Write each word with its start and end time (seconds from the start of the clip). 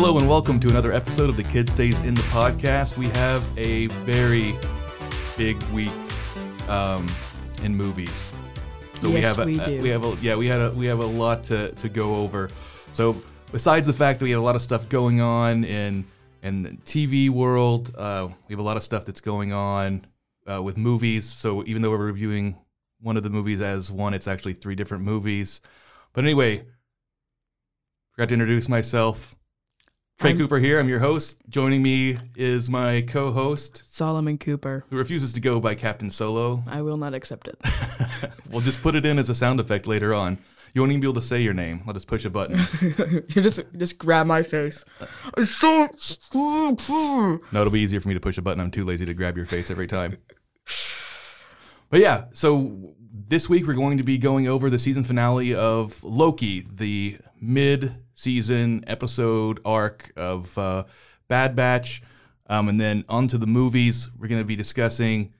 Hello 0.00 0.16
and 0.16 0.28
welcome 0.28 0.60
to 0.60 0.68
another 0.68 0.92
episode 0.92 1.28
of 1.28 1.36
the 1.36 1.42
Kid 1.42 1.68
Stays 1.68 1.98
in 2.04 2.14
the 2.14 2.22
podcast. 2.22 2.96
We 2.96 3.08
have 3.08 3.44
a 3.58 3.88
very 4.06 4.54
big 5.36 5.60
week 5.72 5.90
um, 6.68 7.08
in 7.64 7.74
movies. 7.74 8.32
So 9.00 9.08
we 9.08 9.14
Yes, 9.14 9.34
have 9.34 9.40
a, 9.40 9.44
we 9.44 9.58
uh, 9.58 9.66
do. 9.66 9.82
we 9.82 9.88
have 9.88 10.04
a 10.04 10.16
yeah 10.22 10.36
we 10.36 10.46
had 10.46 10.60
a 10.60 10.70
we 10.70 10.86
have 10.86 11.00
a 11.00 11.04
lot 11.04 11.42
to, 11.46 11.72
to 11.72 11.88
go 11.88 12.14
over. 12.14 12.48
So 12.92 13.20
besides 13.50 13.88
the 13.88 13.92
fact 13.92 14.20
that 14.20 14.26
we 14.26 14.30
have 14.30 14.40
a 14.40 14.44
lot 14.44 14.54
of 14.54 14.62
stuff 14.62 14.88
going 14.88 15.20
on 15.20 15.64
in 15.64 16.04
in 16.44 16.62
the 16.62 16.70
TV 16.84 17.28
world, 17.28 17.92
uh, 17.98 18.28
we 18.46 18.52
have 18.52 18.60
a 18.60 18.62
lot 18.62 18.76
of 18.76 18.84
stuff 18.84 19.04
that's 19.04 19.20
going 19.20 19.52
on 19.52 20.06
uh, 20.48 20.62
with 20.62 20.76
movies. 20.76 21.28
So 21.28 21.64
even 21.66 21.82
though 21.82 21.90
we're 21.90 21.96
reviewing 22.06 22.56
one 23.00 23.16
of 23.16 23.24
the 23.24 23.30
movies 23.30 23.60
as 23.60 23.90
one, 23.90 24.14
it's 24.14 24.28
actually 24.28 24.52
three 24.52 24.76
different 24.76 25.02
movies. 25.02 25.60
But 26.12 26.22
anyway, 26.22 26.66
forgot 28.12 28.28
to 28.28 28.34
introduce 28.34 28.68
myself. 28.68 29.34
Trey 30.18 30.30
I'm- 30.30 30.38
Cooper 30.38 30.58
here. 30.58 30.80
I'm 30.80 30.88
your 30.88 30.98
host. 30.98 31.36
Joining 31.48 31.80
me 31.80 32.16
is 32.34 32.68
my 32.68 33.02
co-host, 33.02 33.82
Solomon 33.84 34.36
Cooper. 34.36 34.84
who 34.90 34.96
refuses 34.96 35.32
to 35.34 35.40
go 35.40 35.60
by 35.60 35.76
Captain 35.76 36.10
Solo. 36.10 36.64
I 36.66 36.82
will 36.82 36.96
not 36.96 37.14
accept 37.14 37.46
it. 37.46 37.56
we'll 38.50 38.60
just 38.60 38.82
put 38.82 38.96
it 38.96 39.06
in 39.06 39.18
as 39.20 39.28
a 39.28 39.34
sound 39.34 39.60
effect 39.60 39.86
later 39.86 40.12
on. 40.12 40.38
You 40.74 40.82
won't 40.82 40.90
even 40.90 41.00
be 41.00 41.06
able 41.06 41.20
to 41.20 41.26
say 41.26 41.40
your 41.40 41.54
name. 41.54 41.82
I'll 41.86 41.94
just 41.94 42.08
push 42.08 42.24
a 42.24 42.30
button. 42.30 42.60
you 43.28 43.42
just 43.42 43.60
just 43.76 43.96
grab 43.96 44.26
my 44.26 44.42
face. 44.42 44.84
Uh, 45.00 45.06
it's 45.36 45.52
so. 45.52 45.88
No, 46.34 47.60
it'll 47.60 47.70
be 47.70 47.80
easier 47.80 48.00
for 48.00 48.08
me 48.08 48.14
to 48.14 48.20
push 48.20 48.38
a 48.38 48.42
button. 48.42 48.60
I'm 48.60 48.70
too 48.72 48.84
lazy 48.84 49.06
to 49.06 49.14
grab 49.14 49.36
your 49.36 49.46
face 49.46 49.70
every 49.70 49.86
time. 49.86 50.18
But 51.90 52.00
yeah, 52.00 52.24
so 52.34 52.76
this 53.10 53.48
week 53.48 53.66
we're 53.68 53.74
going 53.74 53.98
to 53.98 54.04
be 54.04 54.18
going 54.18 54.48
over 54.48 54.68
the 54.68 54.78
season 54.80 55.04
finale 55.04 55.54
of 55.54 56.02
Loki, 56.02 56.66
the 56.70 57.18
mid-season 58.18 58.82
episode 58.88 59.60
arc 59.64 60.12
of 60.16 60.58
uh, 60.58 60.82
Bad 61.28 61.54
Batch, 61.54 62.02
um, 62.48 62.68
and 62.68 62.80
then 62.80 63.04
onto 63.08 63.38
the 63.38 63.46
movies. 63.46 64.08
We're 64.18 64.26
going 64.26 64.40
to 64.40 64.44
be 64.44 64.56
discussing 64.56 65.32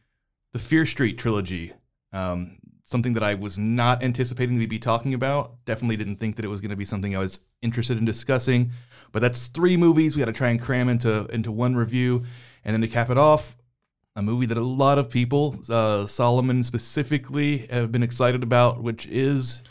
the 0.52 0.60
Fear 0.60 0.86
Street 0.86 1.18
trilogy, 1.18 1.72
um, 2.12 2.58
something 2.84 3.14
that 3.14 3.24
I 3.24 3.34
was 3.34 3.58
not 3.58 4.04
anticipating 4.04 4.60
to 4.60 4.66
be 4.68 4.78
talking 4.78 5.12
about. 5.12 5.64
Definitely 5.64 5.96
didn't 5.96 6.20
think 6.20 6.36
that 6.36 6.44
it 6.44 6.48
was 6.48 6.60
going 6.60 6.70
to 6.70 6.76
be 6.76 6.84
something 6.84 7.16
I 7.16 7.18
was 7.18 7.40
interested 7.62 7.98
in 7.98 8.04
discussing. 8.04 8.70
But 9.10 9.22
that's 9.22 9.48
three 9.48 9.76
movies 9.76 10.14
we 10.14 10.20
got 10.20 10.26
to 10.26 10.32
try 10.32 10.50
and 10.50 10.62
cram 10.62 10.88
into 10.88 11.26
into 11.32 11.50
one 11.50 11.74
review, 11.74 12.26
and 12.64 12.74
then 12.74 12.80
to 12.82 12.86
cap 12.86 13.10
it 13.10 13.18
off, 13.18 13.56
a 14.14 14.22
movie 14.22 14.46
that 14.46 14.56
a 14.56 14.62
lot 14.62 14.98
of 14.98 15.10
people, 15.10 15.56
uh, 15.68 16.06
Solomon 16.06 16.62
specifically, 16.62 17.66
have 17.70 17.90
been 17.90 18.04
excited 18.04 18.44
about, 18.44 18.80
which 18.80 19.04
is 19.06 19.64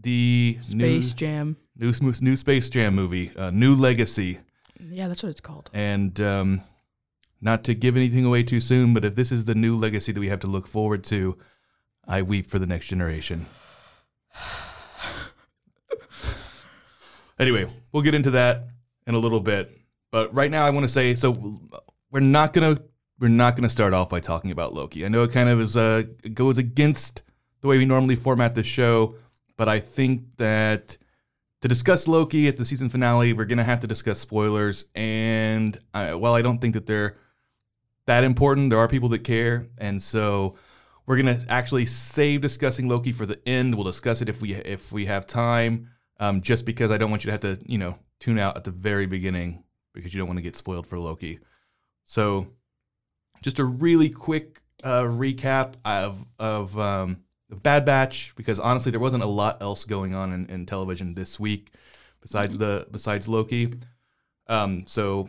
the 0.00 0.58
Space 0.60 1.12
Jam. 1.12 1.56
New 1.78 1.92
new, 2.00 2.12
new 2.20 2.36
Space 2.36 2.68
Jam 2.68 2.94
movie, 2.94 3.32
uh, 3.36 3.50
New 3.50 3.74
Legacy. 3.74 4.38
Yeah, 4.80 5.08
that's 5.08 5.22
what 5.22 5.30
it's 5.30 5.40
called. 5.40 5.70
And 5.72 6.20
um, 6.20 6.62
not 7.40 7.64
to 7.64 7.74
give 7.74 7.96
anything 7.96 8.24
away 8.24 8.42
too 8.42 8.60
soon, 8.60 8.94
but 8.94 9.04
if 9.04 9.14
this 9.14 9.32
is 9.32 9.44
the 9.44 9.54
new 9.54 9.76
legacy 9.76 10.12
that 10.12 10.20
we 10.20 10.28
have 10.28 10.40
to 10.40 10.46
look 10.46 10.66
forward 10.66 11.04
to, 11.04 11.38
I 12.06 12.22
weep 12.22 12.50
for 12.50 12.58
the 12.58 12.66
next 12.66 12.88
generation. 12.88 13.46
anyway, 17.38 17.70
we'll 17.92 18.02
get 18.02 18.14
into 18.14 18.32
that 18.32 18.68
in 19.06 19.14
a 19.14 19.18
little 19.18 19.40
bit. 19.40 19.70
But 20.10 20.34
right 20.34 20.50
now, 20.50 20.64
I 20.64 20.70
want 20.70 20.84
to 20.84 20.88
say 20.88 21.14
so 21.14 21.60
we're 22.10 22.20
not 22.20 22.52
gonna 22.52 22.80
we're 23.18 23.28
not 23.28 23.56
gonna 23.56 23.68
start 23.68 23.92
off 23.92 24.08
by 24.08 24.20
talking 24.20 24.50
about 24.50 24.72
Loki. 24.74 25.04
I 25.04 25.08
know 25.08 25.22
it 25.24 25.32
kind 25.32 25.48
of 25.48 25.60
is 25.60 25.76
uh 25.76 26.04
goes 26.32 26.56
against 26.58 27.22
the 27.60 27.68
way 27.68 27.76
we 27.78 27.84
normally 27.84 28.14
format 28.14 28.54
the 28.54 28.62
show, 28.62 29.16
but 29.56 29.68
I 29.68 29.80
think 29.80 30.36
that 30.36 30.96
to 31.60 31.68
discuss 31.68 32.06
Loki 32.06 32.48
at 32.48 32.56
the 32.56 32.64
season 32.64 32.88
finale, 32.88 33.32
we're 33.32 33.44
gonna 33.44 33.64
have 33.64 33.80
to 33.80 33.86
discuss 33.86 34.18
spoilers. 34.18 34.86
And 34.94 35.78
while 35.92 36.34
I 36.34 36.42
don't 36.42 36.60
think 36.60 36.74
that 36.74 36.86
they're 36.86 37.16
that 38.06 38.24
important, 38.24 38.70
there 38.70 38.78
are 38.78 38.88
people 38.88 39.08
that 39.10 39.24
care, 39.24 39.68
and 39.76 40.02
so 40.02 40.56
we're 41.06 41.16
gonna 41.16 41.40
actually 41.48 41.86
save 41.86 42.40
discussing 42.40 42.88
Loki 42.88 43.12
for 43.12 43.26
the 43.26 43.40
end. 43.48 43.74
We'll 43.74 43.84
discuss 43.84 44.22
it 44.22 44.28
if 44.28 44.40
we 44.40 44.54
if 44.54 44.92
we 44.92 45.06
have 45.06 45.26
time. 45.26 45.90
Um, 46.20 46.40
just 46.40 46.64
because 46.64 46.90
I 46.90 46.98
don't 46.98 47.10
want 47.10 47.24
you 47.24 47.28
to 47.28 47.32
have 47.32 47.58
to 47.58 47.64
you 47.66 47.78
know 47.78 47.98
tune 48.20 48.38
out 48.38 48.56
at 48.56 48.64
the 48.64 48.70
very 48.70 49.06
beginning 49.06 49.62
because 49.94 50.12
you 50.12 50.18
don't 50.18 50.28
want 50.28 50.38
to 50.38 50.42
get 50.42 50.56
spoiled 50.56 50.86
for 50.86 50.98
Loki. 50.98 51.38
So, 52.04 52.48
just 53.42 53.58
a 53.58 53.64
really 53.64 54.10
quick 54.10 54.62
uh, 54.82 55.02
recap 55.02 55.74
of 55.84 56.24
of 56.38 56.78
um, 56.78 57.24
of 57.50 57.62
Bad 57.62 57.84
Batch 57.84 58.32
because 58.36 58.60
honestly, 58.60 58.90
there 58.90 59.00
wasn't 59.00 59.22
a 59.22 59.26
lot 59.26 59.62
else 59.62 59.84
going 59.84 60.14
on 60.14 60.32
in, 60.32 60.46
in 60.50 60.66
television 60.66 61.14
this 61.14 61.38
week 61.40 61.72
besides 62.20 62.58
the 62.58 62.86
besides 62.90 63.28
Loki. 63.28 63.74
Um, 64.46 64.84
so, 64.86 65.28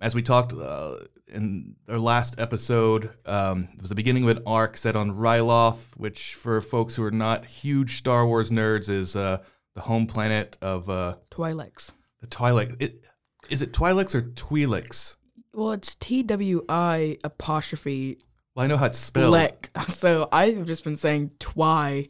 as 0.00 0.14
we 0.14 0.22
talked 0.22 0.52
uh, 0.52 0.96
in 1.28 1.76
our 1.88 1.98
last 1.98 2.36
episode, 2.38 3.10
um, 3.26 3.68
it 3.74 3.80
was 3.80 3.88
the 3.88 3.94
beginning 3.94 4.22
of 4.28 4.36
an 4.36 4.42
arc 4.46 4.76
set 4.76 4.96
on 4.96 5.12
Ryloth, 5.12 5.96
which 5.96 6.34
for 6.34 6.60
folks 6.60 6.94
who 6.94 7.04
are 7.04 7.10
not 7.10 7.44
huge 7.44 7.96
Star 7.96 8.26
Wars 8.26 8.50
nerds 8.50 8.88
is 8.88 9.16
uh, 9.16 9.38
the 9.74 9.82
home 9.82 10.06
planet 10.06 10.56
of 10.62 10.88
uh, 10.88 11.16
Twi'leks. 11.30 11.92
the 12.20 12.26
Twilight. 12.26 12.72
It, 12.78 13.04
is 13.50 13.60
it 13.60 13.72
Twi'leks 13.72 14.14
or 14.14 14.22
Twi'leks? 14.22 15.16
Well, 15.52 15.72
it's 15.72 15.94
T 15.96 16.22
W 16.22 16.64
I 16.68 17.18
apostrophe 17.24 18.18
Well, 18.54 18.64
I 18.64 18.66
know 18.66 18.76
how 18.76 18.86
it's 18.86 18.98
spelled. 18.98 19.32
lek. 19.32 19.70
So 19.88 20.28
I've 20.32 20.66
just 20.66 20.84
been 20.84 20.96
saying 20.96 21.32
twi 21.38 22.06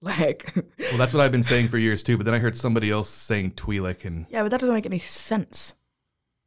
lek. 0.00 0.52
Well, 0.54 0.98
that's 0.98 1.14
what 1.14 1.22
I've 1.22 1.32
been 1.32 1.42
saying 1.42 1.68
for 1.68 1.78
years 1.78 2.02
too. 2.02 2.16
But 2.16 2.26
then 2.26 2.34
I 2.34 2.38
heard 2.38 2.56
somebody 2.56 2.90
else 2.90 3.08
saying 3.08 3.52
Twi'lek, 3.52 4.04
and 4.04 4.26
yeah, 4.30 4.42
but 4.42 4.50
that 4.50 4.60
doesn't 4.60 4.74
make 4.74 4.86
any 4.86 4.98
sense. 4.98 5.74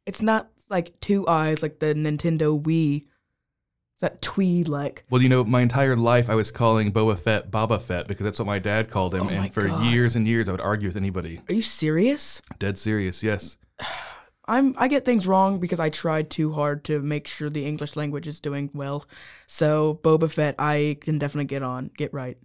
It's 0.06 0.22
not 0.22 0.48
like 0.70 0.98
two 1.00 1.26
eyes 1.26 1.62
like 1.62 1.78
the 1.80 1.94
Nintendo 1.94 2.60
Wii. 2.62 2.98
It's 3.94 4.00
that 4.02 4.20
Twi'lek. 4.20 4.98
well, 5.10 5.22
you 5.22 5.28
know, 5.30 5.42
my 5.42 5.62
entire 5.62 5.96
life 5.96 6.28
I 6.28 6.34
was 6.34 6.50
calling 6.52 6.92
Boba 6.92 7.18
Fett 7.18 7.50
Baba 7.50 7.80
Fett 7.80 8.06
because 8.06 8.24
that's 8.24 8.38
what 8.38 8.44
my 8.46 8.58
dad 8.58 8.90
called 8.90 9.14
him, 9.14 9.22
Oh 9.22 9.24
my 9.24 9.32
and 9.32 9.54
for 9.54 9.66
God. 9.68 9.84
years 9.86 10.16
and 10.16 10.26
years 10.28 10.48
I 10.48 10.52
would 10.52 10.60
argue 10.60 10.88
with 10.88 10.96
anybody. 10.96 11.40
Are 11.48 11.54
you 11.54 11.62
serious? 11.62 12.42
Dead 12.58 12.76
serious, 12.78 13.22
yes. 13.22 13.56
I'm 14.48 14.74
I 14.78 14.88
get 14.88 15.04
things 15.04 15.26
wrong 15.26 15.58
because 15.58 15.80
I 15.80 15.90
tried 15.90 16.30
too 16.30 16.52
hard 16.52 16.84
to 16.84 17.02
make 17.02 17.26
sure 17.26 17.50
the 17.50 17.66
English 17.66 17.96
language 17.96 18.28
is 18.28 18.40
doing 18.40 18.70
well. 18.72 19.04
So 19.46 19.98
Boba 20.02 20.30
Fett, 20.30 20.54
I 20.58 20.98
can 21.00 21.18
definitely 21.18 21.46
get 21.46 21.62
on, 21.62 21.90
get 21.96 22.14
right, 22.14 22.38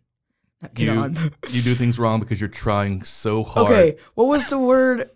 Not 0.61 0.73
get 0.73 0.85
You 0.93 0.99
on. 0.99 1.15
you 1.49 1.61
do 1.61 1.75
things 1.75 1.99
wrong 1.99 2.19
because 2.19 2.39
you're 2.41 2.49
trying 2.49 3.03
so 3.03 3.43
hard. 3.43 3.71
okay, 3.71 3.97
what 4.15 4.27
was 4.27 4.45
the 4.47 4.59
word? 4.59 5.09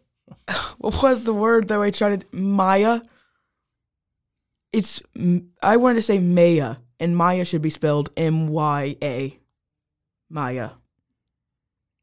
What 0.78 1.02
was 1.02 1.24
the 1.24 1.34
word 1.34 1.68
that 1.70 1.80
I 1.80 1.90
tried 1.92 2.22
to 2.22 2.36
Maya? 2.36 3.02
It's 4.74 5.02
I 5.64 5.78
wanted 5.78 5.96
to 5.96 6.02
say 6.02 6.20
Maya, 6.20 6.76
and 7.00 7.16
Maya 7.16 7.46
should 7.46 7.62
be 7.62 7.70
spelled 7.70 8.10
M 8.18 8.48
Y 8.48 8.96
A. 9.02 9.40
Maya. 10.30 10.72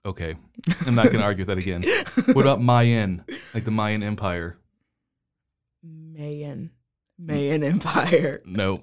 Okay, 0.05 0.35
I'm 0.87 0.95
not 0.97 1.07
going 1.07 1.19
to 1.19 1.25
argue 1.25 1.45
with 1.45 1.49
that 1.49 1.59
again. 1.59 1.85
What 2.35 2.43
about 2.45 2.61
Mayan, 2.73 3.25
like 3.55 3.65
the 3.65 3.71
Mayan 3.71 4.03
Empire? 4.03 4.57
Mayan. 6.13 6.71
Mayan 7.19 7.63
Empire. 7.75 8.43
No, 8.45 8.83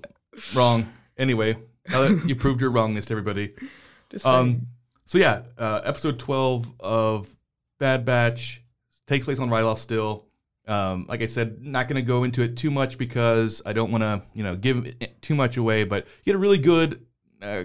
wrong. 0.56 0.92
Anyway, 1.18 1.58
now 1.90 2.02
that 2.02 2.28
you 2.28 2.36
proved 2.36 2.62
your 2.62 2.72
wrongness 2.72 3.06
to 3.08 3.14
everybody. 3.14 3.54
Just. 4.10 4.26
Um, 4.26 4.68
so 5.06 5.18
yeah, 5.18 5.44
uh, 5.58 5.81
episode 5.84 6.20
12 6.20 6.74
of 6.80 7.36
Bad 7.80 8.06
Batch 8.06 8.64
takes 9.08 9.26
place 9.26 9.40
on 9.40 9.50
Ryloth 9.50 9.80
still. 9.80 10.26
Um, 10.68 11.08
like 11.10 11.24
I 11.24 11.26
said, 11.26 11.64
not 11.64 11.88
going 11.88 11.96
to 11.96 12.08
go 12.08 12.24
into 12.24 12.44
it 12.44 12.56
too 12.56 12.70
much 12.70 13.00
because 13.00 13.62
I 13.66 13.74
don't 13.74 13.92
want 13.92 14.04
to, 14.04 14.22
you 14.34 14.44
know, 14.44 14.56
give 14.56 14.94
too 15.22 15.34
much 15.34 15.58
away. 15.58 15.84
But 15.84 16.06
you 16.06 16.25
get 16.25 16.36
a 16.36 16.40
really 16.40 16.60
good 16.60 17.06
uh, 17.42 17.64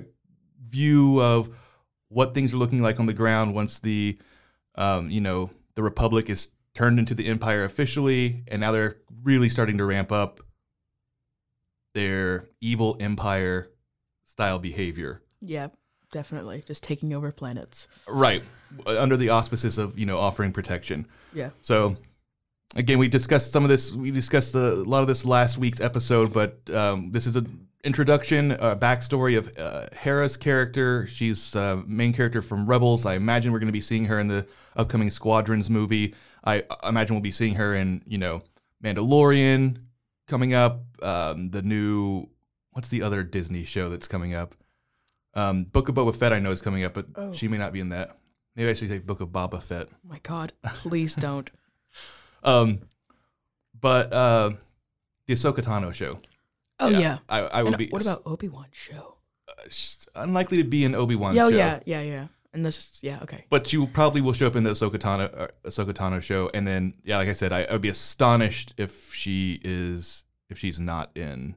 view 0.66 1.20
of 1.20 1.50
what 2.08 2.34
things 2.34 2.54
are 2.54 2.56
looking 2.56 2.80
like 2.80 2.98
on 3.00 3.06
the 3.06 3.12
ground 3.12 3.54
once 3.54 3.78
the, 3.78 4.18
um, 4.76 5.10
you 5.10 5.20
know, 5.20 5.50
the 5.74 5.82
Republic 5.82 6.30
is 6.30 6.48
turned 6.74 6.98
into 6.98 7.14
the 7.14 7.26
Empire 7.26 7.64
officially, 7.64 8.42
and 8.48 8.60
now 8.60 8.72
they're 8.72 8.96
really 9.22 9.48
starting 9.48 9.78
to 9.78 9.84
ramp 9.84 10.10
up 10.10 10.40
their 11.94 12.48
evil 12.60 12.96
Empire 13.00 13.70
style 14.24 14.58
behavior. 14.58 15.22
yeah, 15.40 15.68
definitely. 16.10 16.62
Just 16.66 16.82
taking 16.82 17.12
over 17.12 17.30
planets. 17.32 17.88
Right. 18.08 18.42
Under 18.86 19.16
the 19.16 19.28
auspices 19.28 19.78
of, 19.78 19.98
you 19.98 20.06
know, 20.06 20.18
offering 20.18 20.52
protection. 20.52 21.06
Yeah. 21.32 21.50
So 21.62 21.96
again, 22.74 22.98
we 22.98 23.08
discussed 23.08 23.52
some 23.52 23.62
of 23.62 23.70
this. 23.70 23.92
We 23.92 24.10
discussed 24.10 24.54
a 24.54 24.74
lot 24.74 25.02
of 25.02 25.08
this 25.08 25.24
last 25.24 25.58
week's 25.58 25.80
episode, 25.80 26.32
but 26.32 26.58
um, 26.72 27.12
this 27.12 27.26
is 27.26 27.36
an 27.36 27.68
introduction, 27.84 28.52
a 28.52 28.74
backstory 28.74 29.38
of 29.38 29.52
uh, 29.56 29.86
Hera's 29.92 30.36
character. 30.36 31.06
She's 31.06 31.54
uh, 31.54 31.82
main 31.86 32.12
character 32.12 32.42
from 32.42 32.66
Rebels. 32.66 33.06
I 33.06 33.14
imagine 33.14 33.52
we're 33.52 33.60
going 33.60 33.68
to 33.68 33.72
be 33.72 33.80
seeing 33.80 34.06
her 34.06 34.18
in 34.18 34.28
the 34.28 34.46
upcoming 34.76 35.10
Squadrons 35.10 35.70
movie. 35.70 36.14
I, 36.44 36.62
imagine 36.86 37.14
we'll 37.16 37.22
be 37.22 37.30
seeing 37.30 37.54
her 37.54 37.74
in, 37.74 38.02
you 38.06 38.18
know, 38.18 38.42
Mandalorian 38.82 39.78
coming 40.28 40.54
up. 40.54 40.82
Um, 41.02 41.50
the 41.50 41.62
new 41.62 42.28
what's 42.72 42.88
the 42.88 43.02
other 43.02 43.22
Disney 43.22 43.64
show 43.64 43.88
that's 43.88 44.08
coming 44.08 44.34
up? 44.34 44.54
Um, 45.34 45.64
Book 45.64 45.88
of 45.88 45.94
Boba 45.94 46.14
Fett 46.14 46.32
I 46.32 46.38
know 46.38 46.50
is 46.50 46.60
coming 46.60 46.84
up, 46.84 46.94
but 46.94 47.06
Oh. 47.16 47.32
she 47.34 47.48
may 47.48 47.56
not 47.58 47.72
be 47.72 47.80
in 47.80 47.88
that. 47.90 48.18
Maybe 48.56 48.68
I 48.70 48.74
should 48.74 48.88
say 48.88 48.98
Book 48.98 49.20
of 49.20 49.30
Boba 49.30 49.62
Fett. 49.62 49.88
Oh 49.92 49.96
my 50.08 50.20
God. 50.22 50.52
Please 50.64 51.14
don't. 51.14 51.50
Um, 52.46 52.80
but 53.80 54.12
uh, 54.12 54.50
the 55.26 55.32
Ahsoka 55.32 55.60
Tano 55.62 55.94
show. 55.94 56.20
Oh 56.78 56.90
yeah. 56.90 57.20
I, 57.26 57.40
I 57.40 57.62
would 57.62 57.72
And 57.72 57.78
be 57.78 57.88
what 57.88 58.02
about 58.02 58.20
Obi 58.26 58.50
Wan 58.50 58.66
show? 58.70 59.16
s- 59.66 60.06
unlikely 60.14 60.58
to 60.58 60.64
be 60.64 60.84
an 60.84 60.94
Obi 60.94 61.14
Wan 61.16 61.38
oh, 61.38 61.48
show. 61.50 61.56
yeah, 61.56 61.80
yeah, 61.86 62.02
yeah. 62.02 62.26
And 62.54 62.64
this 62.64 62.78
is 62.78 63.00
yeah, 63.02 63.18
okay. 63.22 63.44
But 63.50 63.72
you 63.72 63.86
probably 63.88 64.20
will 64.20 64.32
show 64.32 64.46
up 64.46 64.56
in 64.56 64.62
the 64.62 64.70
Ahsoka 64.70 64.96
Tano, 64.96 65.28
uh, 65.38 65.48
Ahsoka 65.66 65.92
Tano 65.92 66.22
show, 66.22 66.48
and 66.54 66.66
then 66.66 66.94
yeah, 67.04 67.18
like 67.18 67.28
I 67.28 67.32
said, 67.32 67.52
I, 67.52 67.64
I 67.64 67.72
would 67.72 67.82
be 67.82 67.88
astonished 67.88 68.74
if 68.78 69.12
she 69.12 69.60
is 69.64 70.24
if 70.48 70.58
she's 70.58 70.78
not 70.78 71.10
in 71.16 71.56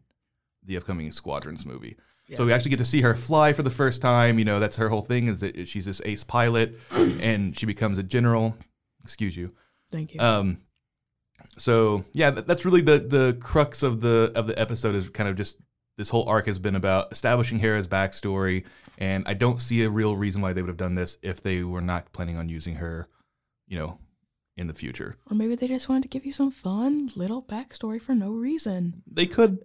the 0.66 0.76
upcoming 0.76 1.12
Squadrons 1.12 1.66
movie. 1.66 1.96
So 2.36 2.46
we 2.46 2.52
actually 2.52 2.72
get 2.72 2.80
to 2.80 2.86
see 2.86 3.02
her 3.02 3.16
fly 3.16 3.54
for 3.54 3.64
the 3.64 3.70
first 3.70 4.02
time. 4.02 4.38
You 4.38 4.44
know, 4.44 4.60
that's 4.60 4.76
her 4.76 4.90
whole 4.90 5.02
thing 5.02 5.28
is 5.28 5.40
that 5.40 5.68
she's 5.68 5.86
this 5.86 6.02
ace 6.04 6.26
pilot, 6.26 6.78
and 6.92 7.58
she 7.58 7.66
becomes 7.66 7.98
a 7.98 8.04
general. 8.04 8.56
Excuse 9.04 9.38
you. 9.38 9.54
Thank 9.94 10.14
you. 10.14 10.20
Um, 10.20 10.58
so 11.58 12.04
yeah, 12.12 12.32
that, 12.32 12.48
that's 12.48 12.66
really 12.66 12.82
the 12.82 13.00
the 13.00 13.38
crux 13.40 13.82
of 13.82 14.02
the 14.02 14.32
of 14.36 14.48
the 14.48 14.60
episode 14.60 14.96
is 14.96 15.10
kind 15.10 15.30
of 15.30 15.38
just 15.38 15.58
this 15.98 16.10
whole 16.10 16.28
arc 16.30 16.46
has 16.46 16.60
been 16.60 16.76
about 16.76 17.12
establishing 17.12 17.60
Hera's 17.60 17.88
backstory, 17.88 18.66
and 18.98 19.24
I 19.28 19.34
don't 19.34 19.62
see 19.62 19.84
a 19.84 19.90
real 19.90 20.16
reason 20.16 20.42
why 20.42 20.54
they 20.54 20.62
would 20.62 20.70
have 20.70 20.78
done 20.78 20.96
this 20.96 21.18
if 21.22 21.42
they 21.42 21.64
were 21.64 21.82
not 21.82 22.12
planning 22.14 22.38
on 22.38 22.50
using 22.50 22.76
her, 22.76 23.08
you 23.68 23.78
know, 23.78 23.98
in 24.56 24.68
the 24.68 24.74
future. 24.74 25.16
or 25.30 25.36
maybe 25.36 25.56
they 25.56 25.68
just 25.68 25.88
wanted 25.90 26.04
to 26.04 26.10
give 26.10 26.26
you 26.26 26.34
some 26.34 26.50
fun 26.52 27.10
little 27.16 27.44
backstory 27.44 28.02
for 28.02 28.16
no 28.16 28.32
reason. 28.32 29.04
They 29.06 29.26
could, 29.28 29.60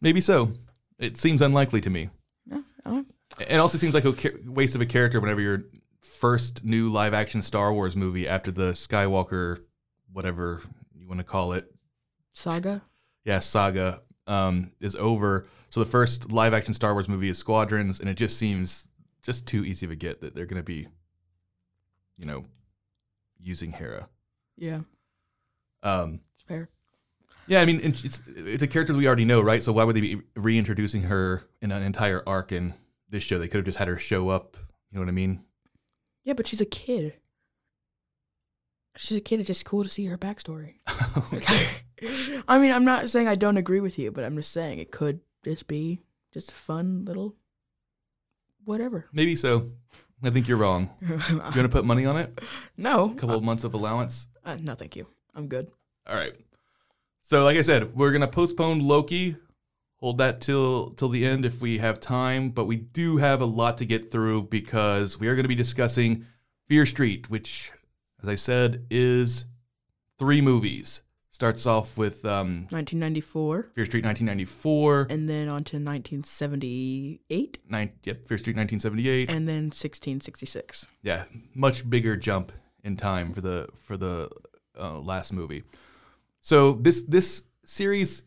maybe 0.00 0.20
so. 0.20 0.52
It 0.98 1.16
seems 1.16 1.42
unlikely 1.42 1.80
to 1.82 1.90
me. 1.90 2.10
Yeah, 2.50 3.02
It 3.40 3.56
also 3.56 3.78
seems 3.78 3.94
like 3.94 4.04
a 4.04 4.14
waste 4.46 4.74
of 4.74 4.80
a 4.80 4.86
character 4.86 5.20
whenever 5.20 5.40
your 5.40 5.62
first 6.00 6.64
new 6.64 6.90
live 6.90 7.12
action 7.14 7.42
Star 7.42 7.72
Wars 7.72 7.94
movie 7.94 8.26
after 8.26 8.50
the 8.50 8.72
Skywalker, 8.72 9.60
whatever 10.12 10.62
you 10.94 11.06
want 11.06 11.18
to 11.20 11.24
call 11.24 11.52
it, 11.52 11.70
Saga. 12.34 12.82
yeah, 13.24 13.38
saga 13.40 14.00
um, 14.28 14.70
is 14.80 14.94
over. 14.94 15.46
So 15.70 15.80
the 15.80 15.90
first 15.90 16.30
live 16.30 16.54
action 16.54 16.72
Star 16.74 16.92
Wars 16.94 17.08
movie 17.08 17.28
is 17.28 17.38
Squadrons, 17.38 17.98
and 18.00 18.08
it 18.08 18.14
just 18.14 18.38
seems 18.38 18.86
just 19.22 19.46
too 19.46 19.64
easy 19.64 19.84
of 19.86 19.92
a 19.92 19.96
get 19.96 20.20
that 20.20 20.34
they're 20.34 20.46
going 20.46 20.60
to 20.60 20.64
be, 20.66 20.86
you 22.16 22.24
know, 22.26 22.44
using 23.40 23.72
Hera. 23.72 24.08
Yeah, 24.56 24.80
Um, 25.82 26.20
it's 26.36 26.44
fair. 26.48 26.68
yeah, 27.46 27.60
I 27.60 27.64
mean, 27.64 27.80
it's 27.82 28.22
it's 28.26 28.62
a 28.62 28.66
character 28.66 28.94
we 28.94 29.06
already 29.06 29.24
know, 29.24 29.40
right? 29.40 29.62
So 29.62 29.72
why 29.72 29.84
would 29.84 29.94
they 29.96 30.00
be 30.00 30.20
reintroducing 30.36 31.02
her 31.02 31.42
in 31.60 31.70
an 31.72 31.82
entire 31.82 32.22
arc 32.26 32.50
in 32.52 32.74
this 33.08 33.22
show? 33.22 33.38
They 33.38 33.46
could 33.48 33.58
have 33.58 33.64
just 33.66 33.78
had 33.78 33.88
her 33.88 33.98
show 33.98 34.28
up. 34.30 34.56
You 34.90 34.96
know 34.96 35.02
what 35.02 35.08
I 35.08 35.12
mean? 35.12 35.44
Yeah, 36.24 36.32
but 36.32 36.46
she's 36.46 36.60
a 36.60 36.64
kid. 36.66 37.14
She's 38.98 39.16
a 39.16 39.20
kid. 39.20 39.40
It's 39.40 39.46
just 39.46 39.64
cool 39.64 39.84
to 39.84 39.88
see 39.88 40.06
her 40.06 40.18
backstory. 40.18 40.74
Okay. 41.32 41.66
I 42.48 42.58
mean, 42.58 42.70
I'm 42.72 42.84
not 42.84 43.08
saying 43.08 43.26
I 43.28 43.34
don't 43.34 43.56
agree 43.56 43.80
with 43.80 43.98
you, 43.98 44.12
but 44.12 44.24
I'm 44.24 44.36
just 44.36 44.52
saying 44.52 44.78
it 44.78 44.90
could 44.92 45.20
just 45.44 45.66
be 45.66 46.00
just 46.32 46.52
a 46.52 46.54
fun 46.54 47.04
little 47.04 47.34
whatever. 48.64 49.08
Maybe 49.12 49.34
so. 49.36 49.70
I 50.22 50.30
think 50.30 50.48
you're 50.48 50.58
wrong. 50.58 50.90
You 51.30 51.38
want 51.38 51.54
to 51.54 51.68
put 51.68 51.84
money 51.84 52.06
on 52.06 52.16
it? 52.16 52.40
no, 52.76 53.10
A 53.10 53.14
couple 53.14 53.36
of 53.36 53.42
months 53.42 53.64
of 53.64 53.74
allowance. 53.74 54.26
uh, 54.44 54.56
no, 54.60 54.74
thank 54.74 54.96
you. 54.96 55.06
I'm 55.34 55.48
good. 55.48 55.68
All 56.08 56.16
right. 56.16 56.34
So, 57.22 57.44
like 57.44 57.56
I 57.56 57.62
said, 57.62 57.94
we're 57.96 58.12
gonna 58.12 58.28
postpone 58.28 58.80
Loki. 58.80 59.36
Hold 59.96 60.18
that 60.18 60.40
till 60.40 60.90
till 60.90 61.08
the 61.08 61.24
end 61.26 61.44
if 61.44 61.60
we 61.60 61.78
have 61.78 62.00
time. 62.00 62.50
But 62.50 62.64
we 62.66 62.76
do 62.76 63.16
have 63.18 63.40
a 63.40 63.44
lot 63.46 63.78
to 63.78 63.84
get 63.84 64.10
through 64.10 64.44
because 64.44 65.18
we 65.18 65.26
are 65.28 65.34
going 65.34 65.44
to 65.44 65.48
be 65.48 65.54
discussing 65.56 66.24
Fear 66.68 66.86
Street, 66.86 67.28
which, 67.28 67.72
as 68.22 68.28
I 68.28 68.34
said, 68.34 68.86
is 68.90 69.44
three 70.18 70.40
movies. 70.40 71.02
Starts 71.30 71.66
off 71.66 71.96
with 71.96 72.24
um, 72.24 72.66
1994, 72.70 73.70
Fear 73.74 73.86
Street 73.86 74.04
1994, 74.04 75.06
and 75.08 75.28
then 75.28 75.46
on 75.48 75.62
to 75.64 75.78
1978, 75.78 77.58
nine, 77.68 77.92
yep, 78.04 78.26
Fear 78.26 78.38
Street 78.38 78.56
1978. 78.56 79.30
and 79.30 79.48
then 79.48 79.64
1666. 79.66 80.86
yeah, 81.02 81.24
much 81.54 81.88
bigger 81.88 82.16
jump 82.16 82.52
in 82.82 82.96
time 82.96 83.32
for 83.32 83.40
the 83.40 83.68
for 83.86 83.96
the 83.96 84.28
uh, 84.78 84.98
last 84.98 85.32
movie. 85.32 85.62
So 86.40 86.72
this 86.72 87.02
this 87.02 87.44
series 87.64 88.22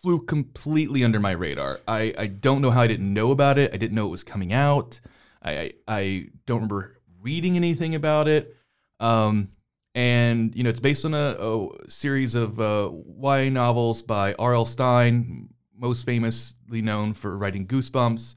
flew 0.00 0.20
completely 0.20 1.04
under 1.04 1.20
my 1.20 1.32
radar. 1.32 1.80
I 1.88 2.12
I 2.18 2.26
don't 2.26 2.60
know 2.60 2.70
how 2.70 2.82
I 2.82 2.86
didn't 2.86 3.12
know 3.12 3.30
about 3.30 3.58
it. 3.58 3.72
I 3.72 3.76
didn't 3.76 3.94
know 3.94 4.06
it 4.08 4.10
was 4.10 4.24
coming 4.24 4.52
out. 4.52 5.00
I 5.42 5.52
I, 5.52 5.72
I 5.88 6.26
don't 6.46 6.56
remember 6.58 7.00
reading 7.22 7.56
anything 7.56 7.94
about 7.94 8.28
it. 8.28 8.56
Um, 9.00 9.50
and 9.94 10.54
you 10.54 10.62
know 10.62 10.70
it's 10.70 10.80
based 10.80 11.04
on 11.04 11.14
a, 11.14 11.36
a 11.38 11.90
series 11.90 12.34
of 12.34 12.60
uh, 12.60 12.90
YA 13.22 13.48
novels 13.48 14.02
by 14.02 14.34
R.L. 14.34 14.66
Stine, 14.66 15.48
most 15.74 16.04
famously 16.04 16.82
known 16.82 17.14
for 17.14 17.36
writing 17.36 17.66
Goosebumps. 17.66 18.34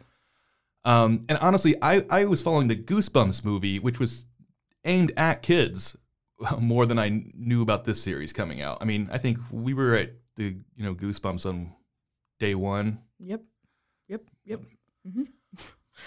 Um, 0.86 1.26
and 1.28 1.38
honestly, 1.40 1.76
I, 1.82 2.06
I 2.10 2.26
was 2.26 2.42
following 2.42 2.70
the 2.70 2.76
Goosebumps 2.76 3.44
movie, 3.44 3.80
which 3.80 4.00
was 4.00 4.26
aimed 4.86 5.12
at 5.18 5.42
kids 5.42 5.98
more 6.60 6.86
than 6.86 6.98
I 6.98 7.24
knew 7.34 7.62
about 7.62 7.86
this 7.86 8.02
series 8.02 8.32
coming 8.32 8.62
out. 8.62 8.78
I 8.82 8.86
mean, 8.86 9.10
I 9.12 9.18
think 9.18 9.38
we 9.52 9.74
were 9.74 9.94
at 9.96 10.14
the 10.36 10.56
you 10.76 10.84
know 10.86 10.96
Goosebumps 10.96 11.46
on 11.46 11.74
day 12.40 12.56
one. 12.56 13.00
Yep, 13.20 13.42
yep, 14.08 14.22
yep. 14.46 14.62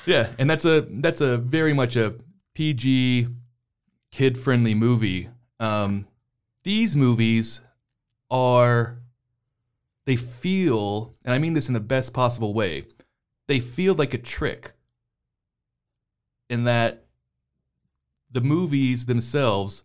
Yeah, 0.07 0.29
and 0.39 0.49
that's 0.49 0.65
a 0.65 0.87
that's 0.89 1.21
a 1.21 1.37
very 1.37 1.75
much 1.75 1.97
a 1.97 2.15
PG, 2.55 3.29
kid 4.13 4.39
friendly 4.39 4.75
movie. 4.75 5.31
Um, 5.59 6.07
these 6.63 6.95
movies 6.95 7.61
are 8.31 8.99
they 10.05 10.17
feel, 10.17 11.15
and 11.25 11.35
I 11.35 11.39
mean 11.39 11.55
this 11.55 11.69
in 11.69 11.75
the 11.75 11.81
best 11.81 12.13
possible 12.13 12.55
way, 12.55 12.87
they 13.49 13.59
feel 13.59 13.95
like 13.95 14.15
a 14.15 14.19
trick. 14.19 14.73
In 16.49 16.65
that 16.65 17.05
the 18.31 18.43
movies 18.43 19.07
themselves 19.07 19.83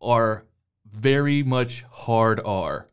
are 0.00 0.44
very 0.84 1.42
much 1.42 1.84
hard 1.90 2.40
R. 2.44 2.88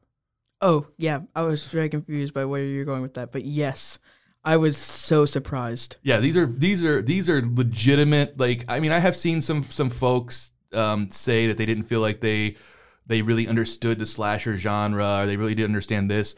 Oh 0.62 0.88
yeah, 0.98 1.22
I 1.36 1.42
was 1.42 1.68
very 1.68 1.90
confused 1.90 2.34
by 2.34 2.46
where 2.46 2.64
you're 2.64 2.86
going 2.86 3.02
with 3.02 3.16
that, 3.16 3.32
but 3.32 3.44
yes, 3.44 4.00
I 4.44 4.58
was 4.58 4.78
so 4.78 5.26
surprised. 5.26 5.98
Yeah, 6.04 6.20
these 6.20 6.38
are 6.38 6.46
these 6.46 6.86
are 6.86 7.02
these 7.02 7.30
are 7.30 7.42
legitimate. 7.42 8.40
Like, 8.40 8.64
I 8.70 8.80
mean, 8.80 8.92
I 8.92 9.00
have 9.00 9.16
seen 9.16 9.42
some 9.42 9.66
some 9.70 9.90
folks 9.90 10.52
um, 10.74 11.10
say 11.12 11.48
that 11.48 11.58
they 11.58 11.66
didn't 11.66 11.86
feel 11.86 12.02
like 12.02 12.22
they 12.22 12.58
they 13.06 13.22
really 13.22 13.48
understood 13.48 14.00
the 14.00 14.06
slasher 14.06 14.58
genre, 14.58 15.22
or 15.22 15.26
they 15.26 15.38
really 15.38 15.56
didn't 15.56 15.72
understand 15.72 16.12
this. 16.12 16.36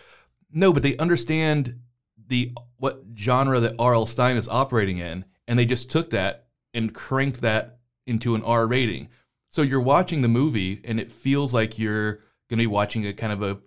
No, 0.52 0.72
but 0.72 0.84
they 0.84 0.96
understand 0.98 1.80
the 2.28 2.54
what 2.78 3.02
genre 3.18 3.60
that 3.60 3.76
R.L. 3.80 4.06
Stine 4.06 4.38
is 4.38 4.48
operating 4.48 5.00
in, 5.00 5.26
and 5.48 5.58
they 5.58 5.66
just 5.66 5.90
took 5.92 6.12
that 6.12 6.46
and 6.74 6.94
cranked 6.94 7.42
that 7.42 7.80
into 8.06 8.36
an 8.36 8.44
R 8.44 8.68
rating. 8.68 9.10
So 9.50 9.62
you're 9.62 9.82
watching 9.82 10.22
the 10.22 10.28
movie 10.28 10.82
and 10.84 11.00
it 11.00 11.12
feels 11.12 11.54
like 11.54 11.80
you're 11.80 12.14
going 12.50 12.58
to 12.58 12.58
be 12.58 12.68
watching 12.68 13.06
a 13.06 13.14
kind 13.14 13.34
of 13.34 13.42
a, 13.42 13.60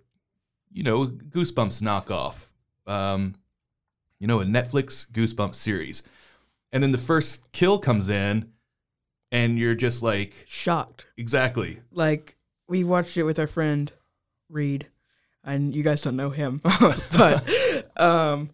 you 0.71 0.83
know, 0.83 1.07
Goosebumps 1.07 1.81
knockoff, 1.81 2.47
um, 2.91 3.35
you 4.19 4.27
know, 4.27 4.39
a 4.39 4.45
Netflix 4.45 5.09
Goosebumps 5.11 5.55
series. 5.55 6.03
And 6.71 6.81
then 6.81 6.91
the 6.91 6.97
first 6.97 7.51
kill 7.51 7.79
comes 7.79 8.09
in 8.09 8.52
and 9.33 9.57
you're 9.57 9.75
just 9.75 10.03
like, 10.03 10.45
Shocked. 10.45 11.07
exactly. 11.17 11.81
Like 11.91 12.37
we 12.69 12.85
watched 12.85 13.17
it 13.17 13.23
with 13.23 13.39
our 13.39 13.47
friend 13.47 13.91
Reed, 14.47 14.87
and 15.43 15.75
you 15.75 15.83
guys 15.83 16.01
don't 16.03 16.15
know 16.15 16.29
him, 16.29 16.61
but 17.11 17.99
um, 17.99 18.51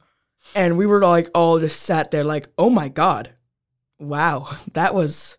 and 0.55 0.77
we 0.77 0.88
were 0.88 1.01
like 1.01 1.29
all 1.36 1.59
just 1.59 1.81
sat 1.81 2.09
there 2.09 2.24
like, 2.24 2.48
oh 2.57 2.69
my 2.69 2.88
god, 2.88 3.33
wow, 4.00 4.50
that 4.74 4.95
was 4.95 5.38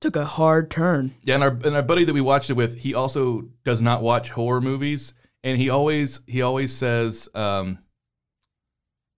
took 0.00 0.16
a 0.16 0.24
hard 0.24 0.70
turn. 0.70 1.14
Yeah, 1.22 1.34
and 1.34 1.44
our 1.44 1.50
and 1.50 1.76
our 1.76 1.82
buddy 1.82 2.04
that 2.04 2.14
we 2.14 2.22
watched 2.22 2.50
it 2.50 2.54
with, 2.54 2.78
he 2.78 2.94
also 2.94 3.42
does 3.64 3.82
not 3.82 4.02
watch 4.02 4.30
horror 4.30 4.62
movies, 4.62 5.12
and 5.44 5.58
he 5.58 5.68
always 5.68 6.20
he 6.26 6.40
always 6.40 6.74
says 6.74 7.28
um, 7.34 7.78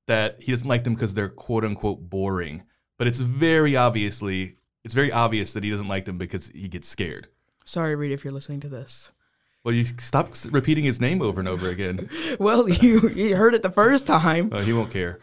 that 0.08 0.38
he 0.40 0.50
doesn't 0.50 0.68
like 0.68 0.82
them 0.82 0.94
because 0.94 1.14
they're 1.14 1.28
quote 1.28 1.64
unquote 1.64 2.11
boring. 2.11 2.64
But 2.99 3.06
it's 3.06 3.18
very 3.20 3.76
obviously 3.76 4.56
it's 4.85 4.95
very 4.95 5.11
obvious 5.11 5.53
that 5.55 5.64
he 5.64 5.71
doesn't 5.71 5.88
like 5.88 6.05
them 6.05 6.19
because 6.19 6.49
he 6.49 6.69
gets 6.69 6.88
scared. 6.88 7.29
Sorry, 7.64 7.97
Reed, 7.97 8.12
if 8.12 8.25
you're 8.25 8.33
listening 8.33 8.61
to 8.61 8.69
this. 8.69 9.12
Well, 9.64 9.75
you 9.75 9.85
stop 9.87 10.35
repeating 10.50 10.85
his 10.85 11.00
name 11.00 11.23
over 11.23 11.41
and 11.41 11.49
over 11.49 11.69
again. 11.69 12.09
Well, 12.38 12.69
you 12.69 13.09
you 13.11 13.37
heard 13.37 13.55
it 13.55 13.62
the 13.62 13.71
first 13.71 14.07
time. 14.07 14.53
Uh, 14.53 14.61
he 14.61 14.73
won't 14.73 14.91
care. 14.91 15.21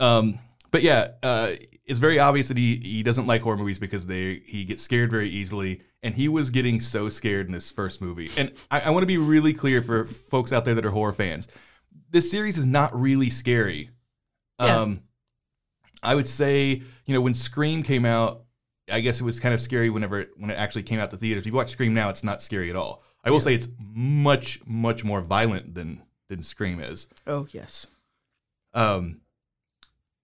Um, 0.00 0.38
but 0.70 0.82
yeah, 0.82 1.08
uh, 1.22 1.52
it's 1.84 2.00
very 2.00 2.18
obvious 2.18 2.48
that 2.48 2.56
he, 2.56 2.76
he 2.76 3.02
doesn't 3.02 3.26
like 3.26 3.42
horror 3.42 3.56
movies 3.56 3.78
because 3.78 4.06
they 4.06 4.42
he 4.46 4.64
gets 4.64 4.82
scared 4.82 5.10
very 5.10 5.28
easily, 5.28 5.82
and 6.02 6.14
he 6.14 6.28
was 6.28 6.50
getting 6.50 6.80
so 6.80 7.08
scared 7.08 7.46
in 7.46 7.52
this 7.52 7.70
first 7.70 8.00
movie. 8.00 8.30
And 8.36 8.52
I, 8.70 8.80
I 8.82 8.90
want 8.90 9.02
to 9.02 9.06
be 9.06 9.18
really 9.18 9.52
clear 9.52 9.82
for 9.82 10.06
folks 10.06 10.52
out 10.52 10.64
there 10.64 10.74
that 10.74 10.84
are 10.84 10.90
horror 10.90 11.12
fans: 11.12 11.46
this 12.10 12.30
series 12.30 12.58
is 12.58 12.66
not 12.66 12.98
really 12.98 13.30
scary. 13.30 13.90
Yeah. 14.58 14.80
Um, 14.80 15.02
I 16.02 16.14
would 16.14 16.28
say, 16.28 16.82
you 17.04 17.14
know, 17.14 17.20
when 17.20 17.34
Scream 17.34 17.82
came 17.82 18.04
out, 18.04 18.45
I 18.90 19.00
guess 19.00 19.20
it 19.20 19.24
was 19.24 19.40
kind 19.40 19.54
of 19.54 19.60
scary 19.60 19.90
whenever 19.90 20.20
it, 20.20 20.30
when 20.36 20.50
it 20.50 20.54
actually 20.54 20.84
came 20.84 21.00
out 21.00 21.10
to 21.10 21.16
theaters. 21.16 21.42
If 21.42 21.46
you 21.46 21.52
watch 21.52 21.70
Scream 21.70 21.94
now, 21.94 22.08
it's 22.08 22.24
not 22.24 22.40
scary 22.40 22.70
at 22.70 22.76
all. 22.76 23.02
I 23.24 23.30
will 23.30 23.40
say 23.40 23.54
it's 23.54 23.68
much 23.78 24.60
much 24.66 25.02
more 25.02 25.20
violent 25.20 25.74
than 25.74 26.02
than 26.28 26.42
Scream 26.42 26.80
is. 26.80 27.08
Oh 27.26 27.48
yes. 27.50 27.86
Um, 28.72 29.20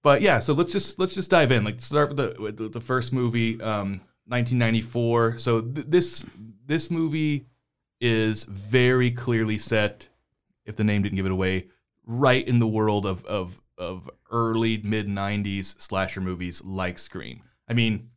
but 0.03 0.23
yeah, 0.23 0.39
so 0.39 0.53
let's 0.53 0.71
just 0.71 0.99
let's 0.99 1.15
just 1.15 1.31
dive 1.31 1.51
in. 1.51 1.65
Like 1.65 1.81
start 1.81 2.11
with 2.11 2.17
the 2.19 2.41
with 2.41 2.57
the, 2.57 2.69
the 2.69 2.81
first 2.81 3.13
movie, 3.13 3.61
um, 3.61 4.03
1994. 4.27 5.39
So 5.39 5.61
th- 5.63 5.87
this 5.89 6.25
this 6.65 6.91
movie 6.91 7.47
is 8.01 8.45
very 8.45 9.11
clearly 9.11 9.59
set, 9.59 10.09
if 10.65 10.77
the 10.77 10.85
name 10.85 11.03
didn't 11.03 11.17
give 11.17 11.27
it 11.27 11.33
away, 11.33 11.69
right 12.07 12.47
in 12.47 12.61
the 12.61 12.67
world 12.69 13.05
of 13.05 13.25
of 13.25 13.61
of 13.79 14.09
early 14.31 14.79
mid 14.79 15.09
90s 15.09 15.81
slasher 15.81 16.21
movies 16.21 16.63
like 16.65 16.99
Scream. 16.99 17.43
I 17.69 17.73
mean, 17.73 18.11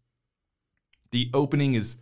the 1.16 1.30
opening 1.34 1.76
is 1.76 1.96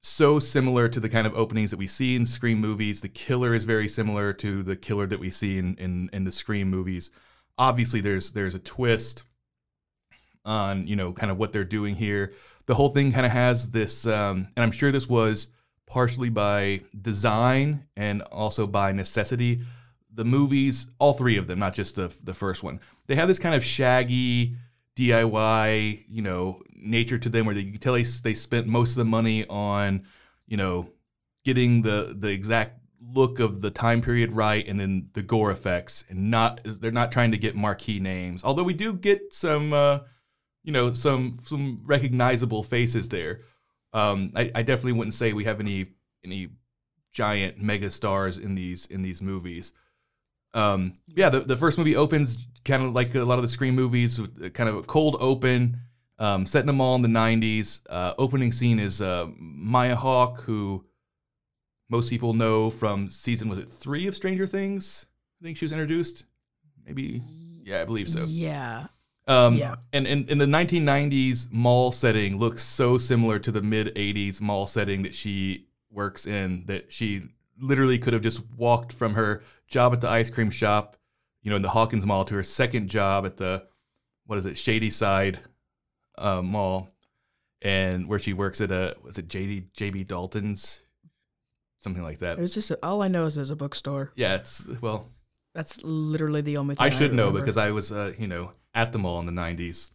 so 0.00 0.38
similar 0.38 0.88
to 0.88 1.00
the 1.00 1.08
kind 1.08 1.26
of 1.26 1.34
openings 1.34 1.72
that 1.72 1.76
we 1.76 1.88
see 1.88 2.14
in 2.14 2.24
Scream 2.24 2.60
movies. 2.60 3.00
The 3.00 3.08
killer 3.08 3.52
is 3.52 3.64
very 3.64 3.88
similar 3.88 4.32
to 4.34 4.62
the 4.62 4.76
killer 4.76 5.08
that 5.08 5.18
we 5.18 5.28
see 5.28 5.58
in 5.58 5.74
in, 5.74 6.08
in 6.12 6.22
the 6.22 6.30
Scream 6.30 6.70
movies. 6.70 7.10
Obviously, 7.58 8.00
there's 8.00 8.30
there's 8.30 8.54
a 8.54 8.60
twist 8.60 9.24
on 10.44 10.86
you 10.86 10.94
know 10.94 11.12
kind 11.12 11.32
of 11.32 11.36
what 11.36 11.52
they're 11.52 11.64
doing 11.64 11.96
here. 11.96 12.32
The 12.66 12.76
whole 12.76 12.90
thing 12.90 13.10
kind 13.10 13.26
of 13.26 13.32
has 13.32 13.70
this, 13.70 14.06
um, 14.06 14.46
and 14.54 14.62
I'm 14.62 14.70
sure 14.70 14.92
this 14.92 15.08
was 15.08 15.48
partially 15.84 16.28
by 16.28 16.82
design 17.02 17.88
and 17.96 18.22
also 18.22 18.68
by 18.68 18.92
necessity. 18.92 19.62
The 20.14 20.24
movies, 20.24 20.86
all 21.00 21.14
three 21.14 21.36
of 21.36 21.48
them, 21.48 21.58
not 21.58 21.74
just 21.74 21.96
the 21.96 22.14
the 22.22 22.34
first 22.34 22.62
one, 22.62 22.78
they 23.08 23.16
have 23.16 23.26
this 23.26 23.40
kind 23.40 23.56
of 23.56 23.64
shaggy 23.64 24.54
DIY, 24.98 26.04
you 26.08 26.22
know, 26.22 26.60
nature 26.74 27.18
to 27.18 27.28
them 27.28 27.46
where 27.46 27.54
they, 27.54 27.60
you 27.60 27.72
can 27.72 27.80
tell 27.80 27.94
they, 27.94 28.02
they 28.02 28.34
spent 28.34 28.66
most 28.66 28.90
of 28.90 28.96
the 28.96 29.04
money 29.04 29.46
on, 29.46 30.04
you 30.48 30.56
know, 30.56 30.90
getting 31.44 31.82
the 31.82 32.16
the 32.18 32.28
exact 32.28 32.80
look 33.00 33.38
of 33.38 33.60
the 33.60 33.70
time 33.70 34.02
period 34.02 34.32
right 34.32 34.66
and 34.66 34.78
then 34.80 35.08
the 35.14 35.22
gore 35.22 35.52
effects 35.52 36.04
and 36.08 36.30
not 36.30 36.60
they're 36.64 36.90
not 36.90 37.12
trying 37.12 37.30
to 37.30 37.38
get 37.38 37.54
marquee 37.54 38.00
names. 38.00 38.42
Although 38.42 38.64
we 38.64 38.74
do 38.74 38.92
get 38.92 39.32
some 39.32 39.72
uh 39.72 40.00
you 40.64 40.72
know, 40.72 40.92
some 40.92 41.38
some 41.44 41.82
recognizable 41.86 42.64
faces 42.64 43.08
there. 43.08 43.42
Um 43.92 44.32
I, 44.34 44.50
I 44.54 44.62
definitely 44.62 44.92
wouldn't 44.92 45.14
say 45.14 45.32
we 45.32 45.44
have 45.44 45.60
any 45.60 45.92
any 46.24 46.48
giant 47.12 47.58
mega 47.62 47.90
stars 47.90 48.36
in 48.36 48.56
these 48.56 48.86
in 48.86 49.02
these 49.02 49.22
movies. 49.22 49.72
Um, 50.54 50.94
yeah, 51.08 51.28
the, 51.28 51.40
the 51.40 51.56
first 51.56 51.78
movie 51.78 51.96
opens 51.96 52.38
kind 52.64 52.82
of 52.82 52.92
like 52.92 53.14
a 53.14 53.24
lot 53.24 53.38
of 53.38 53.42
the 53.42 53.48
Scream 53.48 53.74
movies, 53.74 54.20
kind 54.54 54.68
of 54.68 54.76
a 54.76 54.82
cold 54.82 55.16
open, 55.20 55.80
um, 56.18 56.46
setting 56.46 56.66
them 56.66 56.80
all 56.80 56.94
in 56.96 57.02
the 57.02 57.08
90s. 57.08 57.80
Uh, 57.88 58.14
opening 58.18 58.52
scene 58.52 58.78
is 58.78 59.00
uh, 59.00 59.26
Maya 59.38 59.96
Hawke, 59.96 60.40
who 60.42 60.84
most 61.88 62.10
people 62.10 62.34
know 62.34 62.70
from 62.70 63.08
season, 63.08 63.48
was 63.48 63.58
it 63.58 63.72
three 63.72 64.06
of 64.06 64.16
Stranger 64.16 64.46
Things? 64.46 65.06
I 65.40 65.44
think 65.44 65.56
she 65.56 65.64
was 65.64 65.72
introduced. 65.72 66.24
Maybe, 66.84 67.22
yeah, 67.64 67.80
I 67.80 67.84
believe 67.84 68.08
so. 68.08 68.24
Yeah. 68.26 68.86
Um, 69.26 69.54
Yeah. 69.54 69.76
And 69.92 70.06
in, 70.06 70.28
in 70.28 70.38
the 70.38 70.46
1990s 70.46 71.52
mall 71.52 71.92
setting 71.92 72.38
looks 72.38 72.62
so 72.64 72.98
similar 72.98 73.38
to 73.38 73.52
the 73.52 73.62
mid 73.62 73.94
80s 73.94 74.40
mall 74.40 74.66
setting 74.66 75.02
that 75.02 75.14
she 75.14 75.66
works 75.90 76.26
in 76.26 76.64
that 76.66 76.92
she 76.92 77.22
literally 77.60 77.98
could 77.98 78.12
have 78.12 78.22
just 78.22 78.42
walked 78.56 78.92
from 78.92 79.14
her 79.14 79.42
job 79.68 79.92
at 79.92 80.00
the 80.00 80.08
ice 80.08 80.30
cream 80.30 80.50
shop, 80.50 80.96
you 81.42 81.50
know, 81.50 81.56
in 81.56 81.62
the 81.62 81.68
Hawkins 81.68 82.04
Mall 82.06 82.24
to 82.24 82.34
her 82.34 82.42
second 82.42 82.88
job 82.88 83.26
at 83.26 83.36
the, 83.36 83.66
what 84.26 84.38
is 84.38 84.46
it, 84.46 84.58
Shadyside 84.58 85.38
uh, 86.16 86.42
Mall, 86.42 86.90
and 87.62 88.08
where 88.08 88.18
she 88.18 88.32
works 88.32 88.60
at 88.60 88.70
a, 88.70 88.96
was 89.02 89.18
it 89.18 89.28
JD, 89.28 89.66
JB 89.76 90.06
Dalton's? 90.06 90.80
Something 91.80 92.02
like 92.02 92.18
that. 92.18 92.38
It 92.38 92.42
was 92.42 92.54
just 92.54 92.72
a, 92.72 92.78
all 92.82 93.02
I 93.02 93.08
know 93.08 93.26
is 93.26 93.36
there's 93.36 93.50
a 93.50 93.56
bookstore. 93.56 94.12
Yeah, 94.16 94.34
it's, 94.36 94.66
well, 94.80 95.08
That's 95.54 95.80
literally 95.84 96.40
the 96.40 96.56
only 96.56 96.74
thing 96.74 96.84
I 96.84 96.90
should 96.90 97.14
know 97.14 97.30
because 97.30 97.56
I 97.56 97.70
was, 97.70 97.92
uh, 97.92 98.12
you 98.18 98.26
know, 98.26 98.52
at 98.74 98.90
the 98.90 98.98
mall 98.98 99.20
in 99.20 99.26
the 99.26 99.32
90s. 99.32 99.90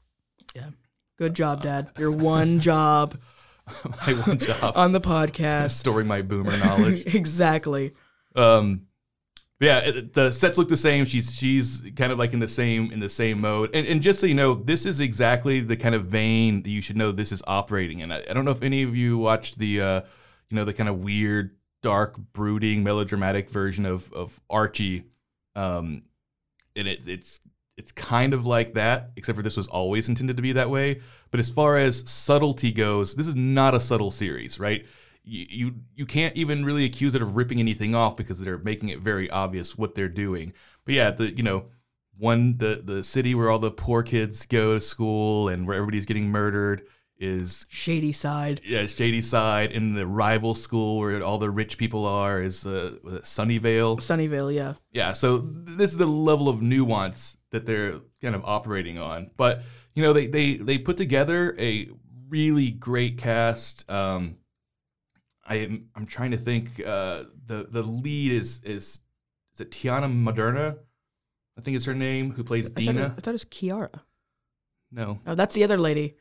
Yeah, 0.55 0.69
Good 1.17 1.35
job, 1.35 1.61
Dad. 1.63 1.89
Your 1.97 2.11
one 2.11 2.59
job 2.59 3.17
My 4.07 4.13
one 4.13 4.37
job. 4.39 4.73
on 4.75 4.91
the 4.91 5.01
podcast. 5.01 5.71
storing 5.71 6.07
my 6.07 6.21
boomer 6.21 6.57
knowledge. 6.57 7.03
exactly. 7.15 7.93
um, 8.35 8.87
yeah, 9.63 9.79
it, 9.79 10.13
the 10.13 10.31
sets 10.31 10.57
look 10.57 10.69
the 10.69 10.77
same. 10.77 11.05
She's 11.05 11.33
she's 11.33 11.83
kind 11.95 12.11
of 12.11 12.19
like 12.19 12.33
in 12.33 12.39
the 12.39 12.47
same 12.47 12.91
in 12.91 12.99
the 12.99 13.09
same 13.09 13.39
mode. 13.41 13.69
And 13.73 13.87
and 13.87 14.01
just 14.01 14.19
so 14.19 14.27
you 14.27 14.33
know, 14.33 14.55
this 14.55 14.85
is 14.85 14.99
exactly 14.99 15.61
the 15.61 15.77
kind 15.77 15.95
of 15.95 16.05
vein 16.05 16.63
that 16.63 16.69
you 16.69 16.81
should 16.81 16.97
know 16.97 17.11
this 17.11 17.31
is 17.31 17.41
operating 17.47 17.99
in. 17.99 18.11
I, 18.11 18.23
I 18.29 18.33
don't 18.33 18.45
know 18.45 18.51
if 18.51 18.61
any 18.61 18.83
of 18.83 18.95
you 18.95 19.17
watched 19.17 19.59
the 19.59 19.81
uh, 19.81 20.01
you 20.49 20.55
know 20.55 20.65
the 20.65 20.73
kind 20.73 20.89
of 20.89 20.99
weird, 20.99 21.55
dark, 21.81 22.17
brooding, 22.17 22.83
melodramatic 22.83 23.49
version 23.49 23.85
of 23.85 24.11
of 24.13 24.41
Archie. 24.49 25.05
Um, 25.55 26.03
and 26.75 26.87
it, 26.87 27.07
it's 27.07 27.39
it's 27.77 27.91
kind 27.91 28.33
of 28.33 28.45
like 28.45 28.73
that, 28.73 29.11
except 29.15 29.35
for 29.35 29.43
this 29.43 29.57
was 29.57 29.67
always 29.67 30.09
intended 30.09 30.37
to 30.37 30.43
be 30.43 30.53
that 30.53 30.69
way. 30.69 31.01
But 31.31 31.39
as 31.39 31.49
far 31.49 31.77
as 31.77 32.07
subtlety 32.09 32.71
goes, 32.71 33.15
this 33.15 33.27
is 33.27 33.35
not 33.35 33.73
a 33.73 33.79
subtle 33.79 34.11
series, 34.11 34.59
right? 34.59 34.85
You, 35.23 35.45
you 35.49 35.75
you 35.95 36.05
can't 36.05 36.35
even 36.35 36.65
really 36.65 36.85
accuse 36.85 37.15
it 37.15 37.21
of 37.21 37.35
ripping 37.35 37.59
anything 37.59 37.95
off 37.95 38.17
because 38.17 38.39
they're 38.39 38.57
making 38.57 38.89
it 38.89 38.99
very 38.99 39.29
obvious 39.29 39.77
what 39.77 39.95
they're 39.95 40.09
doing. 40.09 40.53
But 40.85 40.95
yeah, 40.95 41.11
the 41.11 41.31
you 41.35 41.43
know 41.43 41.65
one 42.17 42.57
the 42.57 42.81
the 42.83 43.03
city 43.03 43.33
where 43.33 43.49
all 43.49 43.59
the 43.59 43.71
poor 43.71 44.03
kids 44.03 44.45
go 44.45 44.75
to 44.75 44.81
school 44.81 45.47
and 45.47 45.67
where 45.67 45.77
everybody's 45.77 46.05
getting 46.05 46.29
murdered 46.29 46.83
is 47.17 47.65
Shadyside. 47.69 48.61
yeah 48.65 48.85
Shadyside, 48.85 49.71
in 49.71 49.93
the 49.93 50.05
rival 50.05 50.55
school 50.55 50.99
where 50.99 51.23
all 51.23 51.37
the 51.37 51.49
rich 51.49 51.77
people 51.77 52.05
are 52.05 52.41
is 52.41 52.65
uh, 52.65 52.95
Sunnyvale. 53.21 53.97
Sunnyvale, 53.99 54.53
yeah. 54.53 54.73
Yeah, 54.91 55.13
so 55.13 55.37
this 55.37 55.91
is 55.91 55.97
the 55.97 56.05
level 56.05 56.49
of 56.49 56.61
nuance 56.61 57.37
that 57.51 57.65
they're 57.65 58.01
kind 58.21 58.35
of 58.35 58.43
operating 58.43 58.97
on. 58.97 59.31
But 59.37 59.61
you 59.95 60.03
know, 60.03 60.11
they 60.11 60.27
they 60.27 60.55
they 60.55 60.77
put 60.77 60.97
together 60.97 61.55
a 61.57 61.89
really 62.27 62.71
great 62.71 63.17
cast. 63.17 63.89
Um, 63.89 64.37
I 65.45 65.55
am 65.55 65.89
I'm 65.95 66.05
trying 66.05 66.31
to 66.31 66.37
think. 66.37 66.81
Uh, 66.85 67.25
the 67.45 67.67
the 67.69 67.83
lead 67.83 68.31
is 68.31 68.61
is 68.63 69.01
is 69.53 69.61
it 69.61 69.71
Tiana 69.71 70.11
Moderna? 70.11 70.77
I 71.57 71.61
think 71.61 71.77
is 71.77 71.85
her 71.85 71.93
name. 71.93 72.31
Who 72.31 72.43
plays 72.43 72.65
I 72.65 72.69
thought, 72.69 72.81
it, 72.81 72.85
Deena? 72.85 73.05
I 73.17 73.21
thought 73.21 73.27
it 73.27 73.33
was 73.33 73.45
Kiara. 73.45 74.01
No, 74.91 75.19
No, 75.25 75.35
that's 75.35 75.55
the 75.55 75.63
other 75.63 75.77
lady. 75.77 76.15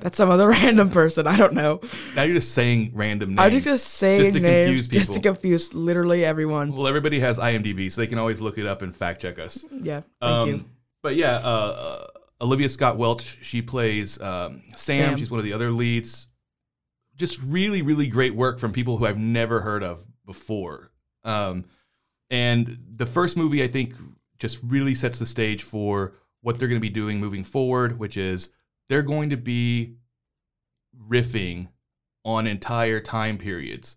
That's 0.00 0.16
some 0.16 0.28
other 0.28 0.48
random 0.48 0.90
person. 0.90 1.26
I 1.26 1.36
don't 1.36 1.54
know. 1.54 1.80
now 2.16 2.22
you're 2.22 2.34
just 2.34 2.52
saying 2.52 2.90
random 2.94 3.36
names. 3.36 3.40
I'm 3.40 3.60
just 3.60 3.86
saying 3.86 4.32
to 4.32 4.40
names 4.40 4.66
confuse 4.66 4.88
just 4.88 5.14
to 5.14 5.20
confuse 5.20 5.72
literally 5.72 6.24
everyone. 6.24 6.72
Well, 6.72 6.88
everybody 6.88 7.20
has 7.20 7.38
IMDb, 7.38 7.90
so 7.90 8.00
they 8.00 8.08
can 8.08 8.18
always 8.18 8.40
look 8.40 8.58
it 8.58 8.66
up 8.66 8.82
and 8.82 8.94
fact 8.94 9.22
check 9.22 9.38
us. 9.38 9.64
Yeah, 9.70 10.02
thank 10.20 10.48
you. 10.48 10.64
But 11.02 11.14
yeah, 11.14 11.36
uh, 11.36 11.38
uh, 11.40 12.06
Olivia 12.40 12.68
Scott 12.68 12.98
Welch, 12.98 13.38
she 13.42 13.62
plays 13.62 14.20
um, 14.20 14.62
Sam. 14.74 15.10
Sam. 15.10 15.18
She's 15.18 15.30
one 15.30 15.38
of 15.38 15.44
the 15.44 15.52
other 15.52 15.70
leads. 15.70 16.27
Just 17.18 17.40
really, 17.42 17.82
really 17.82 18.06
great 18.06 18.34
work 18.34 18.58
from 18.58 18.72
people 18.72 18.96
who 18.96 19.06
I've 19.06 19.18
never 19.18 19.60
heard 19.60 19.82
of 19.82 20.04
before. 20.24 20.90
Um, 21.24 21.66
and 22.30 22.78
the 22.96 23.06
first 23.06 23.36
movie, 23.36 23.62
I 23.62 23.68
think, 23.68 23.94
just 24.38 24.58
really 24.62 24.94
sets 24.94 25.18
the 25.18 25.26
stage 25.26 25.62
for 25.62 26.14
what 26.40 26.58
they're 26.58 26.68
going 26.68 26.80
to 26.80 26.80
be 26.80 26.88
doing 26.88 27.18
moving 27.18 27.44
forward, 27.44 27.98
which 27.98 28.16
is 28.16 28.50
they're 28.88 29.02
going 29.02 29.30
to 29.30 29.36
be 29.36 29.96
riffing 31.08 31.68
on 32.24 32.46
entire 32.46 33.00
time 33.00 33.38
periods 33.38 33.96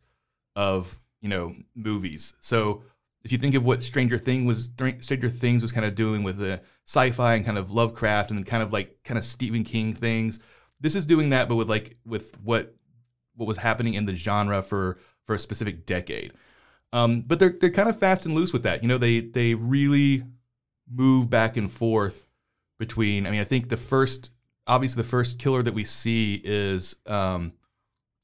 of 0.55 0.99
you 1.21 1.29
know 1.29 1.55
movies. 1.75 2.33
So 2.41 2.83
if 3.23 3.31
you 3.31 3.37
think 3.37 3.55
of 3.55 3.65
what 3.65 3.83
Stranger 3.83 4.17
Thing 4.17 4.45
was 4.45 4.71
Stranger 5.01 5.29
Things 5.29 5.61
was 5.61 5.71
kind 5.71 5.85
of 5.85 5.95
doing 5.95 6.23
with 6.23 6.37
the 6.37 6.61
sci-fi 6.87 7.35
and 7.35 7.45
kind 7.45 7.57
of 7.57 7.71
Lovecraft 7.71 8.31
and 8.31 8.45
kind 8.45 8.63
of 8.63 8.73
like 8.73 8.97
kind 9.03 9.17
of 9.17 9.23
Stephen 9.23 9.63
King 9.63 9.93
things, 9.93 10.39
this 10.79 10.95
is 10.95 11.05
doing 11.05 11.29
that, 11.29 11.47
but 11.47 11.55
with 11.55 11.69
like 11.69 11.97
with 12.05 12.37
what 12.43 12.75
what 13.35 13.47
was 13.47 13.57
happening 13.57 13.93
in 13.93 14.05
the 14.05 14.15
genre 14.15 14.61
for 14.61 14.97
for 15.25 15.35
a 15.35 15.39
specific 15.39 15.85
decade. 15.85 16.33
Um, 16.93 17.21
but 17.21 17.39
they're 17.39 17.55
they're 17.59 17.69
kind 17.69 17.89
of 17.89 17.97
fast 17.97 18.25
and 18.25 18.35
loose 18.35 18.53
with 18.53 18.63
that. 18.63 18.81
You 18.83 18.89
know, 18.89 18.97
they 18.97 19.21
they 19.21 19.53
really 19.53 20.23
move 20.89 21.29
back 21.29 21.57
and 21.57 21.71
forth 21.71 22.27
between. 22.79 23.25
I 23.25 23.31
mean, 23.31 23.41
I 23.41 23.45
think 23.45 23.69
the 23.69 23.77
first, 23.77 24.31
obviously, 24.67 25.01
the 25.01 25.07
first 25.07 25.39
killer 25.39 25.63
that 25.63 25.73
we 25.73 25.85
see 25.85 26.41
is 26.43 26.95
um, 27.05 27.53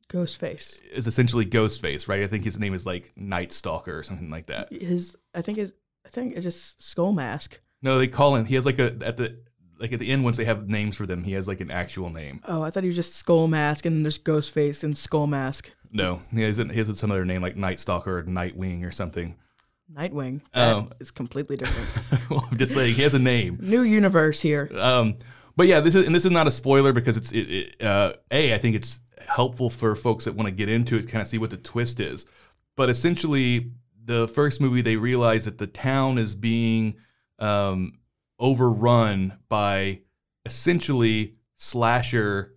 Ghostface. 0.10 0.82
is 0.92 1.08
essentially 1.08 1.46
Ghostface, 1.46 2.08
right? 2.08 2.24
I 2.24 2.28
think 2.28 2.44
his 2.44 2.60
name 2.60 2.74
is 2.74 2.86
like 2.86 3.14
Night 3.16 3.52
Stalker 3.52 3.98
or 3.98 4.04
something 4.04 4.30
like 4.30 4.48
that. 4.48 4.72
His, 4.72 5.16
I 5.34 5.42
think 5.42 5.58
his, 5.58 5.74
I 6.06 6.10
think 6.10 6.34
it's 6.36 6.44
just 6.44 6.82
skull 6.82 7.14
mask. 7.14 7.60
No, 7.82 7.98
they 8.00 8.08
call 8.08 8.36
him. 8.36 8.46
He 8.46 8.56
has 8.56 8.66
like 8.66 8.80
a 8.80 8.98
at 9.02 9.18
the 9.18 9.40
like 9.80 9.94
at 9.94 10.00
the 10.00 10.10
end 10.10 10.24
once 10.24 10.38
they 10.38 10.46
have 10.46 10.68
names 10.68 10.96
for 10.96 11.06
them, 11.06 11.24
he 11.24 11.34
has 11.34 11.48
like 11.48 11.62
an 11.62 11.72
actual 11.72 12.10
name. 12.10 12.42
Oh, 12.48 12.64
I 12.64 12.70
thought 12.70 12.84
he 12.84 12.88
was 12.88 12.96
just 12.96 13.16
skull 13.16 13.48
mask 13.48 13.86
and 13.86 14.06
there's 14.06 14.20
Ghostface 14.20 14.84
and 14.84 14.98
skull 14.98 15.28
mask. 15.28 15.72
No, 15.92 16.22
he 16.32 16.42
has 16.42 16.58
he 16.58 16.78
has 16.78 17.00
some 17.00 17.12
other 17.12 17.26
name 17.26 17.42
like 17.42 17.56
Night 17.56 17.80
Stalker 17.80 18.20
or 18.20 18.24
Nightwing 18.24 18.86
or 18.86 18.92
something. 18.92 19.36
Nightwing. 19.94 20.42
That 20.54 20.94
is 21.00 21.12
completely 21.12 21.56
different. 21.56 22.30
well, 22.30 22.46
I'm 22.52 22.58
just 22.58 22.74
saying 22.74 22.96
he 22.96 23.04
has 23.04 23.14
a 23.14 23.20
name. 23.20 23.58
New 23.62 23.82
universe 23.82 24.42
here. 24.42 24.70
Um, 24.76 25.18
but 25.56 25.68
yeah, 25.68 25.80
this 25.80 25.96
is 25.96 26.06
and 26.06 26.14
this 26.14 26.26
is 26.26 26.32
not 26.32 26.48
a 26.48 26.52
spoiler 26.52 26.94
because 26.94 27.18
it's 27.18 27.32
it, 27.32 27.50
it 27.50 27.82
uh, 27.84 28.14
a 28.32 28.54
I 28.54 28.58
think 28.58 28.76
it's 28.76 29.00
helpful 29.28 29.70
for 29.70 29.96
folks 29.96 30.26
that 30.26 30.36
want 30.36 30.48
to 30.48 30.52
get 30.52 30.70
into 30.70 30.98
it, 30.98 31.10
kind 31.10 31.22
of 31.22 31.28
see 31.28 31.38
what 31.38 31.50
the 31.50 31.58
twist 31.58 32.00
is. 32.00 32.26
But 32.76 32.90
essentially, 32.90 33.72
the 34.04 34.28
first 34.28 34.62
movie 34.62 34.82
they 34.82 34.98
realize 34.98 35.46
that 35.46 35.58
the 35.58 35.68
town 35.68 36.18
is 36.18 36.36
being 36.36 36.96
um, 37.40 37.94
overrun 38.40 39.38
by 39.50 40.02
essentially 40.46 41.36
slasher 41.58 42.56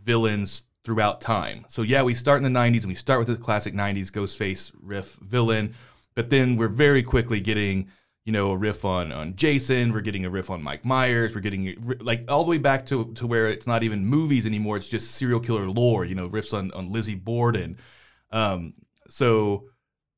villains 0.00 0.64
throughout 0.84 1.20
time. 1.20 1.66
So 1.68 1.82
yeah, 1.82 2.02
we 2.02 2.14
start 2.14 2.42
in 2.42 2.50
the 2.50 2.58
90s 2.58 2.80
and 2.80 2.86
we 2.86 2.94
start 2.94 3.18
with 3.18 3.28
the 3.28 3.36
classic 3.36 3.74
90s 3.74 4.10
Ghostface 4.10 4.72
riff 4.80 5.16
villain, 5.20 5.74
but 6.14 6.30
then 6.30 6.56
we're 6.56 6.68
very 6.68 7.02
quickly 7.02 7.40
getting 7.40 7.88
you 8.24 8.32
know 8.32 8.50
a 8.50 8.56
riff 8.56 8.84
on 8.84 9.10
on 9.12 9.36
Jason, 9.36 9.92
we're 9.92 10.02
getting 10.02 10.24
a 10.24 10.30
riff 10.30 10.50
on 10.50 10.62
Mike 10.62 10.84
Myers, 10.84 11.34
we're 11.34 11.40
getting 11.40 11.96
like 12.00 12.30
all 12.30 12.44
the 12.44 12.50
way 12.50 12.58
back 12.58 12.86
to 12.86 13.12
to 13.14 13.26
where 13.26 13.48
it's 13.48 13.66
not 13.66 13.82
even 13.82 14.04
movies 14.06 14.46
anymore, 14.46 14.76
it's 14.76 14.88
just 14.88 15.12
serial 15.12 15.40
killer 15.40 15.68
lore, 15.68 16.04
you 16.04 16.14
know, 16.14 16.28
riffs 16.28 16.52
on 16.52 16.70
on 16.72 16.92
Lizzie 16.92 17.14
Borden. 17.14 17.78
Um 18.30 18.74
so 19.08 19.64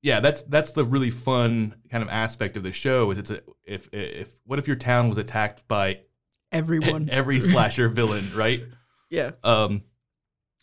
yeah, 0.03 0.21
that's 0.21 0.43
that's 0.43 0.73
the 0.73 0.85
really 0.85 1.11
fun 1.11 1.75
kind 1.91 2.03
of 2.03 2.09
aspect 2.09 2.57
of 2.57 2.63
the 2.63 2.73
show 2.73 3.11
is 3.11 3.19
it's 3.19 3.31
a 3.31 3.43
if 3.65 3.89
if 3.93 4.35
what 4.45 4.59
if 4.59 4.67
your 4.67 4.77
town 4.77 5.09
was 5.09 5.19
attacked 5.19 5.67
by 5.69 6.01
Everyone. 6.53 7.09
every 7.13 7.41
slasher 7.41 7.89
villain, 7.89 8.31
right? 8.35 8.65
yeah. 9.11 9.33
Um, 9.45 9.83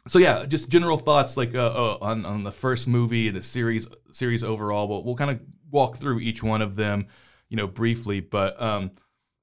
so 0.07 0.19
yeah, 0.19 0.45
just 0.45 0.69
general 0.69 0.97
thoughts 0.97 1.37
like 1.37 1.55
uh, 1.55 1.67
uh, 1.67 1.97
on 2.01 2.25
on 2.25 2.43
the 2.43 2.51
first 2.51 2.87
movie 2.87 3.27
and 3.27 3.37
the 3.37 3.41
series 3.41 3.87
series 4.11 4.43
overall. 4.43 4.87
We'll 4.87 5.03
we'll 5.03 5.15
kind 5.15 5.31
of 5.31 5.41
walk 5.69 5.97
through 5.97 6.19
each 6.19 6.41
one 6.41 6.61
of 6.61 6.75
them, 6.75 7.07
you 7.49 7.57
know, 7.57 7.67
briefly. 7.67 8.19
But 8.21 8.61
um, 8.61 8.91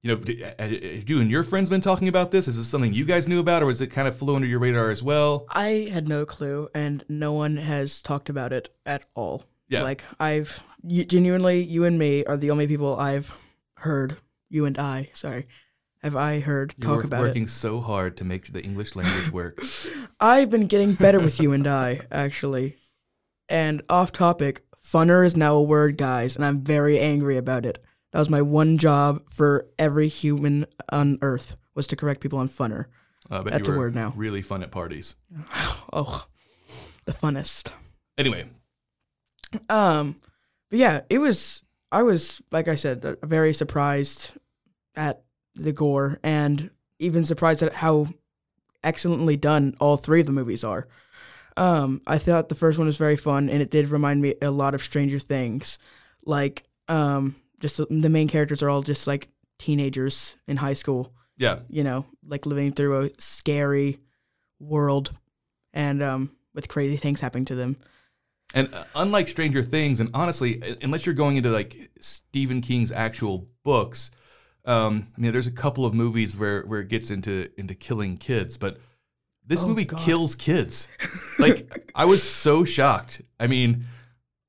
you 0.03 0.14
know, 0.14 0.35
have 0.59 1.09
you 1.09 1.21
and 1.21 1.31
your 1.31 1.45
friends 1.45 1.71
been 1.71 1.81
talking 1.81 2.09
about 2.09 2.31
this? 2.31 2.49
Is 2.49 2.57
this 2.57 2.66
something 2.66 2.92
you 2.92 3.05
guys 3.05 3.29
knew 3.29 3.40
about, 3.40 3.62
or 3.62 3.66
was 3.66 3.81
it 3.81 3.88
kind 3.88 4.09
of 4.09 4.16
flew 4.16 4.37
under 4.37 4.49
your 4.49 4.59
radar 4.59 4.90
as 4.90 5.03
well? 5.03 5.47
I 5.51 5.88
had 5.92 6.09
no 6.09 6.27
clue, 6.27 6.69
and 6.75 7.05
no 7.09 7.33
one 7.33 7.57
has 7.57 8.03
talked 8.03 8.29
about 8.29 8.53
it 8.53 8.75
at 8.85 9.07
all. 9.14 9.45
Yeah. 9.68 9.83
Like 9.83 10.05
I've 10.20 10.62
you, 10.83 11.05
genuinely, 11.05 11.62
you 11.62 11.85
and 11.85 11.98
me 11.98 12.24
are 12.24 12.37
the 12.37 12.50
only 12.50 12.66
people 12.66 12.98
I've 12.98 13.33
heard. 13.79 14.16
You 14.50 14.66
and 14.66 14.79
I, 14.79 15.11
sorry, 15.14 15.46
have 16.03 16.14
I 16.14 16.38
heard 16.40 16.74
You're 16.79 16.87
talk 16.88 16.96
work- 16.98 17.05
about 17.07 17.20
working 17.22 17.44
it? 17.44 17.50
so 17.50 17.81
hard 17.81 18.16
to 18.18 18.24
make 18.24 18.53
the 18.53 18.62
English 18.62 18.94
language 18.94 19.33
work. 19.33 19.61
I've 20.20 20.50
been 20.50 20.66
getting 20.66 20.92
better 20.94 21.18
with 21.18 21.40
you 21.40 21.53
and 21.53 21.66
I, 21.66 22.00
actually. 22.11 22.77
And 23.48 23.83
off 23.88 24.12
topic, 24.12 24.64
funner 24.81 25.24
is 25.27 25.37
now 25.37 25.55
a 25.55 25.62
word, 25.62 25.96
guys, 25.96 26.37
and 26.37 26.44
I'm 26.44 26.61
very 26.62 27.00
angry 27.00 27.37
about 27.37 27.66
it. 27.66 27.83
That 28.12 28.20
was 28.20 28.31
my 28.31 28.42
one 28.42 28.79
job 28.79 29.29
for 29.29 29.66
every 29.79 30.07
human 30.09 30.66
on 30.92 31.18
Earth 31.20 31.57
was 31.74 31.87
to 31.88 31.96
correct 31.96 32.20
people 32.20 32.38
on 32.38 32.48
funner. 32.48 32.85
Uh, 33.31 33.42
That's 33.42 33.66
you 33.66 33.74
a 33.74 33.79
word 33.79 33.94
now. 33.94 34.12
Really 34.14 34.42
fun 34.42 34.62
at 34.62 34.70
parties. 34.70 35.16
Oh, 35.92 36.27
the 37.05 37.12
funnest. 37.12 37.70
Anyway, 38.18 38.46
Um, 39.69 40.17
but 40.71 40.79
yeah, 40.79 41.01
it 41.11 41.19
was. 41.19 41.62
I 41.93 42.03
was 42.03 42.43
like 42.51 42.67
I 42.69 42.75
said, 42.75 43.05
uh, 43.05 43.14
very 43.27 43.53
surprised 43.53 44.33
at 44.97 45.23
the 45.55 45.73
gore, 45.73 46.19
and 46.23 46.71
even 46.99 47.25
surprised 47.25 47.62
at 47.62 47.73
how 47.75 48.09
excellently 48.83 49.37
done 49.37 49.75
all 49.81 49.97
three 49.97 50.21
of 50.21 50.27
the 50.27 50.33
movies 50.33 50.64
are. 50.64 50.87
Um, 51.57 52.01
I 52.07 52.19
thought 52.19 52.49
the 52.49 52.55
first 52.57 52.79
one 52.79 52.87
was 52.88 52.97
very 52.97 53.17
fun, 53.17 53.49
and 53.49 53.62
it 53.62 53.71
did 53.71 53.88
remind 53.88 54.21
me 54.21 54.35
a 54.43 54.51
lot 54.51 54.75
of 54.75 54.83
Stranger 54.83 55.19
Things. 55.21 55.79
Like, 56.27 56.64
um, 56.88 57.37
just 57.61 57.77
the- 57.77 57.87
the 57.88 58.11
main 58.11 58.29
characters 58.29 58.62
are 58.62 58.69
all 58.69 58.83
just 58.83 59.07
like 59.07 59.29
teenagers 59.59 60.37
in 60.49 60.57
high 60.57 60.73
school 60.75 61.14
yeah, 61.37 61.61
you 61.69 61.85
know, 61.85 62.07
like 62.27 62.45
living 62.47 62.73
through 62.73 63.05
a 63.05 63.11
scary 63.19 63.99
world 64.61 65.12
and 65.73 66.03
um 66.03 66.31
with 66.55 66.69
crazy 66.69 66.97
things 66.97 67.21
happening 67.21 67.45
to 67.47 67.55
them. 67.55 67.77
And 68.55 68.73
uh, 68.73 68.85
unlike 68.95 69.29
Stranger 69.29 69.62
Things, 69.62 70.01
and 70.01 70.09
honestly, 70.14 70.79
unless 70.81 71.05
you're 71.05 71.14
going 71.14 71.37
into 71.37 71.51
like 71.51 71.90
Stephen 72.01 72.61
King's 72.62 72.93
actual 72.93 73.49
books, 73.64 74.11
um, 74.64 75.09
I 75.17 75.21
mean, 75.21 75.33
there's 75.33 75.47
a 75.49 75.53
couple 75.53 75.85
of 75.85 75.93
movies 75.93 76.38
where 76.38 76.62
where 76.62 76.81
it 76.81 76.88
gets 76.88 77.11
into 77.11 77.49
into 77.59 77.75
killing 77.75 78.17
kids, 78.17 78.57
but 78.57 78.79
this 79.47 79.62
Oh, 79.62 79.69
movie 79.69 79.85
God. 79.85 80.01
kills 80.01 80.35
kids. 80.35 80.88
Like 81.40 81.90
I 81.97 82.05
was 82.05 82.23
so 82.23 82.64
shocked. 82.64 83.21
I 83.40 83.49
mean, 83.49 83.85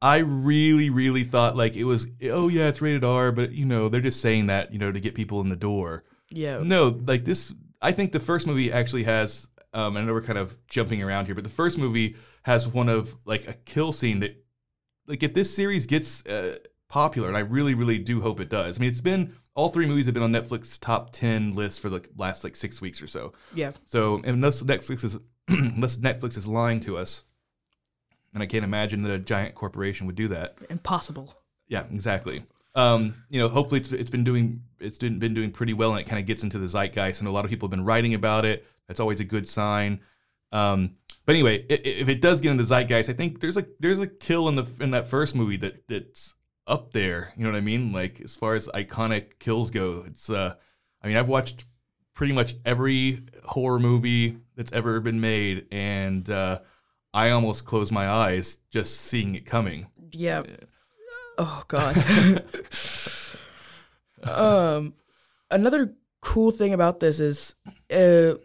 I 0.04 0.18
really, 0.20 0.92
really 0.92 1.24
thought 1.24 1.58
like 1.58 1.76
it 1.76 1.84
was. 1.84 2.06
Oh 2.26 2.48
yeah, 2.48 2.68
it's 2.68 2.80
rated 2.80 3.04
R, 3.04 3.32
but 3.32 3.52
you 3.54 3.66
know 3.66 3.90
they're 3.90 4.02
just 4.02 4.22
saying 4.22 4.46
that 4.48 4.72
you 4.72 4.78
know 4.78 4.92
to 4.92 5.00
get 5.00 5.16
people 5.16 5.42
in 5.42 5.50
the 5.50 5.56
door. 5.56 6.04
Yeah. 6.30 6.60
No, 6.64 7.00
like 7.08 7.26
this. 7.26 7.54
I 7.82 7.92
think 7.92 8.12
the 8.12 8.20
first 8.20 8.46
movie 8.46 8.72
actually 8.72 9.04
has. 9.06 9.50
Um, 9.74 9.98
I 9.98 10.02
know 10.02 10.14
we're 10.14 10.22
kind 10.22 10.38
of 10.38 10.56
jumping 10.68 11.02
around 11.02 11.26
here, 11.26 11.34
but 11.36 11.44
the 11.44 11.50
first 11.50 11.80
movie 11.80 12.16
has 12.46 12.68
one 12.68 12.90
of 12.90 13.16
like 13.26 13.48
a 13.48 13.54
kill 13.54 13.92
scene 13.92 14.20
that, 14.20 14.38
like, 15.08 15.24
if 15.24 15.34
this 15.34 15.54
series 15.54 15.88
gets 15.88 16.24
uh, 16.28 16.60
popular, 16.88 17.28
and 17.28 17.36
I 17.36 17.40
really, 17.40 17.74
really 17.74 17.98
do 17.98 18.22
hope 18.22 18.40
it 18.40 18.50
does. 18.50 18.78
I 18.78 18.82
mean, 18.82 18.92
it's 18.92 19.02
been 19.02 19.36
all 19.56 19.70
three 19.70 19.88
movies 19.88 20.06
have 20.06 20.14
been 20.14 20.22
on 20.22 20.32
Netflix 20.32 20.80
top 20.80 21.12
ten 21.12 21.56
list 21.56 21.80
for 21.80 21.90
the 21.90 22.08
last 22.16 22.44
like 22.44 22.56
six 22.56 22.80
weeks 22.82 23.02
or 23.02 23.08
so. 23.08 23.34
Yeah. 23.56 23.72
So 23.88 24.22
unless 24.24 24.62
Netflix 24.62 25.04
is 25.04 25.18
unless 25.48 25.98
Netflix 25.98 26.38
is 26.38 26.48
lying 26.48 26.80
to 26.82 26.98
us, 26.98 27.24
and 28.36 28.44
I 28.44 28.46
can't 28.46 28.64
imagine 28.64 29.02
that 29.04 29.12
a 29.12 29.18
giant 29.18 29.56
corporation 29.56 30.06
would 30.06 30.16
do 30.16 30.28
that. 30.28 30.56
Impossible. 30.70 31.34
Yeah, 31.68 31.86
exactly. 31.92 32.44
Um, 32.76 33.16
you 33.30 33.40
know, 33.40 33.50
hopefully 33.50 33.82
it's 33.82 33.92
it's 33.92 34.12
been 34.12 34.24
doing 34.24 34.62
it's 34.80 35.00
been, 35.00 35.18
been 35.18 35.34
doing 35.34 35.50
pretty 35.50 35.74
well, 35.74 35.92
and 35.92 36.00
it 36.00 36.08
kind 36.08 36.20
of 36.20 36.28
gets 36.28 36.44
into 36.44 36.60
the 36.60 36.68
zeitgeist, 36.68 37.22
and 37.22 37.28
a 37.28 37.32
lot 37.32 37.44
of 37.44 37.50
people 37.50 37.68
have 37.68 37.72
been 37.72 37.86
writing 37.86 38.14
about 38.14 38.46
it. 38.46 38.68
That's 38.88 39.00
always 39.00 39.20
a 39.20 39.24
good 39.24 39.50
sign. 39.50 40.02
Um, 40.52 40.98
but 41.26 41.34
anyway, 41.34 41.66
if, 41.70 41.82
if 41.84 42.10
it 42.10 42.22
does 42.22 42.42
get 42.42 42.52
into 42.52 42.64
the 42.64 42.68
zeitgeist, 42.68 43.10
I 43.10 43.14
think 43.14 43.40
there's 43.40 43.58
a 43.58 43.66
there's 43.80 44.00
a 44.00 44.08
kill 44.08 44.48
in 44.48 44.56
the 44.56 44.68
in 44.80 44.92
that 44.92 45.08
first 45.08 45.36
movie 45.36 45.58
that 45.58 45.88
that's 45.88 46.36
up 46.68 46.94
there. 46.94 47.34
You 47.36 47.44
know 47.44 47.52
what 47.52 47.58
I 47.58 47.62
mean? 47.62 47.92
Like 47.92 48.22
as 48.22 48.36
far 48.36 48.54
as 48.54 48.68
iconic 48.70 49.40
kills 49.40 49.72
go, 49.72 50.04
it's 50.08 50.30
uh, 50.30 50.56
I 51.02 51.08
mean 51.08 51.18
I've 51.18 51.28
watched 51.28 51.66
pretty 52.14 52.34
much 52.34 52.56
every 52.66 53.24
horror 53.44 53.80
movie 53.80 54.38
that's 54.56 54.72
ever 54.72 55.00
been 55.00 55.20
made, 55.20 55.68
and 55.72 56.30
uh, 56.30 56.60
I 57.14 57.32
almost 57.32 57.66
close 57.66 57.92
my 57.92 58.08
eyes 58.08 58.60
just 58.72 59.02
seeing 59.02 59.36
it 59.36 59.46
coming. 59.46 59.88
Yeah. 60.12 60.44
Oh 61.38 61.64
god. 61.68 61.98
um 64.24 64.94
another 65.52 65.94
cool 66.22 66.52
thing 66.52 66.74
about 66.74 67.00
this 67.00 67.20
is 67.20 67.56
uh 67.92 68.36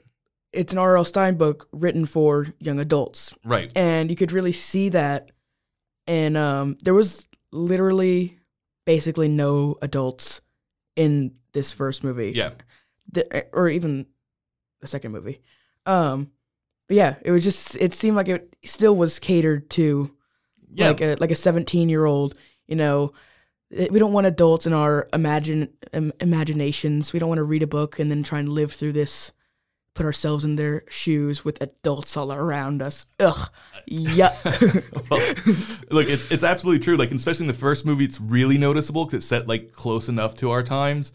it's 0.52 0.72
an 0.72 0.78
R.L. 0.78 1.04
Stine 1.04 1.36
book 1.36 1.68
written 1.72 2.06
for 2.06 2.46
young 2.58 2.80
adults. 2.80 3.34
Right. 3.44 3.70
and 3.76 4.10
you 4.10 4.16
could 4.16 4.32
really 4.32 4.52
see 4.52 4.88
that 4.90 5.30
and 6.06 6.36
um 6.36 6.76
there 6.82 6.94
was 6.94 7.26
literally 7.52 8.38
basically 8.86 9.28
no 9.28 9.76
adults 9.82 10.40
in 10.96 11.32
this 11.52 11.72
first 11.72 12.02
movie 12.02 12.32
Yeah. 12.34 12.50
the, 13.12 13.46
or 13.52 13.68
even 13.68 14.06
the 14.80 14.86
second 14.88 15.12
movie. 15.12 15.40
Um, 15.86 16.30
but 16.88 16.96
yeah, 16.96 17.16
it 17.22 17.30
was 17.30 17.44
just 17.44 17.76
it 17.76 17.92
seemed 17.92 18.16
like 18.16 18.28
it 18.28 18.54
still 18.64 18.96
was 18.96 19.18
catered 19.18 19.68
to 19.70 20.10
Yeah. 20.72 20.88
like 20.88 21.00
a 21.00 21.16
like 21.20 21.30
a 21.30 21.36
17 21.36 21.88
year 21.88 22.04
old. 22.04 22.34
You 22.66 22.76
know, 22.76 23.12
we 23.70 23.98
don't 23.98 24.12
want 24.12 24.26
adults 24.26 24.66
in 24.66 24.72
our 24.72 25.06
imagine 25.12 25.68
im- 25.92 26.12
imaginations. 26.20 27.12
We 27.12 27.18
don't 27.20 27.28
want 27.28 27.38
to 27.38 27.44
read 27.44 27.62
a 27.62 27.66
book 27.68 27.98
and 27.98 28.10
then 28.10 28.22
try 28.22 28.38
and 28.40 28.48
live 28.48 28.72
through 28.72 28.92
this. 28.92 29.32
Put 29.94 30.06
ourselves 30.06 30.44
in 30.44 30.56
their 30.56 30.84
shoes 30.88 31.44
with 31.44 31.60
adults 31.60 32.16
all 32.16 32.32
around 32.32 32.80
us. 32.80 33.06
Ugh, 33.18 33.50
Yeah. 33.86 34.36
well, 35.10 35.34
look, 35.90 36.08
it's 36.08 36.30
it's 36.30 36.44
absolutely 36.44 36.80
true. 36.80 36.96
Like, 36.96 37.10
especially 37.10 37.44
in 37.44 37.52
the 37.52 37.58
first 37.58 37.84
movie, 37.84 38.04
it's 38.04 38.20
really 38.20 38.56
noticeable 38.56 39.04
because 39.04 39.18
it's 39.18 39.26
set 39.26 39.48
like 39.48 39.72
close 39.72 40.08
enough 40.08 40.36
to 40.36 40.50
our 40.50 40.62
times. 40.62 41.12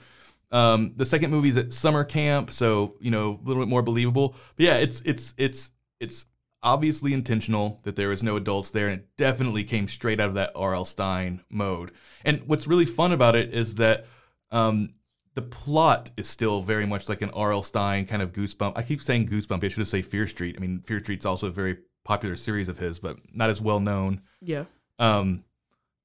Um, 0.52 0.94
the 0.96 1.06
second 1.06 1.32
movie's 1.32 1.58
at 1.58 1.74
summer 1.74 2.04
camp, 2.04 2.52
so 2.52 2.96
you 3.00 3.12
know 3.12 3.40
a 3.44 3.48
little 3.48 3.64
bit 3.64 3.70
more 3.70 3.82
believable. 3.82 4.36
But 4.56 4.66
yeah, 4.66 4.78
it's 4.78 5.02
it's 5.02 5.34
it's 5.38 5.72
it's 6.00 6.26
obviously 6.62 7.14
intentional 7.14 7.80
that 7.84 7.96
there 7.96 8.10
was 8.10 8.24
no 8.24 8.36
adults 8.36 8.72
there, 8.72 8.88
and 8.88 9.02
it 9.02 9.08
definitely 9.18 9.64
came 9.64 9.88
straight 9.88 10.20
out 10.20 10.30
of 10.30 10.36
that 10.36 10.52
R.L. 10.56 10.86
Stine 10.86 11.42
mode. 11.50 11.92
And 12.26 12.42
what's 12.48 12.68
really 12.68 12.86
fun 12.88 13.12
about 13.12 13.36
it 13.36 13.54
is 13.54 13.76
that 13.76 14.08
um, 14.52 14.95
the 15.36 15.42
plot 15.42 16.12
is 16.18 16.28
still 16.28 16.62
very 16.62 16.86
much 16.86 17.10
like 17.10 17.22
an 17.22 17.30
R.L. 17.32 17.62
Stine 17.62 18.06
kind 18.06 18.22
of 18.22 18.32
goosebump. 18.32 18.74
I 18.76 18.82
keep 18.84 19.02
saying 19.02 19.28
goosebump. 19.28 19.64
I 19.64 19.68
should 19.68 19.80
have 19.80 19.88
say 19.88 20.02
Fear 20.02 20.28
Street. 20.28 20.56
I 20.58 20.62
mean, 20.62 20.80
Fear 20.80 21.02
Street's 21.02 21.26
also 21.26 21.48
a 21.48 21.52
very 21.52 21.78
popular 22.06 22.38
series 22.38 22.70
of 22.70 22.78
his, 22.78 23.00
but 23.00 23.18
not 23.34 23.50
as 23.50 23.62
well 23.62 23.80
known. 23.82 24.22
yeah, 24.42 24.66
Um, 24.98 25.44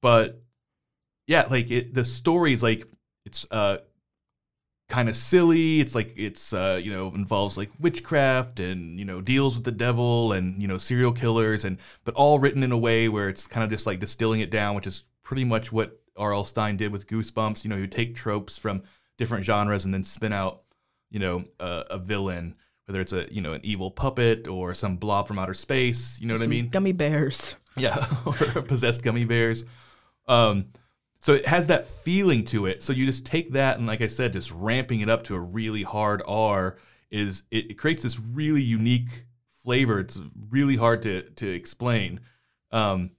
but 0.03 0.43
yeah, 1.27 1.47
like 1.49 1.71
it, 1.71 1.95
the 1.95 2.05
story's 2.05 2.63
like 2.63 2.87
it's 3.25 3.47
uh 3.53 3.79
kind 4.89 5.09
of 5.09 5.15
silly. 5.15 5.79
It's 5.79 5.95
like 5.95 6.13
it's 6.17 6.53
uh 6.53 6.81
you 6.83 6.91
know 6.91 7.15
involves 7.15 7.57
like 7.57 7.71
witchcraft 7.79 8.59
and 8.59 8.99
you 8.99 9.05
know 9.05 9.21
deals 9.21 9.55
with 9.55 9.65
the 9.65 9.71
devil 9.71 10.33
and 10.33 10.61
you 10.61 10.67
know 10.67 10.79
serial 10.79 11.13
killers 11.13 11.65
and 11.65 11.79
but 12.05 12.15
all 12.15 12.41
written 12.41 12.65
in 12.65 12.73
a 12.73 12.79
way 12.79 13.09
where 13.09 13.29
it's 13.29 13.47
kind 13.47 13.63
of 13.63 13.71
just 13.71 13.87
like 13.87 14.01
distilling 14.01 14.41
it 14.41 14.51
down, 14.51 14.75
which 14.75 14.89
is 14.89 15.05
pretty 15.23 15.45
much 15.45 15.71
what 15.71 16.01
R.L. 16.17 16.45
Stine 16.45 16.77
did 16.77 16.91
with 16.91 17.07
Goosebumps. 17.07 17.63
You 17.63 17.71
know, 17.71 17.77
you 17.77 17.87
take 17.87 18.17
tropes 18.17 18.59
from 18.59 18.83
different 19.21 19.45
genres 19.45 19.85
and 19.85 19.95
then 19.95 20.03
spin 20.03 20.33
out 20.33 20.63
you 21.11 21.21
know 21.21 21.45
a, 21.61 21.85
a 21.91 21.99
villain. 21.99 22.57
Whether 22.87 23.01
it's 23.01 23.13
a 23.13 23.33
you 23.33 23.41
know 23.41 23.53
an 23.53 23.61
evil 23.63 23.93
puppet 23.93 24.49
or 24.49 24.75
some 24.75 24.97
blob 24.97 25.29
from 25.29 25.39
outer 25.39 25.55
space, 25.55 26.19
you 26.21 26.27
know 26.27 26.35
what 26.35 26.43
I 26.43 26.49
mean? 26.49 26.69
Gummy 26.71 26.93
bears. 26.93 27.55
Yeah, 27.77 28.05
or 28.27 28.33
possessed 28.63 29.05
gummy 29.05 29.25
bears. 29.25 29.65
Um, 30.27 30.67
so 31.21 31.35
it 31.35 31.47
has 31.47 31.69
that 31.69 31.87
feeling 31.87 32.45
to 32.47 32.67
it. 32.67 32.83
So 32.83 32.93
you 32.93 33.07
just 33.07 33.25
take 33.25 33.53
that 33.53 33.79
and, 33.79 33.87
like 33.87 34.01
I 34.01 34.09
said, 34.09 34.33
just 34.33 34.51
ramping 34.51 35.03
it 35.03 35.09
up 35.09 35.23
to 35.25 35.37
a 35.37 35.41
really 35.41 35.85
hard 35.85 36.21
R 36.27 36.79
is 37.13 37.45
it, 37.53 37.71
it 37.71 37.75
creates 37.75 38.03
this 38.03 38.19
really 38.19 38.61
unique 38.61 39.25
flavor. 39.63 40.01
It's 40.01 40.21
really 40.51 40.77
hard 40.77 41.03
to 41.03 41.23
to 41.23 41.49
explain. 41.49 42.21
Um, 42.73 43.13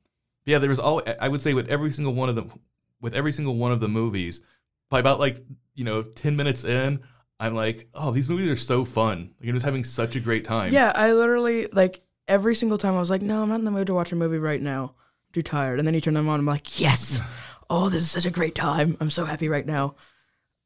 yeah, 0.45 0.59
there 0.59 0.69
was 0.69 0.79
all 0.79 1.01
I 1.19 1.29
would 1.29 1.41
say 1.41 1.53
with 1.53 1.69
every 1.69 1.91
single 1.91 2.13
one 2.13 2.27
of 2.27 2.35
them, 2.35 2.51
with 2.99 3.15
every 3.15 3.31
single 3.31 3.55
one 3.55 3.71
of 3.71 3.79
the 3.79 3.87
movies, 3.87 4.41
by 4.89 4.99
about 4.99 5.19
like 5.19 5.41
you 5.81 5.85
know 5.85 6.03
ten 6.03 6.35
minutes 6.35 6.63
in, 6.63 6.99
I'm 7.39 7.55
like, 7.55 7.87
oh, 7.95 8.11
these 8.11 8.29
movies 8.29 8.49
are 8.49 8.55
so 8.55 8.85
fun. 8.85 9.31
Like 9.39 9.49
I'm 9.49 9.55
just 9.55 9.65
having 9.65 9.83
such 9.83 10.15
a 10.15 10.19
great 10.19 10.45
time. 10.45 10.71
Yeah, 10.71 10.91
I 10.93 11.13
literally 11.13 11.65
like 11.73 11.99
every 12.27 12.53
single 12.53 12.77
time 12.77 12.95
I 12.95 12.99
was 12.99 13.09
like, 13.09 13.23
no, 13.23 13.41
I'm 13.41 13.49
not 13.49 13.55
in 13.55 13.65
the 13.65 13.71
mood 13.71 13.87
to 13.87 13.95
watch 13.95 14.11
a 14.11 14.15
movie 14.15 14.37
right 14.37 14.61
now. 14.61 14.93
I'm 14.93 15.33
too 15.33 15.41
tired. 15.41 15.79
And 15.79 15.87
then 15.87 15.95
you 15.95 16.01
turn 16.01 16.13
them 16.13 16.29
on, 16.29 16.39
I'm 16.39 16.45
like, 16.45 16.79
yes. 16.79 17.19
Oh, 17.73 17.87
this 17.87 18.01
is 18.01 18.11
such 18.11 18.25
a 18.25 18.29
great 18.29 18.53
time. 18.53 18.97
I'm 18.99 19.09
so 19.09 19.23
happy 19.23 19.47
right 19.47 19.65
now. 19.65 19.95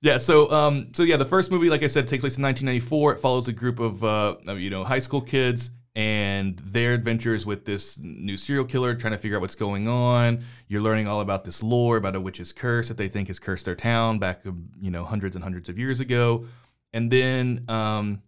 Yeah, 0.01 0.17
so 0.17 0.49
um, 0.49 0.87
so 0.95 1.03
yeah, 1.03 1.17
the 1.17 1.25
first 1.25 1.51
movie, 1.51 1.69
like 1.69 1.83
I 1.83 1.87
said, 1.87 2.07
takes 2.07 2.21
place 2.21 2.37
in 2.37 2.41
1994. 2.41 3.13
It 3.13 3.19
follows 3.19 3.47
a 3.47 3.53
group 3.53 3.79
of 3.79 4.03
uh, 4.03 4.37
you 4.57 4.71
know, 4.71 4.83
high 4.83 4.97
school 4.97 5.21
kids 5.21 5.69
and 5.95 6.59
their 6.59 6.93
adventures 6.93 7.45
with 7.45 7.63
this 7.65 7.97
new 7.97 8.35
serial 8.35 8.65
killer, 8.65 8.95
trying 8.95 9.13
to 9.13 9.17
figure 9.17 9.37
out 9.37 9.41
what's 9.41 9.55
going 9.55 9.87
on. 9.87 10.43
You're 10.67 10.81
learning 10.81 11.07
all 11.07 11.21
about 11.21 11.45
this 11.45 11.63
lore 11.63 11.95
about 11.95 12.15
a 12.15 12.19
witch's 12.19 12.51
curse 12.51 12.89
that 12.89 12.97
they 12.97 13.07
think 13.07 13.29
has 13.29 13.39
cursed 13.39 13.63
their 13.63 13.75
town 13.75 14.19
back, 14.19 14.45
um, 14.45 14.69
you 14.79 14.91
know, 14.91 15.05
hundreds 15.05 15.35
and 15.35 15.43
hundreds 15.43 15.69
of 15.69 15.79
years 15.79 16.01
ago. 16.01 16.47
And 16.91 17.09
then 17.09 17.63
um, 17.69 18.21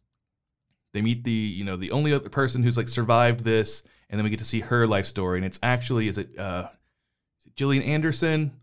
they 0.93 1.01
meet 1.01 1.25
the, 1.25 1.31
you 1.31 1.65
know, 1.65 1.75
the 1.75 1.91
only 1.91 2.13
other 2.13 2.29
person 2.29 2.63
who's 2.63 2.77
like 2.77 2.87
survived 2.87 3.41
this, 3.41 3.83
and 4.09 4.17
then 4.17 4.23
we 4.23 4.29
get 4.29 4.39
to 4.39 4.45
see 4.45 4.61
her 4.61 4.87
life 4.87 5.05
story. 5.05 5.39
And 5.39 5.45
it's 5.45 5.59
actually, 5.61 6.07
is 6.07 6.17
it, 6.17 6.39
uh, 6.39 6.69
is 7.39 7.47
it 7.47 7.55
Gillian 7.55 7.83
Anderson? 7.83 8.53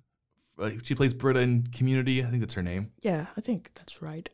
Uh, 0.59 0.71
she 0.83 0.95
plays 0.95 1.13
Britta 1.13 1.41
in 1.41 1.67
Community. 1.67 2.23
I 2.23 2.27
think 2.29 2.41
that's 2.41 2.55
her 2.55 2.63
name. 2.63 2.93
Yeah, 3.03 3.27
I 3.37 3.41
think 3.43 3.73
that's 3.75 4.01
right. 4.01 4.31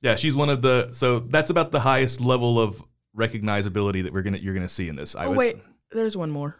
Yeah, 0.00 0.14
she's 0.14 0.36
one 0.36 0.50
of 0.50 0.62
the. 0.62 0.92
So 0.92 1.18
that's 1.18 1.50
about 1.50 1.72
the 1.72 1.80
highest 1.80 2.20
level 2.20 2.60
of 2.60 2.82
recognizability 3.16 4.02
that 4.04 4.12
we're 4.12 4.22
gonna 4.22 4.38
you're 4.38 4.54
gonna 4.54 4.68
see 4.68 4.88
in 4.88 4.94
this. 4.96 5.14
I 5.14 5.26
oh, 5.26 5.30
was, 5.30 5.38
wait. 5.38 5.58
There's 5.90 6.16
one 6.16 6.30
more. 6.30 6.56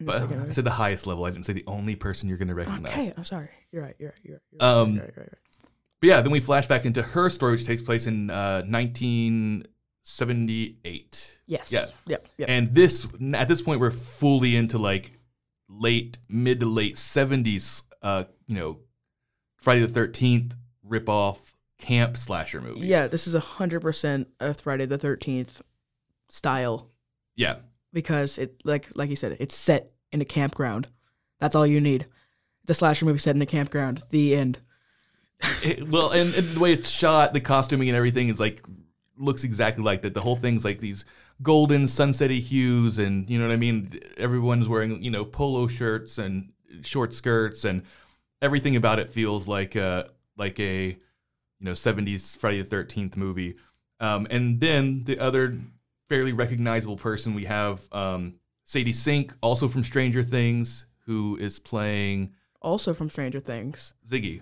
but 0.00 0.18
second 0.18 0.48
I 0.48 0.52
said 0.52 0.64
the 0.64 0.70
highest 0.70 1.06
level. 1.06 1.24
I 1.24 1.30
didn't 1.30 1.46
say 1.46 1.52
the 1.52 1.64
only 1.66 1.96
person 1.96 2.28
you're 2.28 2.38
gonna 2.38 2.54
recognize. 2.54 2.92
Okay, 2.92 3.12
I'm 3.16 3.24
sorry. 3.24 3.50
You're 3.72 3.82
right. 3.82 3.96
You're 3.98 4.10
right. 4.10 4.18
You're 4.22 4.34
right. 4.34 4.42
You're 4.50 4.60
right. 4.60 4.68
Um, 4.68 4.94
you're 4.94 5.04
right, 5.04 5.12
you're 5.16 5.24
right, 5.24 5.32
But 6.00 6.06
yeah, 6.06 6.20
then 6.22 6.32
we 6.32 6.40
flash 6.40 6.66
back 6.66 6.84
into 6.84 7.02
her 7.02 7.30
story, 7.30 7.52
which 7.52 7.66
takes 7.66 7.82
place 7.82 8.06
in 8.06 8.30
uh, 8.30 8.62
1978. 8.66 11.38
Yes. 11.46 11.72
Yeah. 11.72 11.86
Yep. 12.06 12.28
Yep. 12.38 12.48
And 12.48 12.74
this 12.74 13.06
at 13.34 13.48
this 13.48 13.62
point 13.62 13.80
we're 13.80 13.90
fully 13.90 14.56
into 14.56 14.78
like 14.78 15.12
late 15.68 16.18
mid 16.28 16.60
to 16.60 16.66
late 16.66 16.96
70s. 16.96 17.84
Uh, 18.02 18.24
you 18.46 18.56
know, 18.56 18.78
Friday 19.60 19.84
the 19.84 20.00
13th 20.00 20.54
ripoff 20.88 21.38
camp 21.80 22.16
slasher 22.16 22.60
movies. 22.60 22.84
yeah, 22.84 23.06
this 23.06 23.26
is 23.26 23.34
a 23.34 23.40
hundred 23.40 23.80
percent 23.80 24.28
a 24.38 24.54
Friday 24.54 24.86
the 24.86 24.98
Thirteenth 24.98 25.62
style 26.28 26.90
yeah. 27.36 27.56
because 27.92 28.38
it 28.38 28.60
like 28.64 28.88
like 28.94 29.10
you 29.10 29.16
said, 29.16 29.36
it's 29.40 29.54
set 29.54 29.92
in 30.12 30.20
a 30.20 30.24
campground. 30.24 30.88
That's 31.40 31.54
all 31.54 31.66
you 31.66 31.80
need. 31.80 32.06
The 32.66 32.74
slasher 32.74 33.04
movie 33.06 33.18
set 33.18 33.34
in 33.34 33.42
a 33.42 33.46
campground. 33.46 34.02
The 34.10 34.34
end. 34.34 34.58
It- 35.62 35.88
well, 35.88 36.10
and, 36.10 36.34
and 36.34 36.48
the 36.48 36.60
way 36.60 36.72
it's 36.74 36.90
shot, 36.90 37.32
the 37.32 37.40
costuming 37.40 37.88
and 37.88 37.96
everything 37.96 38.28
is 38.28 38.38
like 38.38 38.62
looks 39.16 39.42
exactly 39.42 39.82
like 39.82 40.02
that. 40.02 40.14
The 40.14 40.20
whole 40.20 40.36
thing's 40.36 40.64
like 40.64 40.80
these 40.80 41.04
golden 41.42 41.84
sunsetty 41.84 42.40
hues, 42.40 42.98
and 42.98 43.28
you 43.28 43.38
know 43.38 43.46
what 43.46 43.52
I 43.54 43.56
mean. 43.56 43.98
Everyone's 44.18 44.68
wearing 44.68 45.02
you 45.02 45.10
know 45.10 45.24
polo 45.24 45.66
shirts 45.66 46.18
and 46.18 46.52
short 46.82 47.14
skirts, 47.14 47.64
and 47.64 47.82
everything 48.42 48.76
about 48.76 48.98
it 48.98 49.10
feels 49.10 49.48
like 49.48 49.76
uh 49.76 50.04
like 50.36 50.60
a 50.60 50.98
you 51.60 51.66
know 51.66 51.72
70s 51.72 52.36
Friday 52.36 52.58
the 52.62 52.64
Thirteenth 52.68 53.16
movie. 53.16 53.56
Um, 54.00 54.26
and 54.30 54.60
then 54.60 55.04
the 55.04 55.18
other 55.18 55.58
fairly 56.08 56.32
recognizable 56.32 56.96
person 56.96 57.34
we 57.34 57.44
have 57.44 57.80
um, 57.92 58.34
Sadie 58.64 58.92
Sink, 58.94 59.34
also 59.42 59.68
from 59.68 59.84
Stranger 59.84 60.22
Things, 60.22 60.86
who 61.06 61.36
is 61.36 61.58
playing 61.58 62.32
Also 62.62 62.94
from 62.94 63.10
Stranger 63.10 63.40
Things. 63.40 63.94
Ziggy. 64.08 64.40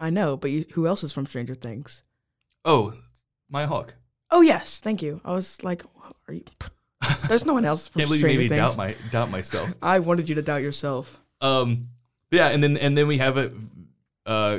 I 0.00 0.10
know, 0.10 0.36
but 0.36 0.50
you, 0.50 0.64
who 0.74 0.86
else 0.86 1.02
is 1.04 1.12
from 1.12 1.26
Stranger 1.26 1.54
Things? 1.54 2.02
Oh, 2.64 2.94
Maya 3.48 3.66
Hawke. 3.66 3.94
Oh 4.30 4.40
yes, 4.40 4.78
thank 4.80 5.02
you. 5.02 5.20
I 5.24 5.32
was 5.32 5.62
like, 5.62 5.84
are 6.28 6.34
you? 6.34 6.44
There's 7.28 7.44
no 7.46 7.54
one 7.54 7.64
else 7.64 7.86
from 7.86 8.00
Can't 8.00 8.08
believe 8.08 8.20
you 8.22 8.26
Stranger 8.26 8.38
made 8.40 8.50
me 8.50 8.56
Things. 8.56 8.74
doubt 8.74 8.76
my 8.76 8.96
doubt 9.12 9.30
myself. 9.30 9.72
I 9.80 10.00
wanted 10.00 10.28
you 10.28 10.34
to 10.34 10.42
doubt 10.42 10.62
yourself. 10.62 11.20
Um, 11.40 11.88
yeah, 12.32 12.48
and 12.48 12.62
then 12.62 12.76
and 12.76 12.98
then 12.98 13.06
we 13.06 13.18
have 13.18 13.36
a, 13.38 13.52
uh, 14.26 14.58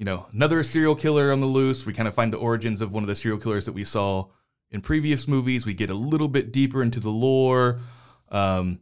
you 0.00 0.06
know, 0.06 0.26
another 0.32 0.62
serial 0.62 0.96
killer 0.96 1.30
on 1.30 1.40
the 1.40 1.46
loose. 1.46 1.84
We 1.84 1.92
kind 1.92 2.08
of 2.08 2.14
find 2.14 2.32
the 2.32 2.38
origins 2.38 2.80
of 2.80 2.90
one 2.90 3.02
of 3.02 3.06
the 3.06 3.14
serial 3.14 3.38
killers 3.38 3.66
that 3.66 3.72
we 3.72 3.84
saw 3.84 4.28
in 4.70 4.80
previous 4.80 5.28
movies. 5.28 5.66
We 5.66 5.74
get 5.74 5.90
a 5.90 5.94
little 5.94 6.26
bit 6.26 6.52
deeper 6.52 6.82
into 6.82 7.00
the 7.00 7.10
lore, 7.10 7.80
um, 8.30 8.80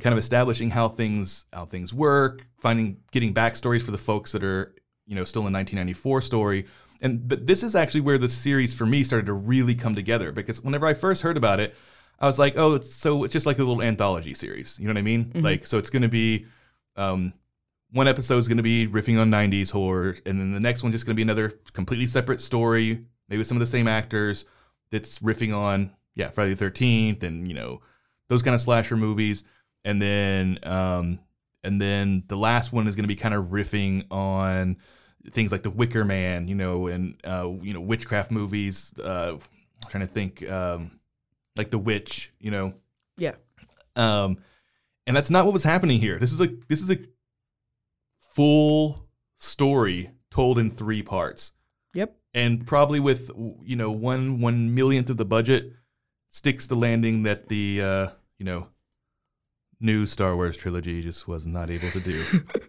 kind 0.00 0.12
of 0.12 0.18
establishing 0.18 0.70
how 0.70 0.88
things 0.88 1.44
how 1.52 1.66
things 1.66 1.94
work, 1.94 2.48
finding 2.58 2.96
getting 3.12 3.32
backstories 3.32 3.82
for 3.82 3.92
the 3.92 3.98
folks 3.98 4.32
that 4.32 4.42
are 4.42 4.74
you 5.06 5.14
know 5.14 5.22
still 5.22 5.46
in 5.46 5.52
1994 5.52 6.22
story. 6.22 6.66
And 7.00 7.28
but 7.28 7.46
this 7.46 7.62
is 7.62 7.76
actually 7.76 8.00
where 8.00 8.18
the 8.18 8.28
series 8.28 8.74
for 8.74 8.86
me 8.86 9.04
started 9.04 9.26
to 9.26 9.34
really 9.34 9.76
come 9.76 9.94
together 9.94 10.32
because 10.32 10.60
whenever 10.64 10.88
I 10.88 10.94
first 10.94 11.22
heard 11.22 11.36
about 11.36 11.60
it, 11.60 11.76
I 12.18 12.26
was 12.26 12.40
like, 12.40 12.58
oh, 12.58 12.74
it's, 12.74 12.92
so 12.92 13.22
it's 13.22 13.32
just 13.32 13.46
like 13.46 13.58
a 13.58 13.62
little 13.62 13.80
anthology 13.80 14.34
series. 14.34 14.80
You 14.80 14.88
know 14.88 14.94
what 14.94 14.98
I 14.98 15.02
mean? 15.02 15.30
Like, 15.36 15.64
so 15.64 15.78
it's 15.78 15.90
going 15.90 16.02
to 16.02 16.08
be, 16.08 16.46
um, 16.96 17.34
one 17.94 18.08
episode 18.08 18.38
is 18.38 18.48
going 18.48 18.56
to 18.56 18.62
be 18.62 18.86
riffing 18.88 19.20
on 19.20 19.30
90s 19.30 19.70
horror, 19.70 20.16
and 20.26 20.38
then 20.40 20.52
the 20.52 20.60
next 20.60 20.82
one's 20.82 20.94
just 20.94 21.06
going 21.06 21.14
to 21.14 21.16
be 21.16 21.22
another 21.22 21.50
completely 21.72 22.06
separate 22.06 22.40
story, 22.40 23.04
maybe 23.28 23.38
with 23.38 23.46
some 23.46 23.56
of 23.56 23.60
the 23.60 23.66
same 23.66 23.86
actors 23.88 24.44
that's 24.90 25.20
riffing 25.20 25.56
on, 25.56 25.92
yeah, 26.14 26.28
Friday 26.28 26.54
the 26.54 26.64
13th 26.64 27.22
and, 27.22 27.46
you 27.48 27.54
know, 27.54 27.80
those 28.28 28.42
kind 28.42 28.54
of 28.54 28.60
slasher 28.60 28.96
movies. 28.96 29.44
And 29.84 30.02
then, 30.02 30.58
um, 30.64 31.20
and 31.62 31.80
then 31.80 32.24
the 32.26 32.36
last 32.36 32.72
one 32.72 32.88
is 32.88 32.96
going 32.96 33.04
to 33.04 33.08
be 33.08 33.16
kind 33.16 33.34
of 33.34 33.46
riffing 33.46 34.06
on 34.10 34.76
things 35.30 35.52
like 35.52 35.62
The 35.62 35.70
Wicker 35.70 36.04
Man, 36.04 36.48
you 36.48 36.54
know, 36.54 36.88
and, 36.88 37.16
uh, 37.24 37.48
you 37.62 37.72
know, 37.72 37.80
witchcraft 37.80 38.30
movies. 38.30 38.92
Uh, 39.02 39.34
I'm 39.38 39.90
trying 39.90 40.06
to 40.06 40.12
think, 40.12 40.48
um, 40.50 40.98
like 41.56 41.70
The 41.70 41.78
Witch, 41.78 42.32
you 42.40 42.50
know, 42.50 42.74
Yeah. 43.16 43.36
um, 43.94 44.38
and 45.06 45.16
that's 45.16 45.30
not 45.30 45.44
what 45.44 45.52
was 45.52 45.64
happening 45.64 46.00
here. 46.00 46.18
This 46.18 46.32
is 46.32 46.40
a 46.40 46.48
this 46.68 46.80
is 46.80 46.90
a 46.90 46.96
full 48.34 49.06
story 49.38 50.10
told 50.30 50.58
in 50.58 50.70
three 50.70 51.02
parts. 51.02 51.52
Yep. 51.94 52.16
and 52.34 52.66
probably 52.66 52.98
with 52.98 53.30
you 53.62 53.76
know 53.76 53.90
one 53.90 54.40
one 54.40 54.74
millionth 54.74 55.08
of 55.10 55.16
the 55.16 55.24
budget, 55.24 55.72
sticks 56.28 56.66
the 56.66 56.74
landing 56.74 57.22
that 57.22 57.48
the 57.48 57.80
uh, 57.80 58.08
you 58.38 58.44
know 58.44 58.66
new 59.80 60.04
Star 60.06 60.34
Wars 60.34 60.56
trilogy 60.56 61.02
just 61.02 61.28
was 61.28 61.46
not 61.46 61.70
able 61.70 61.90
to 61.90 62.00
do. 62.00 62.24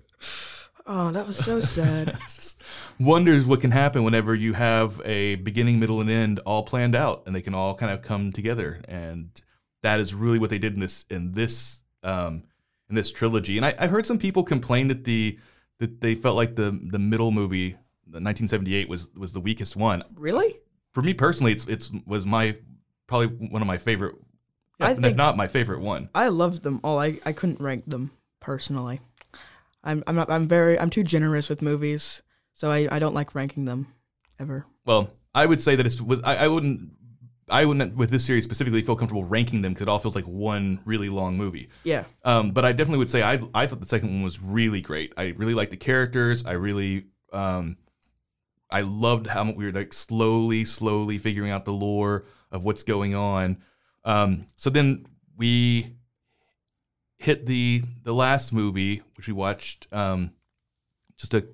Oh, 0.88 1.10
that 1.12 1.25
was 1.25 1.38
so 1.38 1.62
sad. 1.62 2.15
Wonders 2.99 3.47
what 3.47 3.60
can 3.60 3.71
happen 3.71 4.04
whenever 4.04 4.36
you 4.36 4.54
have 4.54 5.01
a 5.04 5.34
beginning, 5.36 5.80
middle, 5.80 5.99
and 5.99 6.12
end 6.12 6.39
all 6.45 6.62
planned 6.62 6.95
out, 6.95 7.23
and 7.25 7.36
they 7.36 7.41
can 7.41 7.56
all 7.56 7.73
kind 7.73 7.91
of 7.91 8.04
come 8.04 8.32
together. 8.32 8.82
And 8.88 9.30
that 9.82 9.99
is 9.99 10.13
really 10.13 10.38
what 10.38 10.51
they 10.51 10.60
did 10.60 10.75
in 10.75 10.80
this 10.80 11.04
in 11.10 11.32
this 11.32 11.80
um, 12.04 12.43
in 12.88 12.95
this 12.95 13.12
trilogy. 13.12 13.58
And 13.58 13.65
I, 13.65 13.73
I've 13.80 13.89
heard 13.89 14.06
some 14.06 14.19
people 14.19 14.43
complain 14.43 14.89
that 14.89 15.06
the 15.06 15.39
that 15.80 16.02
they 16.02 16.16
felt 16.16 16.36
like 16.36 16.56
the 16.56 16.80
the 16.92 17.00
middle 17.00 17.32
movie, 17.32 17.72
the 18.06 18.22
1978, 18.22 18.90
was 18.90 19.10
was 19.16 19.34
the 19.34 19.40
weakest 19.40 19.76
one. 19.76 20.04
really? 20.16 20.56
For 20.94 21.02
me 21.02 21.14
personally, 21.14 21.52
it's 21.52 21.68
it's 21.68 21.92
was 22.06 22.26
my 22.26 22.56
probably 23.08 23.28
one 23.50 23.62
of 23.62 23.68
my 23.68 23.78
favorite. 23.78 24.16
I 24.80 24.92
if 24.92 25.00
think- 25.00 25.18
not 25.18 25.38
my 25.38 25.48
favorite 25.48 25.82
one. 25.82 26.10
I 26.16 26.28
loved 26.30 26.64
them 26.64 26.80
all. 26.84 27.00
I, 27.00 27.20
I 27.26 27.32
couldn't 27.34 27.60
rank 27.62 27.84
them 27.88 28.12
personally. 28.40 29.02
I'm 29.84 30.04
I'm 30.08 30.16
not, 30.16 30.30
I'm 30.32 30.48
very 30.48 30.80
I'm 30.80 30.90
too 30.90 31.04
generous 31.04 31.50
with 31.50 31.62
movies, 31.62 32.22
so 32.54 32.72
I, 32.72 32.88
I 32.92 33.00
don't 33.00 33.14
like 33.14 33.36
ranking 33.36 33.66
them 33.66 33.88
ever. 34.40 34.66
Well, 34.86 35.12
I 35.34 35.46
would 35.46 35.62
say 35.62 35.76
that 35.76 35.86
it's 35.86 36.02
was 36.02 36.22
I, 36.24 36.38
I 36.38 36.48
wouldn't 36.48 36.92
I 37.50 37.66
wouldn't 37.66 37.96
with 37.96 38.10
this 38.10 38.26
series 38.26 38.44
specifically 38.44 38.82
feel 38.82 38.96
comfortable 38.96 39.24
ranking 39.24 39.62
them 39.62 39.74
because 39.74 39.84
it 39.84 39.90
all 39.90 40.00
feels 40.00 40.16
like 40.16 40.26
one 40.26 40.80
really 40.84 41.10
long 41.10 41.38
movie. 41.38 41.70
Yeah. 41.84 42.06
Um, 42.24 42.52
but 42.52 42.66
I 42.66 42.72
definitely 42.72 43.00
would 43.00 43.12
say 43.12 43.22
I 43.22 43.40
I 43.54 43.68
thought 43.68 43.80
the 43.80 43.86
second 43.86 44.10
one 44.10 44.24
was 44.24 44.42
really 44.42 44.82
great. 44.82 45.14
I 45.18 45.34
really 45.38 45.54
liked 45.54 45.72
the 45.72 45.78
characters. 45.78 46.46
I 46.46 46.54
really 46.54 47.06
um, 47.32 47.78
I 48.72 48.82
loved 48.82 49.28
how 49.28 49.52
we 49.52 49.66
were 49.66 49.72
like 49.72 49.94
slowly, 49.94 50.66
slowly 50.66 51.18
figuring 51.18 51.52
out 51.52 51.66
the 51.66 51.74
lore 51.74 52.26
of 52.52 52.66
what's 52.66 52.84
going 52.84 53.16
on. 53.16 53.58
Um, 54.04 54.48
so 54.56 54.70
then 54.70 55.06
we 55.38 55.96
hit 57.18 57.46
the 57.46 57.84
the 58.04 58.14
last 58.14 58.54
movie, 58.54 59.04
which 59.18 59.28
we 59.28 59.34
watched 59.34 59.88
um, 59.92 60.32
just 61.18 61.34
a 61.34 61.46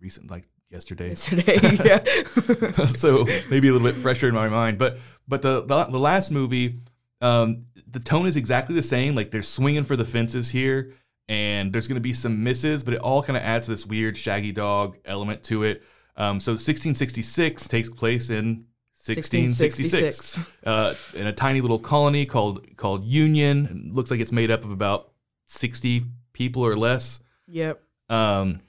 recent 0.00 0.30
like 0.30 0.44
yesterday. 0.70 1.10
Yesterday, 1.10 1.58
yeah. 1.84 2.86
so 2.86 3.26
maybe 3.50 3.68
a 3.68 3.72
little 3.72 3.86
bit 3.86 3.96
fresher 3.96 4.28
in 4.28 4.34
my 4.34 4.48
mind. 4.48 4.78
But 4.78 4.98
but 5.26 5.42
the 5.42 5.62
the, 5.62 5.84
the 5.84 5.98
last 5.98 6.30
movie, 6.30 6.80
um, 7.20 7.66
the 7.86 8.00
tone 8.00 8.26
is 8.26 8.36
exactly 8.36 8.74
the 8.74 8.82
same. 8.82 9.14
Like 9.14 9.30
they're 9.30 9.42
swinging 9.42 9.84
for 9.84 9.96
the 9.96 10.04
fences 10.04 10.50
here, 10.50 10.94
and 11.28 11.72
there's 11.72 11.88
going 11.88 11.96
to 11.96 12.00
be 12.00 12.12
some 12.12 12.42
misses, 12.42 12.82
but 12.82 12.94
it 12.94 13.00
all 13.00 13.22
kind 13.22 13.36
of 13.36 13.42
adds 13.42 13.66
this 13.66 13.86
weird 13.86 14.16
Shaggy 14.16 14.52
Dog 14.52 14.98
element 15.04 15.44
to 15.44 15.64
it. 15.64 15.82
Um, 16.16 16.40
so 16.40 16.52
1666 16.52 17.68
takes 17.68 17.88
place 17.88 18.28
in 18.28 18.66
1666, 19.04 20.36
1666. 20.36 20.38
uh, 20.66 20.94
in 21.18 21.26
a 21.28 21.32
tiny 21.32 21.60
little 21.60 21.78
colony 21.78 22.26
called 22.26 22.76
called 22.76 23.04
Union. 23.04 23.86
It 23.88 23.94
looks 23.94 24.10
like 24.10 24.20
it's 24.20 24.32
made 24.32 24.50
up 24.50 24.64
of 24.64 24.72
about 24.72 25.12
60 25.46 26.04
people 26.32 26.64
or 26.64 26.76
less. 26.76 27.20
Yep. 27.46 27.82
Um, 28.08 28.60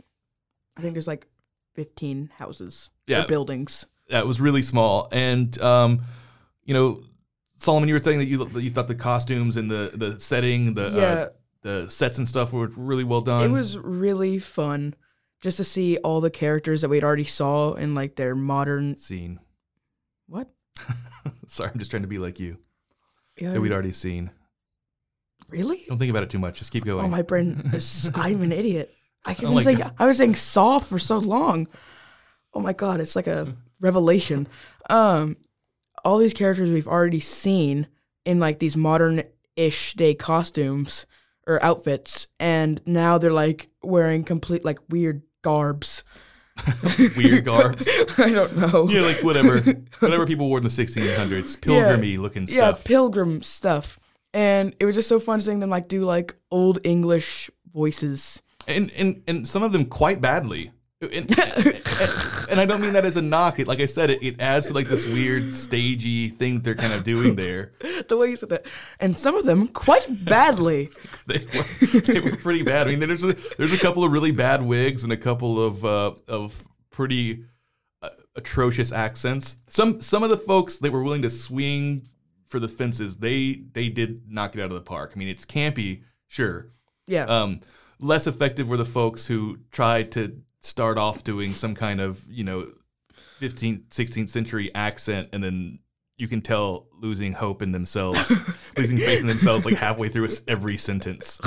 I 0.77 0.81
think 0.81 0.93
there's 0.93 1.07
like 1.07 1.27
15 1.79 2.31
houses 2.37 2.89
Yeah. 3.07 3.23
or 3.23 3.27
buildings. 3.27 3.85
that 4.09 4.27
was 4.27 4.41
really 4.41 4.61
small 4.61 5.07
and 5.13 5.57
um 5.61 6.01
you 6.65 6.73
know 6.73 7.03
solomon 7.55 7.87
you 7.87 7.95
were 7.95 8.03
saying 8.03 8.19
that 8.19 8.25
you 8.25 8.43
that 8.43 8.61
you 8.61 8.69
thought 8.69 8.89
the 8.89 8.95
costumes 8.95 9.55
and 9.55 9.71
the 9.71 9.91
the 9.93 10.19
setting 10.19 10.73
the 10.73 10.89
Yeah. 10.93 11.01
uh, 11.01 11.29
the 11.61 11.89
sets 11.89 12.17
and 12.17 12.27
stuff 12.27 12.51
were 12.51 12.67
really 12.75 13.05
well 13.05 13.21
done 13.21 13.41
it 13.43 13.49
was 13.51 13.77
really 13.77 14.39
fun 14.39 14.93
just 15.39 15.55
to 15.57 15.63
see 15.63 15.97
all 15.99 16.19
the 16.19 16.29
characters 16.29 16.81
that 16.81 16.89
we'd 16.89 17.03
already 17.03 17.23
saw 17.23 17.73
in 17.75 17.95
like 17.95 18.17
their 18.17 18.35
modern 18.35 18.97
scene 18.97 19.39
what? 20.27 20.49
sorry 21.47 21.69
i'm 21.71 21.79
just 21.79 21.91
trying 21.91 22.03
to 22.03 22.07
be 22.09 22.17
like 22.17 22.39
you 22.41 22.57
Yeah, 23.37 23.53
that 23.53 23.61
we'd 23.61 23.71
already 23.71 23.93
seen 23.93 24.31
really? 25.47 25.81
don't 25.87 25.97
think 25.97 26.09
about 26.11 26.23
it 26.23 26.29
too 26.29 26.39
much 26.39 26.59
just 26.59 26.71
keep 26.73 26.83
going 26.83 27.05
Oh, 27.05 27.07
my 27.07 27.21
brain 27.21 27.69
is. 27.73 28.11
I'm 28.13 28.41
an 28.41 28.51
idiot. 28.51 28.93
I 29.25 29.33
kept 29.33 29.47
on 29.47 29.61
saying 29.61 29.81
I 29.97 30.05
was 30.05 30.17
saying 30.17 30.35
saw 30.35 30.79
for 30.79 30.99
so 30.99 31.17
long. 31.17 31.67
Oh 32.53 32.59
my 32.59 32.73
god, 32.73 32.99
it's 32.99 33.15
like 33.15 33.27
a 33.27 33.55
revelation. 33.79 34.47
Um, 34.89 35.37
all 36.03 36.17
these 36.17 36.33
characters 36.33 36.71
we've 36.71 36.87
already 36.87 37.19
seen 37.19 37.87
in 38.25 38.39
like 38.39 38.59
these 38.59 38.77
modern-ish 38.77 39.93
day 39.93 40.15
costumes 40.15 41.05
or 41.47 41.63
outfits, 41.63 42.27
and 42.39 42.81
now 42.85 43.17
they're 43.17 43.31
like 43.31 43.69
wearing 43.83 44.23
complete 44.23 44.63
like 44.65 44.79
weird 44.89 45.21
garbs. 45.41 46.03
weird 47.15 47.45
garbs 47.45 47.87
I 48.17 48.31
don't 48.31 48.57
know. 48.57 48.89
yeah 48.89 48.99
like 48.99 49.23
whatever 49.23 49.59
whatever 49.99 50.25
people 50.25 50.49
wore 50.49 50.57
in 50.57 50.63
the 50.63 50.69
1600s 50.69 51.61
pilgrimy 51.61 52.17
looking 52.17 52.47
stuff. 52.47 52.57
yeah, 52.57 52.83
pilgrim 52.83 53.41
stuff. 53.41 53.97
And 54.33 54.75
it 54.77 54.85
was 54.85 54.95
just 54.95 55.07
so 55.07 55.21
fun 55.21 55.39
seeing 55.39 55.61
them 55.61 55.69
like 55.69 55.87
do 55.87 56.03
like 56.03 56.35
old 56.51 56.79
English 56.83 57.49
voices. 57.71 58.41
And 58.69 58.91
and 58.91 59.23
and 59.27 59.47
some 59.47 59.63
of 59.63 59.71
them 59.71 59.85
quite 59.85 60.21
badly. 60.21 60.71
And, 61.01 61.13
and, 61.13 61.31
and 62.51 62.59
I 62.59 62.65
don't 62.65 62.81
mean 62.81 62.91
that 62.91 63.05
as 63.05 63.15
a 63.15 63.21
knock. 63.21 63.57
It, 63.59 63.67
like 63.67 63.79
I 63.79 63.85
said, 63.85 64.09
it, 64.09 64.21
it 64.21 64.41
adds 64.41 64.67
to 64.67 64.73
like 64.73 64.87
this 64.87 65.05
weird 65.05 65.53
stagey 65.53 66.27
thing 66.27 66.55
that 66.55 66.63
they're 66.65 66.75
kind 66.75 66.91
of 66.91 67.05
doing 67.05 67.35
there. 67.37 67.71
the 68.09 68.17
way 68.17 68.29
you 68.31 68.35
said 68.35 68.49
that, 68.49 68.65
and 68.99 69.17
some 69.17 69.35
of 69.35 69.45
them 69.45 69.69
quite 69.69 70.25
badly. 70.25 70.89
They 71.25 71.45
were, 71.53 71.99
they 72.01 72.19
were 72.19 72.35
pretty 72.35 72.63
bad. 72.63 72.87
I 72.89 72.95
mean, 72.97 73.07
there's 73.07 73.23
a, 73.23 73.33
there's 73.57 73.71
a 73.71 73.77
couple 73.77 74.03
of 74.03 74.11
really 74.11 74.31
bad 74.31 74.61
wigs 74.61 75.03
and 75.05 75.13
a 75.13 75.17
couple 75.17 75.63
of 75.63 75.85
uh, 75.85 76.15
of 76.27 76.65
pretty 76.89 77.45
uh, 78.01 78.09
atrocious 78.35 78.91
accents. 78.91 79.55
Some 79.69 80.01
some 80.01 80.21
of 80.23 80.29
the 80.31 80.37
folks 80.37 80.77
that 80.77 80.91
were 80.91 81.01
willing 81.03 81.21
to 81.21 81.29
swing 81.29 82.07
for 82.47 82.59
the 82.59 82.67
fences, 82.67 83.17
they 83.17 83.61
they 83.73 83.87
did 83.87 84.29
knock 84.29 84.53
it 84.55 84.59
out 84.59 84.65
of 84.65 84.73
the 84.73 84.81
park. 84.81 85.13
I 85.15 85.19
mean, 85.19 85.27
it's 85.29 85.45
campy, 85.45 86.01
sure. 86.27 86.71
Yeah, 87.07 87.23
Um, 87.25 87.61
less 87.99 88.27
effective 88.27 88.69
were 88.69 88.77
the 88.77 88.85
folks 88.85 89.25
who 89.25 89.57
tried 89.71 90.11
to 90.13 90.41
start 90.61 90.97
off 90.97 91.23
doing 91.23 91.51
some 91.51 91.75
kind 91.75 92.01
of, 92.01 92.23
you 92.29 92.43
know, 92.43 92.71
15th, 93.41 93.87
16th 93.89 94.29
century 94.29 94.73
accent 94.75 95.29
and 95.33 95.43
then 95.43 95.79
you 96.17 96.27
can 96.27 96.41
tell 96.41 96.87
losing 96.99 97.33
hope 97.33 97.61
in 97.61 97.71
themselves, 97.71 98.31
losing 98.77 98.97
faith 98.97 99.21
in 99.21 99.27
themselves 99.27 99.65
like 99.65 99.75
halfway 99.75 100.09
through 100.09 100.27
every 100.47 100.77
sentence. 100.77 101.39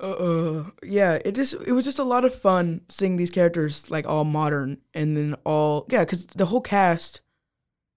uh, 0.00 0.64
yeah. 0.82 1.18
It 1.24 1.34
just 1.34 1.54
it 1.66 1.72
was 1.72 1.84
just 1.84 1.98
a 1.98 2.04
lot 2.04 2.24
of 2.24 2.34
fun 2.34 2.82
seeing 2.88 3.16
these 3.16 3.30
characters 3.30 3.90
like 3.90 4.06
all 4.06 4.24
modern 4.24 4.78
and 4.94 5.16
then 5.16 5.34
all 5.44 5.86
yeah, 5.90 6.04
because 6.04 6.26
the 6.26 6.46
whole 6.46 6.60
cast 6.60 7.20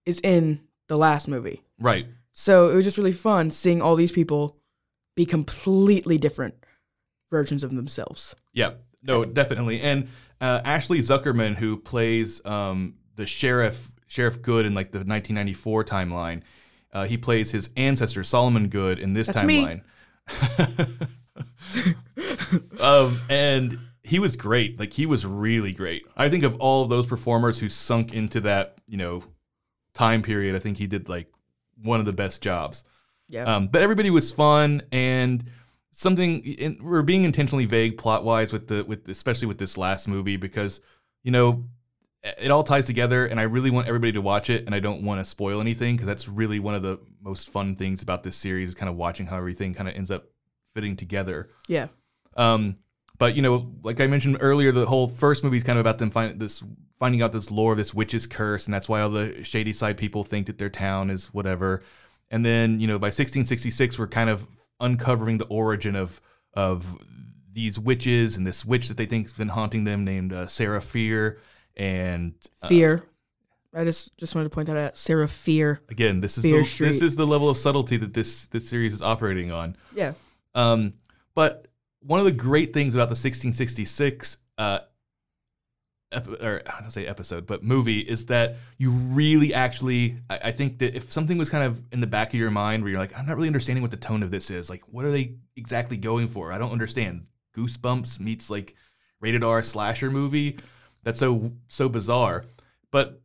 is 0.05 0.19
in 0.21 0.61
the 0.87 0.97
last 0.97 1.27
movie, 1.27 1.63
Right. 1.79 2.05
so 2.33 2.69
it 2.69 2.75
was 2.75 2.85
just 2.85 2.97
really 2.97 3.13
fun 3.13 3.51
seeing 3.51 3.81
all 3.81 3.95
these 3.95 4.11
people 4.11 4.57
be 5.15 5.26
completely 5.26 6.17
different 6.17 6.56
versions 7.30 7.63
of 7.63 7.76
themselves. 7.76 8.36
Yeah. 8.54 8.71
No, 9.02 9.26
definitely. 9.26 9.82
And 9.82 10.10
uh, 10.39 10.62
Ashley 10.63 10.99
Zukerman, 10.99 11.56
who 11.56 11.78
plays 11.78 12.43
um, 12.45 12.95
the 13.15 13.26
sheriff, 13.26 13.91
Sheriff 14.08 14.41
Goode 14.41 14.65
in 14.65 14.73
like 14.73 14.91
the 14.91 14.99
1994 14.99 15.84
timeline, 15.84 16.41
uh, 16.91 17.06
he 17.06 17.17
plays 17.17 17.52
his 17.52 17.69
ancestor 17.76 18.23
Solomon 18.23 18.69
Goode 18.69 18.99
in 18.99 19.13
this 19.13 19.28
That's 19.28 19.43
me. 19.43 19.82
timeline. 20.30 21.08
um, 22.82 23.19
and 23.30 23.80
he 24.04 24.19
was 24.19 24.36
great. 24.36 24.80
Like 24.80 24.93
he 24.93 25.06
was 25.06 25.26
really 25.26 25.73
great. 25.73 26.06
I 26.15 26.30
think 26.30 26.43
of 26.43 26.56
all 26.58 26.84
of 26.84 26.89
those 26.89 27.06
performers 27.06 27.60
who 27.60 27.69
sunk 27.69 28.13
into 28.13 28.41
that, 28.41 28.78
you 28.88 28.97
know, 28.97 29.23
time 29.93 30.21
period, 30.21 30.56
I 30.56 30.60
think 30.60 30.78
he 30.78 30.88
did 30.88 31.10
like 31.10 31.32
one 31.82 31.99
of 31.99 32.06
the 32.06 32.13
best 32.13 32.41
jobs. 32.41 32.84
Yeah, 33.29 33.43
Um, 33.43 33.67
but 33.67 33.81
everybody 33.81 34.09
was 34.09 34.31
fun 34.31 34.83
and 34.91 35.43
something. 35.91 36.43
In, 36.43 36.79
we're 36.81 37.01
being 37.01 37.23
intentionally 37.23 37.65
vague 37.65 37.97
plot 37.97 38.23
wise 38.23 38.51
with 38.51 38.67
the 38.67 38.83
with 38.83 39.07
especially 39.09 39.47
with 39.47 39.57
this 39.57 39.77
last 39.77 40.07
movie 40.07 40.38
because 40.38 40.81
you 41.23 41.31
know 41.31 41.65
it 42.23 42.51
all 42.51 42.63
ties 42.63 42.86
together 42.86 43.25
and 43.25 43.39
I 43.39 43.43
really 43.43 43.69
want 43.69 43.88
everybody 43.88 44.13
to 44.13 44.21
watch 44.21 44.49
it 44.49 44.65
and 44.65 44.73
I 44.73 44.79
don't 44.79 45.03
want 45.03 45.19
to 45.19 45.25
spoil 45.25 45.59
anything 45.59 45.95
because 45.95 46.07
that's 46.07 46.29
really 46.29 46.59
one 46.59 46.73
of 46.73 46.81
the 46.81 46.99
most 47.21 47.49
fun 47.49 47.75
things 47.75 48.01
about 48.01 48.23
this 48.23 48.38
series 48.38 48.69
is 48.69 48.75
kind 48.75 48.89
of 48.89 48.95
watching 48.95 49.25
how 49.27 49.38
everything 49.38 49.73
kind 49.73 49.89
of 49.89 49.95
ends 49.95 50.09
up 50.09 50.29
fitting 50.73 50.95
together. 50.95 51.49
yeah, 51.67 51.88
Um, 52.36 52.77
but 53.17 53.36
you 53.36 53.41
know, 53.41 53.71
like 53.83 53.99
I 53.99 54.07
mentioned 54.07 54.38
earlier, 54.39 54.71
the 54.71 54.86
whole 54.86 55.07
first 55.07 55.43
movie 55.43 55.57
is 55.57 55.63
kind 55.63 55.77
of 55.77 55.81
about 55.81 55.97
them 55.97 56.09
find 56.09 56.39
this 56.39 56.63
finding 56.97 57.21
out 57.21 57.31
this 57.33 57.51
lore 57.51 57.73
of 57.73 57.77
this 57.77 57.93
witch's 57.93 58.25
curse, 58.25 58.65
and 58.65 58.73
that's 58.73 58.88
why 58.89 59.01
all 59.01 59.09
the 59.09 59.43
shady 59.43 59.73
side 59.73 59.97
people 59.97 60.23
think 60.23 60.47
that 60.47 60.57
their 60.57 60.69
town 60.69 61.09
is 61.09 61.27
whatever. 61.27 61.83
And 62.34 62.43
then 62.43 62.80
you 62.80 62.88
know, 62.88 62.98
by 62.98 63.08
1666, 63.08 64.00
we're 64.00 64.08
kind 64.08 64.28
of 64.28 64.48
uncovering 64.80 65.38
the 65.38 65.46
origin 65.46 65.96
of 65.96 66.19
of 66.56 66.98
these 67.52 67.80
witches 67.80 68.36
and 68.36 68.48
this 68.48 68.65
witch 68.65 68.88
that 68.88 68.98
they 68.98 69.06
think's 69.06 69.32
been 69.32 69.50
haunting 69.50 69.84
them, 69.84 70.04
named 70.04 70.34
uh, 70.34 70.48
Sarah 70.48 70.82
Fear. 70.82 71.39
And 71.78 72.34
uh, 72.63 72.67
fear. 72.67 73.04
I 73.72 73.84
just 73.84 74.17
just 74.17 74.34
wanted 74.34 74.50
to 74.50 74.56
point 74.56 74.65
that 74.65 74.78
out. 74.78 74.98
Sarah 74.98 75.28
Fear. 75.28 75.82
again, 75.89 76.22
this 76.22 76.39
is 76.39 76.43
Fear 76.43 76.60
the, 76.60 76.65
Street. 76.65 76.88
this 76.88 77.04
is 77.04 77.15
the 77.15 77.28
level 77.28 77.50
of 77.50 77.58
subtlety 77.58 77.98
that 77.98 78.15
this 78.15 78.46
this 78.48 78.67
series 78.67 78.96
is 78.96 79.02
operating 79.04 79.52
on. 79.52 79.76
Yeah, 79.96 80.13
Um, 80.56 80.93
but 81.36 81.67
one 82.00 82.19
of 82.19 82.26
the 82.26 82.32
great 82.32 82.74
things 82.74 82.96
about 82.96 83.10
the 83.10 83.15
1666 83.15 84.38
uh, 84.58 84.80
or 86.41 86.62
I 86.65 86.82
don't 86.82 86.91
say 86.91 87.06
episode, 87.06 87.45
but 87.45 87.63
movie 87.63 87.99
is 87.99 88.28
that 88.28 88.58
you 88.78 88.91
really 88.91 89.54
actually. 89.54 90.17
I, 90.30 90.39
I 90.45 90.52
think 90.52 90.80
that 90.80 90.95
if 90.95 91.12
something 91.12 91.38
was 91.38 91.49
kind 91.49 91.63
of 91.63 91.82
in 91.91 92.02
the 92.02 92.08
back 92.08 92.30
of 92.30 92.39
your 92.39 92.52
mind 92.52 92.84
where 92.84 92.91
you're 92.91 92.99
like, 92.99 93.17
I'm 93.17 93.26
not 93.26 93.36
really 93.36 93.47
understanding 93.47 93.82
what 93.82 93.91
the 93.91 93.97
tone 93.97 94.23
of 94.23 94.32
this 94.32 94.49
is. 94.49 94.69
Like, 94.69 94.84
what 94.88 95.06
are 95.06 95.12
they 95.12 95.36
exactly 95.56 95.97
going 95.97 96.28
for? 96.28 96.52
I 96.52 96.58
don't 96.58 96.71
understand. 96.71 97.26
Goosebumps 97.58 98.19
meets 98.19 98.49
like 98.49 98.76
rated 99.19 99.43
R 99.43 99.62
slasher 99.62 100.12
movie. 100.12 100.60
That's 101.04 101.19
so 101.19 101.52
so 101.67 101.89
bizarre. 101.89 102.45
But 102.91 103.21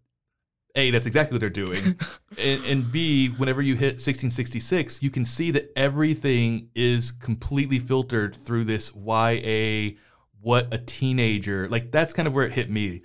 a, 0.74 0.90
that's 0.90 1.06
exactly 1.06 1.34
what 1.34 1.40
they're 1.40 1.50
doing. 1.50 1.98
and, 2.42 2.64
and 2.64 2.92
B, 2.92 3.28
whenever 3.28 3.60
you 3.60 3.74
hit 3.74 3.94
1666, 3.94 5.02
you 5.02 5.10
can 5.10 5.24
see 5.24 5.50
that 5.50 5.72
everything 5.76 6.68
is 6.74 7.10
completely 7.10 7.78
filtered 7.78 8.36
through 8.36 8.64
this 8.64 8.92
YA, 8.94 9.96
what 10.40 10.72
a 10.72 10.78
teenager, 10.78 11.68
like 11.68 11.90
that's 11.90 12.12
kind 12.12 12.28
of 12.28 12.34
where 12.34 12.46
it 12.46 12.52
hit 12.52 12.70
me. 12.70 13.02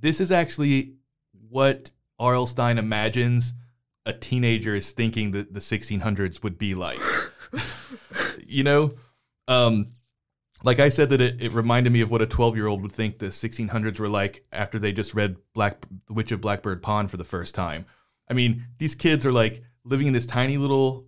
This 0.00 0.20
is 0.20 0.30
actually 0.30 0.94
what 1.48 1.90
R.L. 2.18 2.46
Stine 2.46 2.78
imagines 2.78 3.54
a 4.06 4.12
teenager 4.12 4.74
is 4.74 4.90
thinking 4.90 5.32
that 5.32 5.52
the 5.52 5.60
1600s 5.60 6.42
would 6.42 6.58
be 6.58 6.74
like. 6.74 7.00
you 8.46 8.64
know? 8.64 8.94
Um, 9.46 9.86
like 10.64 10.80
I 10.80 10.88
said 10.88 11.10
that 11.10 11.20
it, 11.20 11.40
it 11.40 11.52
reminded 11.52 11.92
me 11.92 12.00
of 12.00 12.10
what 12.10 12.22
a 12.22 12.26
12 12.26 12.56
year 12.56 12.66
old 12.66 12.82
would 12.82 12.92
think 12.92 13.18
the 13.18 13.26
1600s 13.26 13.98
were 13.98 14.08
like 14.08 14.44
after 14.52 14.78
they 14.78 14.92
just 14.92 15.14
read 15.14 15.36
Black 15.52 15.84
The 16.06 16.14
Witch 16.14 16.32
of 16.32 16.40
Blackbird 16.40 16.82
Pond 16.82 17.10
for 17.10 17.16
the 17.16 17.24
first 17.24 17.54
time. 17.54 17.86
I 18.28 18.34
mean, 18.34 18.66
these 18.78 18.94
kids 18.94 19.24
are 19.24 19.32
like 19.32 19.62
living 19.84 20.06
in 20.06 20.12
this 20.12 20.26
tiny 20.26 20.56
little 20.58 21.06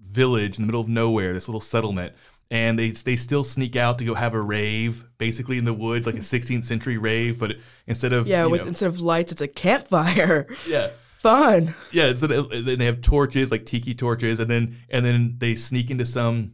village 0.00 0.58
in 0.58 0.62
the 0.62 0.66
middle 0.66 0.80
of 0.80 0.88
nowhere, 0.88 1.32
this 1.32 1.48
little 1.48 1.60
settlement, 1.60 2.14
and 2.50 2.78
they 2.78 2.90
they 2.90 3.16
still 3.16 3.44
sneak 3.44 3.76
out 3.76 3.98
to 3.98 4.04
go 4.04 4.14
have 4.14 4.34
a 4.34 4.40
rave, 4.40 5.04
basically 5.18 5.58
in 5.58 5.64
the 5.64 5.72
woods, 5.74 6.06
like 6.06 6.16
a 6.16 6.20
16th 6.20 6.64
century 6.64 6.98
rave, 6.98 7.38
but 7.38 7.56
instead 7.86 8.12
of 8.12 8.26
Yeah, 8.26 8.46
with 8.46 8.62
know- 8.62 8.68
instead 8.68 8.86
of 8.86 9.00
lights, 9.00 9.32
it's 9.32 9.40
a 9.40 9.48
campfire. 9.48 10.46
yeah. 10.68 10.90
Fun. 11.14 11.74
Yeah, 11.90 12.08
it's 12.08 12.20
then 12.20 12.78
they 12.78 12.84
have 12.84 13.00
torches 13.00 13.50
like 13.50 13.64
tiki 13.64 13.94
torches, 13.94 14.38
and 14.40 14.50
then 14.50 14.76
and 14.90 15.06
then 15.06 15.36
they 15.38 15.54
sneak 15.54 15.90
into 15.90 16.04
some 16.04 16.52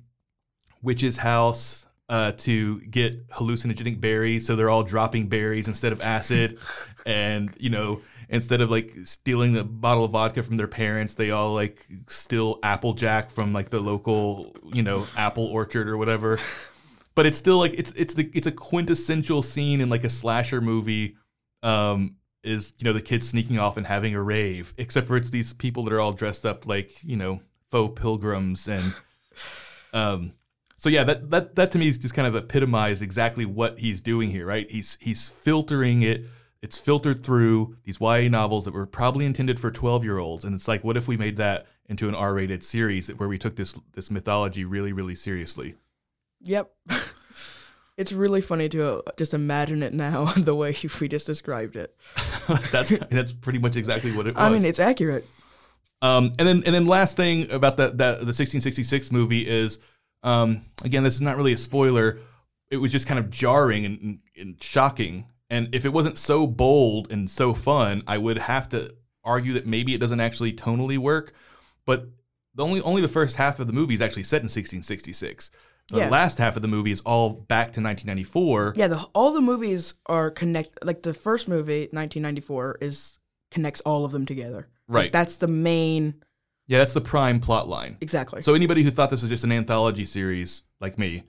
witch's 0.80 1.16
house 1.16 1.84
uh, 2.08 2.32
to 2.38 2.80
get 2.82 3.28
hallucinogenic 3.30 4.00
berries. 4.00 4.46
So 4.46 4.54
they're 4.54 4.70
all 4.70 4.84
dropping 4.84 5.28
berries 5.28 5.66
instead 5.66 5.92
of 5.92 6.00
acid, 6.00 6.58
and 7.06 7.52
you 7.58 7.70
know 7.70 8.00
instead 8.30 8.60
of 8.60 8.70
like 8.70 8.94
stealing 9.04 9.56
a 9.56 9.64
bottle 9.64 10.04
of 10.04 10.12
vodka 10.12 10.42
from 10.42 10.56
their 10.56 10.68
parents, 10.68 11.14
they 11.14 11.30
all 11.30 11.52
like 11.52 11.86
steal 12.08 12.58
applejack 12.62 13.30
from 13.30 13.52
like 13.52 13.70
the 13.70 13.80
local 13.80 14.54
you 14.72 14.82
know 14.82 15.06
apple 15.16 15.46
orchard 15.46 15.88
or 15.88 15.96
whatever. 15.96 16.38
But 17.16 17.26
it's 17.26 17.36
still 17.36 17.58
like 17.58 17.74
it's 17.74 17.92
it's 17.92 18.14
the 18.14 18.30
it's 18.32 18.46
a 18.46 18.52
quintessential 18.52 19.42
scene 19.42 19.80
in 19.80 19.90
like 19.90 20.04
a 20.04 20.10
slasher 20.10 20.60
movie. 20.60 21.16
Um, 21.62 22.16
is 22.42 22.72
you 22.78 22.84
know 22.84 22.92
the 22.92 23.02
kids 23.02 23.28
sneaking 23.28 23.58
off 23.58 23.76
and 23.76 23.86
having 23.86 24.14
a 24.14 24.22
rave 24.22 24.72
except 24.78 25.06
for 25.06 25.16
it's 25.16 25.30
these 25.30 25.52
people 25.52 25.84
that 25.84 25.92
are 25.92 26.00
all 26.00 26.12
dressed 26.12 26.46
up 26.46 26.66
like 26.66 26.98
you 27.02 27.16
know 27.16 27.40
faux 27.70 28.00
pilgrims 28.00 28.66
and 28.66 28.94
um 29.92 30.32
so 30.76 30.88
yeah 30.88 31.04
that 31.04 31.30
that 31.30 31.54
that 31.56 31.70
to 31.70 31.78
me 31.78 31.86
is 31.86 31.98
just 31.98 32.14
kind 32.14 32.26
of 32.26 32.34
epitomized 32.34 33.02
exactly 33.02 33.44
what 33.44 33.78
he's 33.78 34.00
doing 34.00 34.30
here 34.30 34.46
right 34.46 34.70
he's 34.70 34.96
he's 35.00 35.28
filtering 35.28 36.00
it 36.02 36.24
it's 36.62 36.78
filtered 36.78 37.24
through 37.24 37.76
these 37.84 38.00
YA 38.00 38.28
novels 38.28 38.66
that 38.66 38.74
were 38.74 38.86
probably 38.86 39.24
intended 39.24 39.58
for 39.58 39.70
12 39.70 40.04
year 40.04 40.18
olds 40.18 40.44
and 40.44 40.54
it's 40.54 40.68
like 40.68 40.84
what 40.84 40.96
if 40.96 41.08
we 41.08 41.16
made 41.16 41.36
that 41.36 41.66
into 41.88 42.08
an 42.08 42.14
R-rated 42.14 42.62
series 42.62 43.08
where 43.08 43.28
we 43.28 43.38
took 43.38 43.56
this 43.56 43.78
this 43.94 44.10
mythology 44.10 44.64
really 44.64 44.92
really 44.92 45.14
seriously 45.14 45.74
Yep. 46.42 46.70
it's 47.96 48.12
really 48.12 48.40
funny 48.40 48.68
to 48.70 49.02
uh, 49.06 49.10
just 49.16 49.34
imagine 49.34 49.82
it 49.82 49.92
now 49.92 50.24
the 50.36 50.54
way 50.54 50.74
we 51.00 51.08
just 51.08 51.26
described 51.26 51.76
it. 51.76 51.94
that's 52.72 52.90
that's 53.10 53.32
pretty 53.32 53.58
much 53.58 53.76
exactly 53.76 54.12
what 54.12 54.26
it 54.26 54.34
was 54.34 54.42
I 54.42 54.50
mean, 54.50 54.64
it's 54.64 54.80
accurate. 54.80 55.26
Um, 56.02 56.32
and 56.38 56.48
then 56.48 56.62
and 56.64 56.74
then 56.74 56.86
last 56.86 57.16
thing 57.16 57.50
about 57.50 57.76
that 57.76 57.98
that 57.98 58.20
the 58.20 58.32
1666 58.32 59.12
movie 59.12 59.46
is 59.46 59.78
um, 60.22 60.64
again 60.82 61.04
this 61.04 61.14
is 61.14 61.20
not 61.20 61.36
really 61.36 61.52
a 61.52 61.58
spoiler. 61.58 62.18
It 62.70 62.78
was 62.78 62.92
just 62.92 63.06
kind 63.06 63.18
of 63.18 63.30
jarring 63.30 63.84
and, 63.84 64.20
and 64.38 64.62
shocking. 64.62 65.26
And 65.50 65.74
if 65.74 65.84
it 65.84 65.88
wasn't 65.92 66.16
so 66.16 66.46
bold 66.46 67.10
and 67.12 67.28
so 67.28 67.52
fun, 67.52 68.02
I 68.06 68.18
would 68.18 68.38
have 68.38 68.68
to 68.70 68.94
argue 69.24 69.52
that 69.54 69.66
maybe 69.66 69.94
it 69.94 69.98
doesn't 69.98 70.20
actually 70.20 70.52
tonally 70.52 70.96
work. 70.96 71.32
But 71.84 72.08
the 72.54 72.64
only 72.64 72.80
only 72.82 73.02
the 73.02 73.08
first 73.08 73.36
half 73.36 73.58
of 73.60 73.66
the 73.66 73.72
movie 73.72 73.94
is 73.94 74.00
actually 74.00 74.24
set 74.24 74.38
in 74.42 74.44
1666. 74.48 75.50
The 75.88 75.98
Yeah. 75.98 76.08
last 76.08 76.38
half 76.38 76.54
of 76.54 76.62
the 76.62 76.68
movie 76.68 76.92
is 76.92 77.00
all 77.00 77.30
back 77.30 77.72
to 77.72 77.80
1994. 77.80 78.74
Yeah, 78.76 78.86
the, 78.86 78.98
all 79.12 79.32
the 79.32 79.40
movies 79.40 79.94
are 80.06 80.30
connect. 80.30 80.84
Like 80.84 81.02
the 81.02 81.12
first 81.12 81.48
movie, 81.48 81.88
1994, 81.92 82.78
is 82.80 83.18
connects 83.50 83.80
all 83.80 84.04
of 84.04 84.12
them 84.12 84.24
together. 84.24 84.68
Like, 84.88 84.94
Right. 84.96 85.12
that's 85.12 85.36
the 85.36 85.48
main. 85.48 86.22
Yeah, 86.68 86.78
that's 86.78 86.92
the 86.92 87.00
prime 87.00 87.40
plot 87.40 87.68
line. 87.68 87.96
Exactly. 88.00 88.42
So 88.42 88.54
anybody 88.54 88.84
who 88.84 88.92
thought 88.92 89.10
this 89.10 89.22
was 89.22 89.30
just 89.30 89.42
an 89.42 89.50
anthology 89.50 90.06
series 90.06 90.62
like 90.80 90.96
me, 90.96 91.24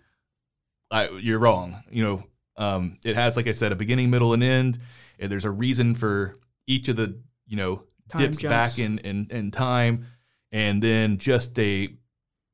I, 0.92 1.10
you're 1.10 1.40
wrong. 1.40 1.82
You 1.90 2.04
know, 2.04 2.24
um, 2.62 2.98
it 3.04 3.16
has, 3.16 3.36
like 3.36 3.48
I 3.48 3.54
said, 3.54 3.72
a 3.72 3.76
beginning, 3.76 4.10
middle, 4.10 4.34
and 4.34 4.44
end. 4.44 4.80
And 5.20 5.32
there's 5.32 5.46
a 5.46 5.52
reason 5.52 5.96
for 5.96 6.36
each 6.68 6.88
of 6.88 6.96
the, 6.96 7.20
you 7.48 7.58
know, 7.58 7.84
Time 8.10 8.22
dips 8.22 8.44
back 8.44 8.78
in, 8.78 9.00
in 9.00 9.28
in 9.32 9.52
time, 9.52 10.06
and 10.52 10.82
then 10.82 11.18
just 11.18 11.58
a, 11.58 11.90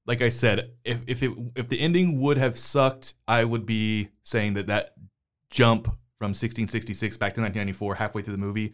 like 0.05 0.21
I 0.21 0.29
said, 0.29 0.71
if 0.83 1.01
if 1.07 1.23
it 1.23 1.31
if 1.55 1.67
the 1.67 1.79
ending 1.79 2.21
would 2.21 2.37
have 2.37 2.57
sucked, 2.57 3.15
I 3.27 3.43
would 3.43 3.65
be 3.65 4.09
saying 4.23 4.53
that 4.53 4.67
that 4.67 4.93
jump 5.49 5.85
from 6.17 6.29
1666 6.29 7.17
back 7.17 7.33
to 7.33 7.41
1994, 7.41 7.95
halfway 7.95 8.21
through 8.21 8.33
the 8.33 8.37
movie, 8.37 8.73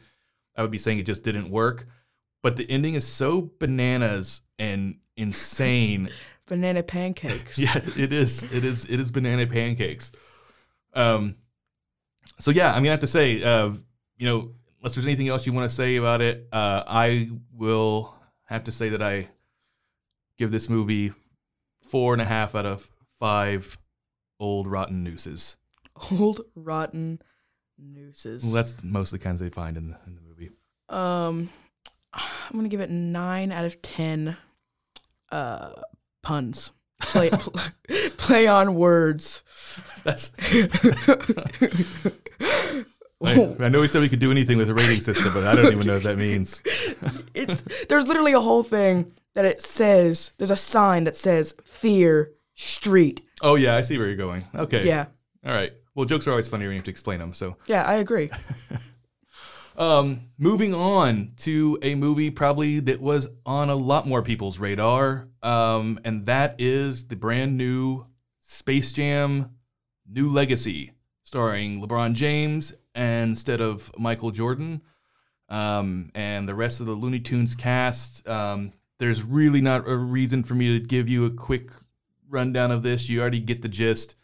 I 0.55 0.61
would 0.61 0.71
be 0.71 0.77
saying 0.77 0.99
it 0.99 1.05
just 1.05 1.23
didn't 1.23 1.49
work. 1.49 1.87
But 2.41 2.57
the 2.57 2.69
ending 2.69 2.95
is 2.95 3.07
so 3.07 3.51
bananas 3.59 4.41
and 4.59 4.97
insane 5.15 6.09
Banana 6.45 6.83
pancakes. 6.83 7.57
yeah, 7.57 7.79
it 7.95 8.11
is. 8.11 8.43
It 8.43 8.65
is. 8.65 8.85
It 8.85 8.99
is 8.99 9.11
banana 9.11 9.47
pancakes. 9.47 10.11
Um. 10.93 11.35
So 12.39 12.51
yeah, 12.51 12.69
I'm 12.69 12.83
gonna 12.83 12.91
have 12.91 12.99
to 13.01 13.07
say, 13.07 13.43
uh, 13.43 13.71
you 14.17 14.27
know, 14.27 14.51
unless 14.79 14.95
there's 14.95 15.05
anything 15.05 15.29
else 15.29 15.45
you 15.45 15.53
want 15.53 15.69
to 15.69 15.75
say 15.75 15.95
about 15.95 16.21
it, 16.21 16.47
uh, 16.51 16.83
I 16.87 17.29
will 17.53 18.15
have 18.45 18.65
to 18.65 18.71
say 18.71 18.89
that 18.89 19.01
I 19.01 19.29
give 20.37 20.51
this 20.51 20.69
movie 20.69 21.13
four 21.81 22.13
and 22.13 22.21
a 22.21 22.25
half 22.25 22.55
out 22.55 22.65
of 22.65 22.89
five 23.19 23.77
old 24.39 24.67
rotten 24.67 25.03
nooses. 25.03 25.57
Old 26.11 26.41
rotten 26.55 27.21
nooses. 27.77 28.43
Well, 28.43 28.53
that's 28.53 28.83
most 28.83 29.13
of 29.13 29.19
the 29.19 29.23
kinds 29.23 29.39
they 29.39 29.49
find 29.49 29.77
in 29.77 29.89
the 29.89 29.97
in 30.07 30.15
the 30.15 30.21
movie. 30.21 30.49
Um, 30.89 31.49
I'm 32.13 32.55
gonna 32.55 32.67
give 32.67 32.81
it 32.81 32.89
nine 32.89 33.51
out 33.51 33.65
of 33.65 33.81
ten. 33.81 34.37
Uh, 35.31 35.73
puns. 36.21 36.71
Play 37.03 37.29
pl- 37.29 37.53
play 38.17 38.47
on 38.47 38.75
words. 38.75 39.43
That's. 40.03 40.31
I, 43.25 43.55
I 43.59 43.69
know 43.69 43.79
we 43.79 43.87
said 43.87 44.01
we 44.01 44.09
could 44.09 44.19
do 44.19 44.31
anything 44.31 44.57
with 44.57 44.69
a 44.69 44.73
rating 44.73 44.99
system, 44.99 45.33
but 45.33 45.45
I 45.45 45.55
don't 45.55 45.71
even 45.71 45.87
know 45.87 45.93
what 45.93 46.03
that 46.03 46.17
means. 46.17 46.61
there's 47.87 48.07
literally 48.07 48.33
a 48.33 48.41
whole 48.41 48.63
thing 48.63 49.13
that 49.33 49.45
it 49.45 49.61
says. 49.61 50.33
There's 50.37 50.51
a 50.51 50.57
sign 50.57 51.05
that 51.05 51.15
says 51.15 51.55
"Fear 51.63 52.31
Street." 52.55 53.21
Oh 53.41 53.55
yeah, 53.55 53.75
I 53.75 53.81
see 53.81 53.97
where 53.97 54.07
you're 54.07 54.17
going. 54.17 54.43
Okay. 54.55 54.85
Yeah, 54.85 55.05
All 55.45 55.53
right. 55.53 55.71
Well, 55.95 56.05
jokes 56.05 56.27
are 56.27 56.31
always 56.31 56.47
funny 56.47 56.65
when 56.65 56.71
you 56.71 56.77
have 56.79 56.85
to 56.85 56.91
explain 56.91 57.19
them. 57.19 57.33
So, 57.33 57.55
yeah, 57.67 57.83
I 57.83 57.95
agree. 57.95 58.31
Um, 59.77 60.21
moving 60.37 60.73
on 60.73 61.33
to 61.37 61.79
a 61.81 61.95
movie 61.95 62.29
probably 62.29 62.79
that 62.81 63.01
was 63.01 63.27
on 63.45 63.69
a 63.69 63.75
lot 63.75 64.07
more 64.07 64.21
people's 64.21 64.59
radar, 64.59 65.27
um, 65.41 65.99
and 66.03 66.25
that 66.27 66.55
is 66.59 67.07
the 67.07 67.15
brand 67.15 67.57
new 67.57 68.05
Space 68.39 68.91
Jam: 68.91 69.51
New 70.07 70.29
Legacy, 70.29 70.91
starring 71.23 71.81
LeBron 71.81 72.13
James 72.13 72.73
instead 72.95 73.61
of 73.61 73.91
Michael 73.97 74.31
Jordan, 74.31 74.81
um, 75.49 76.11
and 76.13 76.47
the 76.47 76.55
rest 76.55 76.79
of 76.79 76.85
the 76.85 76.93
Looney 76.93 77.19
Tunes 77.19 77.55
cast. 77.55 78.27
Um, 78.27 78.73
there's 78.99 79.23
really 79.23 79.61
not 79.61 79.87
a 79.87 79.95
reason 79.95 80.43
for 80.43 80.53
me 80.53 80.79
to 80.79 80.85
give 80.85 81.09
you 81.09 81.25
a 81.25 81.31
quick 81.31 81.71
rundown 82.29 82.71
of 82.71 82.83
this. 82.83 83.09
You 83.09 83.21
already 83.21 83.39
get 83.39 83.61
the 83.61 83.69
gist. 83.69 84.15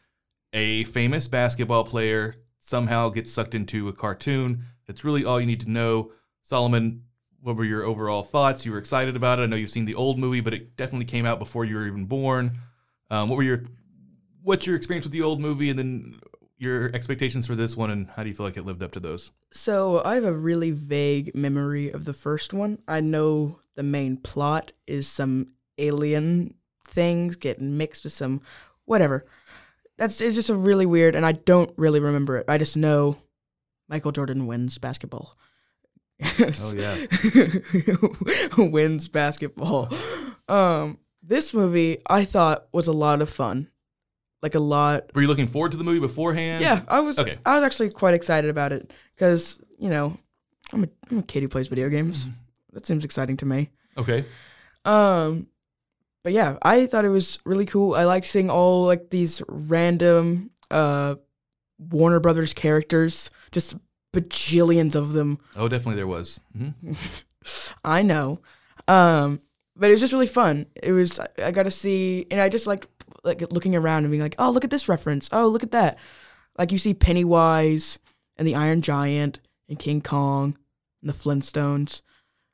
A 0.54 0.84
famous 0.86 1.28
basketball 1.28 1.84
player 1.84 2.36
somehow 2.60 3.10
gets 3.10 3.32
sucked 3.32 3.56
into 3.56 3.88
a 3.88 3.94
cartoon. 3.94 4.66
That's 4.90 5.04
really 5.04 5.24
all 5.24 5.40
you 5.40 5.46
need 5.46 5.60
to 5.60 5.70
know. 5.70 6.14
Solomon, 6.42 7.04
what 7.44 7.56
were 7.56 7.64
your 7.64 7.84
overall 7.84 8.24
thoughts? 8.24 8.66
You 8.66 8.72
were 8.72 8.80
excited 8.80 9.16
about 9.16 9.38
it. 9.38 9.44
I 9.44 9.46
know 9.46 9.56
you've 9.56 9.70
seen 9.70 9.86
the 9.86 9.94
old 9.94 10.18
movie, 10.18 10.42
but 10.42 10.52
it 10.52 10.76
definitely 10.76 11.06
came 11.06 11.28
out 11.28 11.38
before 11.38 11.64
you 11.64 11.76
were 11.76 11.86
even 11.86 12.06
born. 12.06 12.58
Um, 13.12 13.30
what 13.30 13.36
were 13.36 13.44
your 13.44 13.66
what's 14.42 14.66
your 14.66 14.76
experience 14.76 15.06
with 15.06 15.14
the 15.14 15.22
old 15.22 15.40
movie, 15.40 15.70
and 15.70 15.78
then 15.78 16.20
your 16.58 16.88
expectations 16.96 17.46
for 17.46 17.54
this 17.54 17.78
one, 17.78 17.92
and 17.92 18.10
how 18.10 18.24
do 18.24 18.30
you 18.30 18.36
feel 18.36 18.48
like 18.48 18.58
it 18.58 18.66
lived 18.66 18.82
up 18.82 18.92
to 18.94 19.00
those? 19.00 19.32
So 19.52 20.04
I 20.04 20.16
have 20.16 20.24
a 20.24 20.34
really 20.34 20.72
vague 20.72 21.36
memory 21.36 21.92
of 21.92 22.06
the 22.06 22.14
first 22.14 22.52
one. 22.52 22.80
I 22.88 23.00
know 23.00 23.60
the 23.76 23.84
main 23.84 24.18
plot 24.18 24.72
is 24.88 25.08
some 25.08 25.54
alien 25.78 26.56
things 26.88 27.36
getting 27.36 27.78
mixed 27.78 28.06
with 28.06 28.14
some 28.14 28.42
whatever. 28.86 29.28
That's 29.98 30.20
it's 30.20 30.34
just 30.34 30.50
a 30.50 30.56
really 30.56 30.88
weird, 30.88 31.14
and 31.14 31.28
I 31.28 31.34
don't 31.34 31.72
really 31.78 32.00
remember 32.00 32.38
it. 32.38 32.46
I 32.48 32.58
just 32.58 32.76
know 32.76 33.18
Michael 33.90 34.12
Jordan 34.12 34.46
wins 34.46 34.78
basketball. 34.78 35.36
Oh 36.40 36.74
yeah. 36.78 37.06
wins 38.58 39.08
basketball. 39.08 39.92
Um, 40.48 41.00
this 41.24 41.54
movie 41.54 41.98
I 42.08 42.24
thought 42.26 42.68
was 42.72 42.88
a 42.88 42.94
lot 42.94 43.22
of 43.22 43.30
fun, 43.30 43.70
like 44.42 44.56
a 44.56 44.60
lot. 44.60 45.12
Were 45.16 45.22
you 45.22 45.28
looking 45.28 45.48
forward 45.48 45.72
to 45.72 45.78
the 45.78 45.84
movie 45.84 46.00
beforehand? 46.00 46.62
Yeah, 46.62 46.84
I 46.88 47.00
was. 47.00 47.18
Okay. 47.18 47.38
I 47.46 47.56
was 47.56 47.64
actually 47.64 47.90
quite 47.90 48.14
excited 48.14 48.50
about 48.50 48.72
it 48.72 48.94
because 49.16 49.60
you 49.78 49.90
know 49.90 50.18
I'm 50.72 50.84
a, 50.84 50.88
I'm 51.10 51.20
a 51.20 51.24
kid 51.24 51.42
who 51.42 51.50
plays 51.50 51.68
video 51.68 51.90
games. 51.90 52.26
Mm-hmm. 52.26 52.34
That 52.74 52.86
seems 52.86 53.04
exciting 53.04 53.38
to 53.38 53.46
me. 53.46 53.70
Okay. 53.98 54.26
Um, 54.86 55.48
but 56.24 56.34
yeah, 56.34 56.58
I 56.62 56.86
thought 56.86 57.06
it 57.06 57.10
was 57.10 57.40
really 57.46 57.66
cool. 57.66 57.96
I 57.96 58.04
liked 58.04 58.28
seeing 58.28 58.50
all 58.50 58.86
like 58.86 59.10
these 59.10 59.42
random 59.48 60.52
uh 60.70 61.16
Warner 61.80 62.20
Brothers 62.20 62.54
characters, 62.54 63.32
just 63.52 63.76
bajillions 64.14 64.96
of 64.96 65.14
them. 65.14 65.40
Oh, 65.56 65.68
definitely 65.68 65.96
there 65.96 66.08
was. 66.08 66.40
hmm 66.56 66.70
I 67.86 68.02
know. 68.02 68.40
Um, 68.88 69.42
but 69.76 69.90
it 69.90 69.94
was 69.94 70.02
just 70.02 70.14
really 70.14 70.28
fun. 70.28 70.66
It 70.84 70.92
was 70.92 71.20
I- 71.20 71.28
I 71.46 71.52
got 71.52 71.64
to 71.64 71.72
see, 71.72 72.26
and 72.30 72.42
I 72.42 72.50
just 72.50 72.68
liked 72.68 72.88
like 73.24 73.42
looking 73.52 73.76
around 73.76 74.04
and 74.04 74.12
being 74.12 74.22
like, 74.24 74.36
oh, 74.40 74.50
look 74.52 74.64
at 74.64 74.70
this 74.72 74.90
reference. 74.90 75.30
Oh, 75.32 75.48
look 75.48 75.64
at 75.64 75.72
that. 75.72 75.98
Like 76.58 76.72
you 76.72 76.78
see 76.78 76.94
Pennywise 76.94 77.98
and 78.38 78.48
the 78.48 78.56
Iron 78.56 78.82
Giant 78.82 79.40
and 79.70 79.80
King 79.80 80.02
Kong 80.02 80.58
and 81.02 81.10
the 81.10 81.14
Flintstones. 81.14 82.02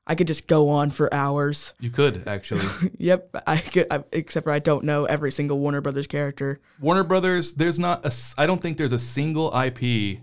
I 0.07 0.15
could 0.15 0.27
just 0.27 0.47
go 0.47 0.69
on 0.69 0.91
for 0.91 1.11
hours. 1.13 1.73
You 1.79 1.89
could 1.89 2.27
actually. 2.27 2.67
yep, 2.97 3.35
I 3.47 3.57
could. 3.57 3.87
I, 3.89 4.03
except 4.11 4.43
for 4.43 4.51
I 4.51 4.59
don't 4.59 4.83
know 4.83 5.05
every 5.05 5.31
single 5.31 5.59
Warner 5.59 5.81
Brothers 5.81 6.07
character. 6.07 6.59
Warner 6.79 7.03
Brothers, 7.03 7.53
there's 7.53 7.79
not 7.79 8.05
a. 8.05 8.13
I 8.37 8.45
don't 8.45 8.61
think 8.61 8.77
there's 8.77 8.93
a 8.93 8.99
single 8.99 9.47
IP, 9.57 10.19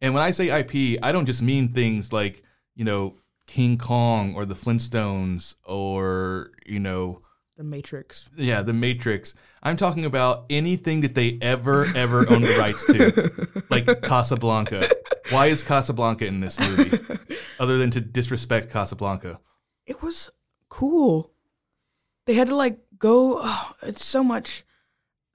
and 0.00 0.14
when 0.14 0.22
I 0.22 0.30
say 0.30 0.48
IP, 0.60 0.98
I 1.02 1.12
don't 1.12 1.26
just 1.26 1.42
mean 1.42 1.68
things 1.68 2.12
like 2.12 2.42
you 2.74 2.84
know 2.84 3.16
King 3.46 3.76
Kong 3.76 4.34
or 4.34 4.44
the 4.44 4.54
Flintstones 4.54 5.56
or 5.64 6.52
you 6.64 6.80
know 6.80 7.22
The 7.58 7.64
Matrix. 7.64 8.30
yeah 8.36 8.62
the 8.62 8.72
Matrix. 8.72 9.34
I'm 9.64 9.76
talking 9.76 10.04
about 10.04 10.44
anything 10.48 11.00
that 11.00 11.16
they 11.16 11.38
ever 11.42 11.86
ever 11.96 12.18
owned 12.30 12.44
the 12.44 12.56
rights 12.56 12.86
to, 12.86 13.62
like 13.70 14.00
Casablanca. 14.02 14.88
Why 15.30 15.46
is 15.46 15.64
Casablanca 15.64 16.24
in 16.24 16.38
this 16.38 16.56
movie, 16.60 16.96
other 17.58 17.76
than 17.76 17.90
to 17.90 18.00
disrespect 18.00 18.70
Casablanca? 18.70 19.40
it 19.86 20.02
was 20.02 20.30
cool. 20.68 21.32
They 22.26 22.34
had 22.34 22.46
to 22.46 22.54
like 22.54 22.78
go. 22.96 23.40
Oh, 23.42 23.72
it's 23.82 24.04
so 24.04 24.22
much, 24.22 24.64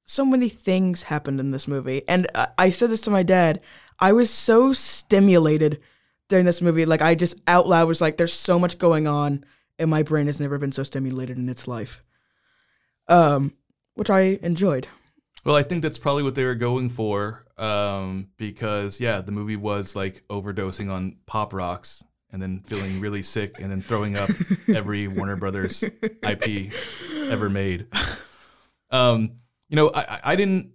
so 0.05 0.23
many 0.23 0.47
things 0.47 1.03
happened 1.03 1.41
in 1.41 1.51
this 1.51 1.67
movie, 1.67 2.07
and 2.07 2.27
I, 2.33 2.47
I 2.57 2.69
said 2.69 2.89
this 2.89 3.01
to 3.01 3.09
my 3.11 3.23
dad. 3.23 3.59
I 3.99 4.13
was 4.13 4.29
so 4.29 4.71
stimulated 4.71 5.81
during 6.29 6.45
this 6.45 6.61
movie. 6.61 6.85
Like 6.85 7.01
I 7.01 7.15
just 7.15 7.35
out 7.47 7.67
loud 7.67 7.89
was 7.89 7.99
like, 7.99 8.15
"There's 8.15 8.31
so 8.31 8.57
much 8.57 8.77
going 8.77 9.07
on," 9.07 9.43
and 9.77 9.89
my 9.91 10.03
brain 10.03 10.27
has 10.27 10.39
never 10.39 10.57
been 10.57 10.71
so 10.71 10.83
stimulated 10.83 11.37
in 11.37 11.49
its 11.49 11.67
life. 11.67 12.01
Um, 13.07 13.53
which 13.95 14.09
I 14.09 14.39
enjoyed. 14.41 14.87
Well, 15.45 15.55
I 15.55 15.63
think 15.63 15.81
that's 15.81 15.99
probably 15.99 16.23
what 16.23 16.35
they 16.35 16.45
were 16.45 16.55
going 16.55 16.89
for, 16.89 17.45
um, 17.57 18.29
because 18.37 18.99
yeah, 18.99 19.19
the 19.21 19.31
movie 19.33 19.57
was 19.57 19.95
like 19.95 20.23
overdosing 20.29 20.89
on 20.91 21.17
pop 21.25 21.53
rocks 21.53 22.01
and 22.31 22.41
then 22.41 22.61
feeling 22.65 22.99
really 23.01 23.21
sick 23.23 23.59
and 23.59 23.69
then 23.69 23.81
throwing 23.81 24.17
up 24.17 24.29
every 24.73 25.07
Warner 25.07 25.35
Brothers 25.35 25.83
IP 25.83 26.73
ever 27.29 27.49
made. 27.49 27.87
Um, 28.89 29.37
you 29.69 29.75
know, 29.75 29.91
I, 29.93 30.19
I- 30.23 30.35
didn't. 30.35 30.71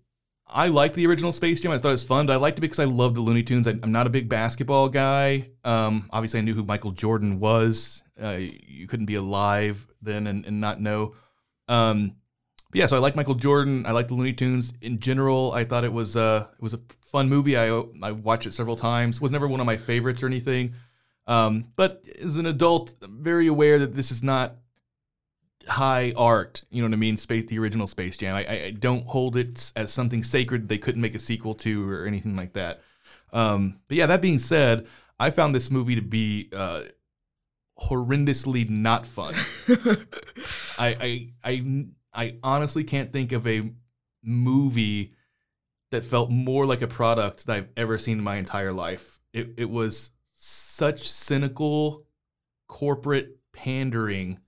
I 0.51 0.69
liked 0.69 0.95
the 0.95 1.07
original 1.07 1.35
Space 1.35 1.61
Jam. 1.61 1.73
I 1.73 1.77
thought 1.79 1.91
it 1.91 1.93
was 1.93 2.05
fun, 2.05 2.27
but 2.27 2.33
I 2.33 2.37
liked 2.37 2.57
it 2.57 2.63
because 2.63 2.79
I 2.79 2.85
love 2.85 3.15
the 3.15 3.21
Looney 3.21 3.43
Tunes. 3.43 3.69
I, 3.69 3.73
I'm 3.83 3.93
not 3.93 4.07
a 4.07 4.11
big 4.11 4.31
basketball 4.31 4.89
guy. 4.89 5.51
Um, 5.63 6.09
obviously, 6.11 6.41
I 6.41 6.43
knew 6.43 6.55
who 6.55 6.65
Michael 6.65 6.93
Jordan 6.93 7.39
was. 7.39 8.03
Uh, 8.21 8.39
you 8.39 8.87
couldn't 8.87 9.05
be 9.05 9.17
alive 9.17 9.87
then 10.01 10.27
and, 10.27 10.47
and 10.47 10.59
not 10.59 10.81
know. 10.81 11.15
Um, 11.69 12.17
but 12.71 12.79
yeah, 12.79 12.87
so 12.87 12.97
I 12.97 12.99
like 12.99 13.17
Michael 13.17 13.35
Jordan. 13.35 13.87
I 13.87 13.93
like 13.93 14.09
the 14.09 14.15
Looney 14.15 14.33
Tunes 14.33 14.73
in 14.83 15.01
general. 15.01 15.53
I 15.53 15.65
thought 15.65 15.85
it 15.85 15.93
was 15.93 16.17
uh 16.17 16.47
it 16.53 16.63
was 16.63 16.75
a 16.75 16.81
fun 17.01 17.29
movie. 17.29 17.57
I 17.57 17.69
I 18.03 18.13
watched 18.13 18.47
it 18.47 18.53
several 18.53 18.77
times. 18.77 19.21
Was 19.21 19.33
never 19.33 19.49
one 19.49 19.61
of 19.61 19.67
my 19.67 19.77
favorites 19.77 20.23
or 20.23 20.27
anything. 20.27 20.75
Um, 21.27 21.73
but 21.77 22.03
as 22.23 22.39
an 22.39 22.47
adult, 22.47 22.95
I'm 23.03 23.23
very 23.23 23.47
aware 23.47 23.79
that 23.79 23.95
this 23.95 24.11
is 24.11 24.23
not 24.23 24.57
high 25.69 26.13
art. 26.17 26.63
You 26.71 26.83
know 26.83 26.89
what 26.89 26.95
I 26.95 26.99
mean? 26.99 27.17
Space, 27.19 27.45
the 27.45 27.59
original 27.59 27.87
Space 27.87 28.17
Jam. 28.17 28.35
I, 28.35 28.49
I, 28.49 28.71
don't 28.71 29.07
hold 29.07 29.37
it 29.37 29.71
as 29.77 29.93
something 29.93 30.25
sacred 30.25 30.69
they 30.69 30.79
couldn't 30.79 31.03
make 31.03 31.15
a 31.15 31.19
sequel 31.19 31.55
to 31.57 31.91
or 31.91 32.07
anything 32.07 32.35
like 32.35 32.55
that. 32.55 32.81
Um, 33.33 33.81
but 33.89 33.99
yeah, 33.99 34.07
that 34.07 34.23
being 34.23 34.39
said, 34.39 34.87
I 35.21 35.31
found 35.31 35.55
this 35.55 35.71
movie 35.71 35.97
to 35.97 36.03
be 36.03 36.49
uh, 36.53 36.85
horrendously 37.81 38.69
not 38.69 39.07
fun. 39.07 39.35
I, 40.79 40.97
I 41.01 41.29
I 41.45 41.87
I 42.13 42.37
honestly 42.43 42.85
can't 42.85 43.13
think 43.13 43.33
of 43.33 43.47
a 43.47 43.71
movie 44.23 45.15
that 45.91 46.05
felt 46.05 46.31
more 46.31 46.67
like 46.67 46.83
a 46.83 46.87
product 46.87 47.47
that 47.47 47.57
I've 47.57 47.69
ever 47.77 47.99
seen 47.99 48.19
in 48.19 48.25
my 48.25 48.37
entire 48.37 48.73
life. 48.73 49.21
It 49.33 49.55
it 49.57 49.71
was 49.71 50.11
such 50.37 51.11
cynical 51.11 52.03
corporate 52.67 53.39
pandering. 53.53 54.39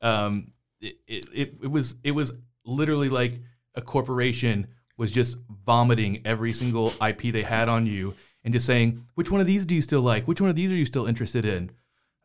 Um 0.00 0.52
it, 0.80 0.96
it, 1.06 1.26
it, 1.34 1.54
it 1.62 1.70
was 1.70 1.96
it 2.04 2.12
was 2.12 2.34
literally 2.64 3.08
like 3.08 3.40
a 3.74 3.82
corporation 3.82 4.68
was 4.96 5.12
just 5.12 5.38
vomiting 5.64 6.20
every 6.24 6.52
single 6.52 6.92
IP 7.06 7.32
they 7.32 7.42
had 7.42 7.68
on 7.68 7.86
you 7.86 8.14
and 8.44 8.52
just 8.52 8.66
saying, 8.66 9.04
which 9.14 9.30
one 9.30 9.40
of 9.40 9.46
these 9.46 9.64
do 9.64 9.74
you 9.74 9.82
still 9.82 10.02
like? 10.02 10.26
Which 10.26 10.40
one 10.40 10.50
of 10.50 10.56
these 10.56 10.70
are 10.70 10.76
you 10.76 10.86
still 10.86 11.06
interested 11.06 11.44
in? 11.44 11.70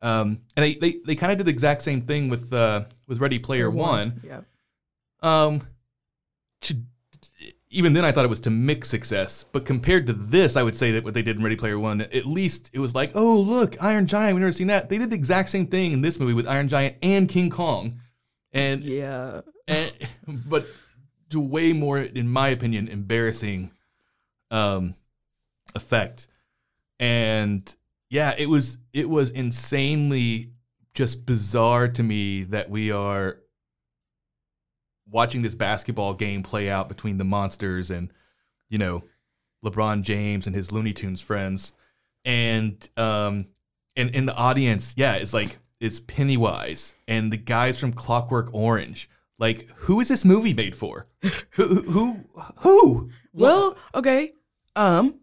Um, 0.03 0.39
and 0.57 0.63
they, 0.65 0.75
they, 0.75 0.99
they 1.05 1.15
kind 1.15 1.31
of 1.31 1.37
did 1.39 1.47
the 1.47 1.51
exact 1.51 1.81
same 1.81 2.01
thing 2.01 2.27
with 2.29 2.51
uh, 2.53 2.83
with 3.07 3.19
Ready 3.19 3.39
Player 3.39 3.71
One. 3.71 4.21
Yeah. 4.23 4.41
Um, 5.21 5.65
to, 6.61 6.75
even 7.69 7.93
then, 7.93 8.03
I 8.05 8.11
thought 8.11 8.25
it 8.25 8.29
was 8.29 8.41
to 8.41 8.49
mix 8.51 8.89
success, 8.89 9.45
but 9.51 9.65
compared 9.65 10.05
to 10.07 10.13
this, 10.13 10.55
I 10.57 10.61
would 10.61 10.75
say 10.75 10.91
that 10.91 11.03
what 11.05 11.13
they 11.13 11.21
did 11.23 11.37
in 11.37 11.43
Ready 11.43 11.55
Player 11.55 11.79
One, 11.79 12.01
at 12.01 12.25
least 12.25 12.69
it 12.73 12.79
was 12.79 12.93
like, 12.93 13.11
oh 13.15 13.39
look, 13.39 13.81
Iron 13.81 14.05
Giant. 14.05 14.35
We've 14.35 14.41
never 14.41 14.51
seen 14.51 14.67
that. 14.67 14.89
They 14.89 14.97
did 14.97 15.09
the 15.09 15.15
exact 15.15 15.49
same 15.49 15.67
thing 15.67 15.93
in 15.93 16.01
this 16.01 16.19
movie 16.19 16.33
with 16.33 16.47
Iron 16.47 16.67
Giant 16.67 16.97
and 17.01 17.27
King 17.29 17.49
Kong, 17.49 17.99
and 18.51 18.83
Yeah. 18.83 19.41
and, 19.67 19.91
but 20.27 20.67
to 21.29 21.39
way 21.39 21.73
more, 21.73 21.97
in 21.97 22.27
my 22.27 22.49
opinion, 22.49 22.89
embarrassing 22.89 23.71
um, 24.51 24.95
effect. 25.73 26.27
And 26.99 27.73
yeah, 28.13 28.35
it 28.37 28.45
was 28.45 28.77
it 28.93 29.09
was 29.09 29.31
insanely 29.31 30.51
just 30.93 31.25
bizarre 31.25 31.87
to 31.87 32.03
me 32.03 32.43
that 32.43 32.69
we 32.69 32.91
are 32.91 33.39
watching 35.09 35.41
this 35.41 35.55
basketball 35.55 36.13
game 36.13 36.43
play 36.43 36.69
out 36.69 36.87
between 36.87 37.17
the 37.17 37.23
monsters 37.23 37.89
and 37.89 38.13
you 38.69 38.77
know 38.77 39.03
LeBron 39.65 40.03
James 40.03 40.45
and 40.45 40.55
his 40.55 40.71
Looney 40.71 40.93
Tunes 40.93 41.21
friends, 41.21 41.73
and 42.23 42.87
um, 42.97 43.47
and 43.95 44.11
in 44.11 44.27
the 44.27 44.35
audience, 44.35 44.93
yeah, 44.95 45.15
it's 45.15 45.33
like 45.33 45.57
it's 45.79 45.99
Pennywise 45.99 46.93
and 47.07 47.33
the 47.33 47.37
guys 47.37 47.79
from 47.79 47.93
Clockwork 47.93 48.53
Orange. 48.53 49.09
Like, 49.39 49.67
who 49.75 49.99
is 49.99 50.07
this 50.09 50.23
movie 50.23 50.53
made 50.53 50.75
for? 50.75 51.07
who, 51.49 51.81
who, 51.81 52.19
who? 52.57 53.09
Well, 53.33 53.75
okay. 53.95 54.33
Um, 54.75 55.19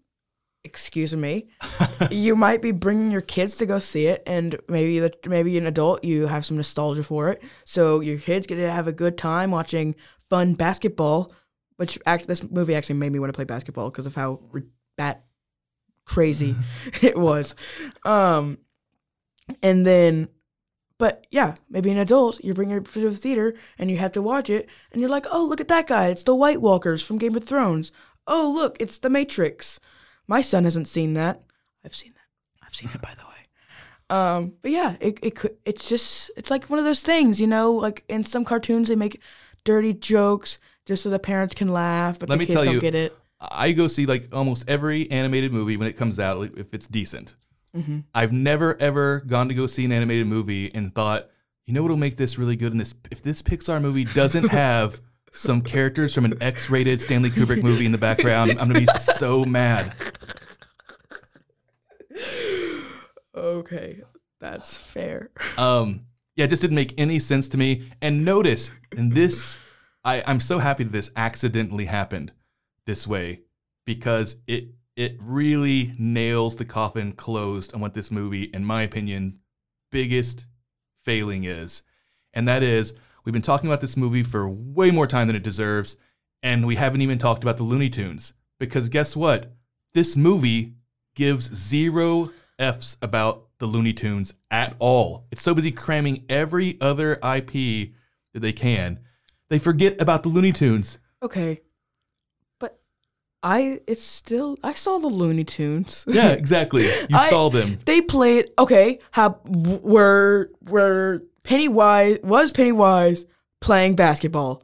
excuse 0.64 1.16
me. 1.16 1.48
you 2.10 2.36
might 2.36 2.62
be 2.62 2.72
bringing 2.72 3.10
your 3.10 3.20
kids 3.20 3.56
to 3.56 3.66
go 3.66 3.78
see 3.78 4.06
it, 4.06 4.22
and 4.26 4.58
maybe 4.68 4.98
the, 5.00 5.12
maybe 5.26 5.56
an 5.58 5.66
adult 5.66 6.04
you 6.04 6.26
have 6.26 6.46
some 6.46 6.56
nostalgia 6.56 7.02
for 7.02 7.30
it. 7.30 7.42
So 7.64 8.00
your 8.00 8.18
kids 8.18 8.46
get 8.46 8.56
to 8.56 8.70
have 8.70 8.86
a 8.86 8.92
good 8.92 9.18
time 9.18 9.50
watching 9.50 9.94
fun 10.28 10.54
basketball. 10.54 11.32
Which 11.76 11.98
act 12.04 12.26
this 12.26 12.42
movie 12.50 12.74
actually 12.74 12.96
made 12.96 13.10
me 13.10 13.18
want 13.18 13.32
to 13.32 13.36
play 13.36 13.44
basketball 13.44 13.88
because 13.88 14.04
of 14.04 14.14
how 14.14 14.40
re- 14.52 14.64
bat 14.98 15.24
crazy 16.04 16.54
it 17.02 17.16
was. 17.16 17.54
Um, 18.04 18.58
and 19.62 19.86
then, 19.86 20.28
but 20.98 21.26
yeah, 21.30 21.54
maybe 21.70 21.90
an 21.90 21.96
adult 21.96 22.44
you 22.44 22.52
bring 22.52 22.70
your 22.70 22.80
to 22.80 23.00
the 23.00 23.12
theater 23.12 23.54
and 23.78 23.90
you 23.90 23.96
have 23.96 24.12
to 24.12 24.22
watch 24.22 24.50
it, 24.50 24.68
and 24.92 25.00
you're 25.00 25.10
like, 25.10 25.26
oh 25.30 25.42
look 25.42 25.60
at 25.60 25.68
that 25.68 25.86
guy, 25.86 26.08
it's 26.08 26.22
the 26.22 26.34
White 26.34 26.60
Walkers 26.60 27.02
from 27.02 27.18
Game 27.18 27.34
of 27.34 27.44
Thrones. 27.44 27.92
Oh 28.26 28.52
look, 28.54 28.76
it's 28.78 28.98
the 28.98 29.08
Matrix. 29.08 29.80
My 30.30 30.42
son 30.42 30.62
hasn't 30.62 30.86
seen 30.86 31.14
that. 31.14 31.42
I've 31.84 31.94
seen 31.94 32.12
that. 32.12 32.64
I've 32.64 32.74
seen 32.74 32.88
it 32.94 33.02
by 33.02 33.14
the 33.16 33.22
way. 33.22 34.16
Um, 34.16 34.52
but 34.62 34.70
yeah, 34.70 34.96
it 35.00 35.18
it 35.22 35.34
could. 35.34 35.56
It's 35.64 35.88
just 35.88 36.30
it's 36.36 36.52
like 36.52 36.70
one 36.70 36.78
of 36.78 36.84
those 36.84 37.02
things, 37.02 37.40
you 37.40 37.48
know. 37.48 37.72
Like 37.72 38.04
in 38.08 38.22
some 38.22 38.44
cartoons, 38.44 38.88
they 38.88 38.94
make 38.94 39.20
dirty 39.64 39.92
jokes 39.92 40.58
just 40.86 41.02
so 41.02 41.10
the 41.10 41.18
parents 41.18 41.52
can 41.52 41.68
laugh, 41.68 42.20
but 42.20 42.28
Let 42.28 42.36
the 42.36 42.38
me 42.38 42.46
kids 42.46 42.54
tell 42.54 42.64
don't 42.64 42.74
you, 42.74 42.80
get 42.80 42.94
it. 42.94 43.12
I 43.40 43.72
go 43.72 43.88
see 43.88 44.06
like 44.06 44.32
almost 44.32 44.68
every 44.68 45.10
animated 45.10 45.52
movie 45.52 45.76
when 45.76 45.88
it 45.88 45.94
comes 45.94 46.20
out, 46.20 46.38
like, 46.38 46.56
if 46.56 46.72
it's 46.72 46.86
decent. 46.86 47.34
I've 48.14 48.32
never 48.32 48.76
ever 48.80 49.20
gone 49.26 49.48
to 49.48 49.54
go 49.54 49.66
see 49.66 49.84
an 49.84 49.92
animated 49.92 50.28
movie 50.28 50.72
and 50.74 50.94
thought, 50.94 51.28
you 51.66 51.74
know 51.74 51.82
what'll 51.82 51.96
make 51.96 52.16
this 52.16 52.38
really 52.38 52.56
good 52.56 52.70
in 52.72 52.78
this? 52.78 52.94
If 53.10 53.22
this 53.22 53.42
Pixar 53.42 53.80
movie 53.80 54.04
doesn't 54.04 54.48
have 54.50 55.00
some 55.32 55.62
characters 55.62 56.14
from 56.14 56.24
an 56.24 56.34
X-rated 56.40 57.00
Stanley 57.00 57.30
Kubrick 57.30 57.62
movie 57.62 57.86
in 57.86 57.92
the 57.92 57.98
background, 57.98 58.50
I'm 58.52 58.68
gonna 58.68 58.80
be 58.80 58.86
so 58.86 59.44
mad. 59.44 59.94
Okay, 63.34 64.02
that's 64.40 64.76
fair. 64.76 65.30
Um, 65.56 66.06
yeah, 66.36 66.44
it 66.44 66.48
just 66.48 66.62
didn't 66.62 66.74
make 66.74 66.94
any 66.98 67.18
sense 67.18 67.48
to 67.50 67.58
me. 67.58 67.90
And 68.02 68.24
notice, 68.24 68.70
and 68.96 69.12
this, 69.12 69.58
I, 70.04 70.22
I'm 70.26 70.40
so 70.40 70.58
happy 70.58 70.84
that 70.84 70.92
this 70.92 71.10
accidentally 71.16 71.86
happened 71.86 72.32
this 72.86 73.06
way 73.06 73.42
because 73.84 74.36
it 74.46 74.70
it 74.96 75.16
really 75.20 75.94
nails 75.98 76.56
the 76.56 76.64
coffin 76.64 77.12
closed 77.12 77.72
on 77.72 77.80
what 77.80 77.94
this 77.94 78.10
movie, 78.10 78.44
in 78.44 78.64
my 78.64 78.82
opinion, 78.82 79.38
biggest 79.90 80.46
failing 81.04 81.44
is. 81.44 81.82
And 82.34 82.46
that 82.48 82.62
is, 82.62 82.92
we've 83.24 83.32
been 83.32 83.42
talking 83.42 83.68
about 83.68 83.80
this 83.80 83.96
movie 83.96 84.22
for 84.22 84.48
way 84.48 84.90
more 84.90 85.06
time 85.06 85.26
than 85.26 85.36
it 85.36 85.42
deserves, 85.42 85.96
and 86.42 86.66
we 86.66 86.76
haven't 86.76 87.02
even 87.02 87.18
talked 87.18 87.42
about 87.42 87.56
the 87.56 87.62
Looney 87.64 87.90
Tunes. 87.90 88.32
Because 88.58 88.88
guess 88.88 89.16
what? 89.16 89.52
This 89.94 90.16
movie 90.16 90.74
gives 91.14 91.54
zero 91.54 92.30
F's 92.58 92.96
about 93.02 93.48
the 93.58 93.66
Looney 93.66 93.92
Tunes 93.92 94.34
at 94.50 94.74
all. 94.78 95.26
It's 95.30 95.42
so 95.42 95.54
busy 95.54 95.72
cramming 95.72 96.24
every 96.28 96.78
other 96.80 97.14
IP 97.14 97.92
that 98.32 98.40
they 98.40 98.52
can. 98.52 99.00
They 99.48 99.58
forget 99.58 100.00
about 100.00 100.22
the 100.22 100.28
Looney 100.28 100.52
Tunes. 100.52 100.98
Okay, 101.22 101.60
but 102.58 102.80
I 103.42 103.80
it's 103.86 104.02
still 104.04 104.56
I 104.62 104.72
saw 104.74 104.98
the 104.98 105.08
Looney 105.08 105.44
Tunes. 105.44 106.04
Yeah, 106.08 106.30
exactly. 106.30 106.84
You 106.86 107.06
I- 107.12 107.30
saw 107.30 107.50
them. 107.50 107.78
They 107.84 108.00
played 108.00 108.50
okay. 108.58 108.98
How 109.10 109.40
were 109.44 110.50
were 110.68 111.22
Pennywise 111.42 112.18
was 112.22 112.50
Pennywise 112.52 113.26
playing 113.60 113.96
basketball? 113.96 114.62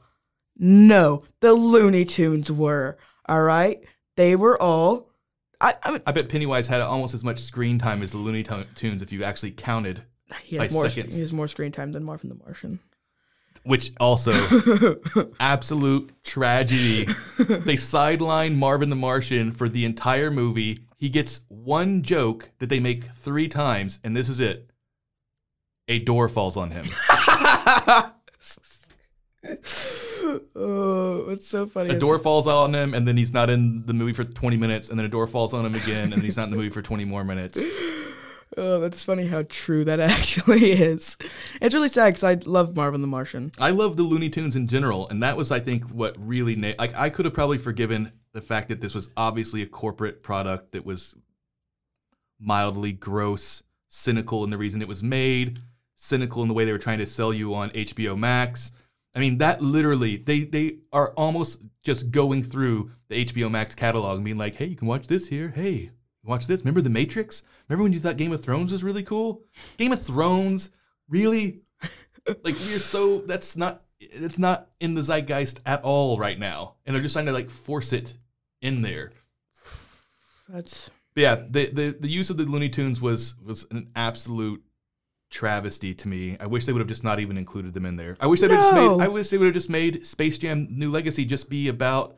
No, 0.59 1.25
the 1.41 1.53
Looney 1.53 2.05
Tunes 2.05 2.51
were. 2.51 2.97
All 3.29 3.43
right, 3.43 3.83
they 4.17 4.37
were 4.37 4.61
all. 4.61 5.11
I, 5.61 5.75
I 5.83 5.91
mean, 5.93 6.03
I 6.07 6.13
bet 6.13 6.29
Pennywise 6.29 6.67
had 6.67 6.81
almost 6.83 7.15
as 7.15 7.25
much 7.25 7.41
screen 7.41 7.79
time 7.79 8.03
as 8.03 8.11
the 8.11 8.19
Looney 8.19 8.45
Tunes 8.75 9.03
if 9.03 9.11
you 9.13 9.25
actually 9.25 9.53
counted, 9.53 10.03
he 10.43 10.57
has 10.57 10.73
more. 10.73 10.89
seconds. 10.89 11.15
He 11.15 11.21
has 11.21 11.33
more 11.33 11.49
screen 11.49 11.73
time 11.73 11.93
than 11.93 12.05
Marvin 12.05 12.29
the 12.29 12.35
Martian. 12.37 12.79
which 13.65 13.93
also 13.99 14.33
absolute 15.41 16.11
tragedy. 16.23 17.07
they 17.39 17.77
sideline 17.77 18.57
Marvin 18.57 18.91
the 18.91 18.97
Martian 18.97 19.53
for 19.53 19.69
the 19.69 19.85
entire 19.85 20.31
movie. 20.31 20.81
He 20.99 21.09
gets 21.09 21.41
one 21.49 22.03
joke 22.03 22.51
that 22.59 22.69
they 22.69 22.81
make 22.81 23.05
three 23.17 23.49
times, 23.49 23.99
and 24.05 24.17
this 24.17 24.29
is 24.29 24.41
it. 24.41 24.71
A 25.89 25.99
door 26.01 26.29
falls 26.29 26.57
on 26.57 26.71
him. 26.73 26.85
oh, 30.55 31.27
it's 31.29 31.47
so 31.47 31.67
funny. 31.67 31.91
A 31.91 31.99
door 31.99 32.19
falls 32.19 32.47
on 32.47 32.75
him, 32.75 32.95
and 32.95 33.07
then 33.07 33.17
he's 33.17 33.33
not 33.33 33.51
in 33.51 33.85
the 33.87 33.95
movie 33.95 34.13
for 34.13 34.25
20 34.25 34.57
minutes, 34.57 34.89
and 34.89 34.99
then 34.99 35.07
a 35.07 35.09
door 35.09 35.27
falls 35.27 35.55
on 35.55 35.65
him 35.65 35.75
again, 35.75 36.05
and 36.05 36.15
then 36.15 36.21
he's 36.23 36.37
not 36.37 36.45
in 36.45 36.51
the 36.51 36.57
movie 36.57 36.71
for 36.71 36.83
20 36.83 37.05
more 37.05 37.25
minutes. 37.25 37.63
Oh, 38.57 38.81
that's 38.81 39.03
funny 39.03 39.27
how 39.27 39.43
true 39.49 39.85
that 39.85 39.99
actually 40.01 40.71
is. 40.71 41.19
It's 41.61 41.75
really 41.75 41.89
sad 41.89 42.15
because 42.15 42.25
I 42.25 42.35
love 42.49 42.75
Marvin 42.77 43.01
the 43.03 43.07
Martian. 43.07 43.51
I 43.59 43.71
love 43.71 43.97
the 43.97 44.05
Looney 44.05 44.31
Tunes 44.31 44.55
in 44.57 44.69
general, 44.69 45.09
and 45.09 45.23
that 45.23 45.37
was, 45.37 45.51
I 45.51 45.59
think, 45.61 45.85
what 45.91 46.15
really 46.17 46.55
na- 46.55 46.73
like 46.79 46.95
I 46.95 47.11
could 47.11 47.25
have 47.25 47.35
probably 47.35 47.59
forgiven 47.59 48.13
the 48.33 48.41
fact 48.41 48.69
that 48.69 48.81
this 48.81 48.95
was 48.95 49.11
obviously 49.17 49.63
a 49.63 49.67
corporate 49.67 50.23
product 50.23 50.73
that 50.73 50.87
was 50.87 51.15
mildly 52.41 52.93
gross, 52.93 53.63
cynical 53.89 54.45
in 54.45 54.51
the 54.51 54.57
reason 54.59 54.81
it 54.81 54.89
was 54.89 55.03
made, 55.03 55.59
cynical 55.97 56.43
in 56.43 56.49
the 56.49 56.55
way 56.55 56.65
they 56.65 56.73
were 56.73 56.79
trying 56.79 56.99
to 56.99 57.07
sell 57.07 57.33
you 57.33 57.55
on 57.55 57.71
HBO 57.71 58.17
Max. 58.17 58.73
I 59.15 59.19
mean, 59.19 59.39
that 59.39 59.63
literally 59.63 60.19
they 60.19 60.45
they 60.45 60.79
are 60.93 61.13
almost 61.13 61.63
just 61.83 62.11
going 62.11 62.43
through 62.43 62.91
the 63.09 63.25
HBO 63.25 63.51
Max 63.51 63.75
catalog 63.75 64.17
and 64.17 64.25
being 64.25 64.37
like, 64.37 64.57
"Hey, 64.57 64.67
you 64.67 64.77
can 64.77 64.89
watch 64.89 65.07
this 65.09 65.27
here. 65.27 65.49
Hey, 65.49 65.91
watch 66.23 66.47
this. 66.47 66.61
Remember 66.61 66.83
The 66.83 66.91
Matrix? 66.91 67.43
Remember 67.69 67.85
when 67.85 67.93
you 67.93 68.01
thought 68.01 68.19
Game 68.19 68.33
of 68.33 68.43
Thrones 68.43 68.73
was 68.73 68.85
really 68.85 69.03
cool? 69.03 69.43
Game 69.79 69.93
of 69.93 70.03
Thrones, 70.03 70.71
really? 71.09 71.63
like 72.27 72.55
we're 72.55 72.79
so 72.79 73.21
that's 73.21 73.57
not 73.57 73.83
it's 74.01 74.39
not 74.39 74.69
in 74.81 74.95
the 74.95 75.03
zeitgeist 75.03 75.61
at 75.65 75.83
all 75.83 76.19
right 76.19 76.39
now, 76.39 76.75
and 76.85 76.95
they're 76.95 77.03
just 77.03 77.15
trying 77.15 77.27
to 77.27 77.33
like 77.33 77.51
force 77.51 77.93
it 77.93 78.15
in 78.61 78.83
there. 78.83 79.13
That's 80.49 80.91
But 81.15 81.21
yeah, 81.21 81.35
the, 81.49 81.71
the 81.71 81.97
the 82.01 82.09
use 82.09 82.31
of 82.31 82.37
the 82.37 82.45
Looney 82.45 82.69
Tunes 82.69 83.01
was 83.01 83.35
was 83.45 83.67
an 83.71 83.91
absolute 83.97 84.63
travesty 85.31 85.95
to 85.95 86.09
me. 86.09 86.37
I 86.41 86.47
wish 86.47 86.67
they 86.67 86.73
would 86.73 86.81
have 86.81 86.89
just 86.89 87.05
not 87.05 87.21
even 87.21 87.37
included 87.37 87.75
them 87.75 87.87
in 87.87 87.97
there. 87.97 88.17
I 88.21 88.27
wish 88.27 88.41
they 88.41 88.49
would 88.49 88.57
have 88.57 88.75
just 88.75 88.99
made 88.99 89.05
I 89.05 89.09
wish 89.09 89.31
they 89.31 89.39
would 89.39 89.47
have 89.47 89.55
just 89.55 89.71
made 89.71 90.07
Space 90.07 90.39
Jam 90.39 90.69
New 90.71 90.91
Legacy 90.91 91.25
just 91.25 91.51
be 91.51 91.69
about 91.69 92.17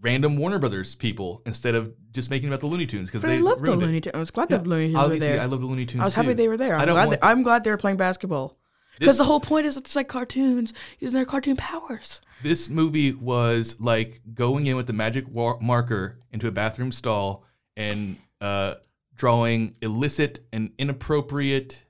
random 0.00 0.36
Warner 0.36 0.58
Brothers 0.58 0.94
people 0.94 1.42
instead 1.46 1.74
of 1.74 1.92
just 2.12 2.30
making 2.30 2.48
about 2.48 2.60
the 2.60 2.66
Looney 2.66 2.86
Tunes 2.86 3.08
because 3.08 3.22
they 3.22 3.36
I 3.36 3.38
love 3.38 3.60
the. 3.62 3.74
Looney 3.74 4.00
Tunes. 4.00 4.14
I 4.14 4.18
was 4.18 4.30
glad 4.30 4.50
Yeah, 4.50 4.58
the 4.58 4.68
Looney 4.68 4.92
Tunes 4.92 5.08
were 5.08 5.18
there. 5.18 5.40
I 5.40 5.46
love 5.46 5.60
the 5.60 5.66
Looney 5.66 5.86
Tunes. 5.86 6.00
I 6.00 6.04
was 6.04 6.14
happy 6.14 6.28
too. 6.28 6.34
they 6.34 6.48
were 6.48 6.56
there. 6.56 6.76
I 6.76 6.82
I'm 6.82 6.86
don't 6.86 6.94
glad. 6.94 7.10
They, 7.10 7.18
I'm 7.22 7.42
glad 7.42 7.64
they 7.64 7.70
were 7.70 7.76
playing 7.76 7.96
basketball. 7.96 8.56
Because 8.98 9.18
the 9.18 9.24
whole 9.24 9.40
point 9.40 9.64
is 9.64 9.76
it's 9.76 9.94
like 9.94 10.08
cartoons 10.08 10.74
using 10.98 11.14
their 11.14 11.24
cartoon 11.24 11.56
powers. 11.56 12.20
This 12.42 12.68
movie 12.68 13.12
was 13.12 13.80
like 13.80 14.20
going 14.34 14.66
in 14.66 14.74
with 14.76 14.88
the 14.88 14.92
magic 14.92 15.32
marker 15.32 16.18
into 16.32 16.48
a 16.48 16.50
bathroom 16.50 16.90
stall 16.90 17.44
and 17.76 18.16
uh, 18.40 18.74
drawing 19.18 19.76
illicit 19.82 20.40
and 20.52 20.72
inappropriate 20.78 21.84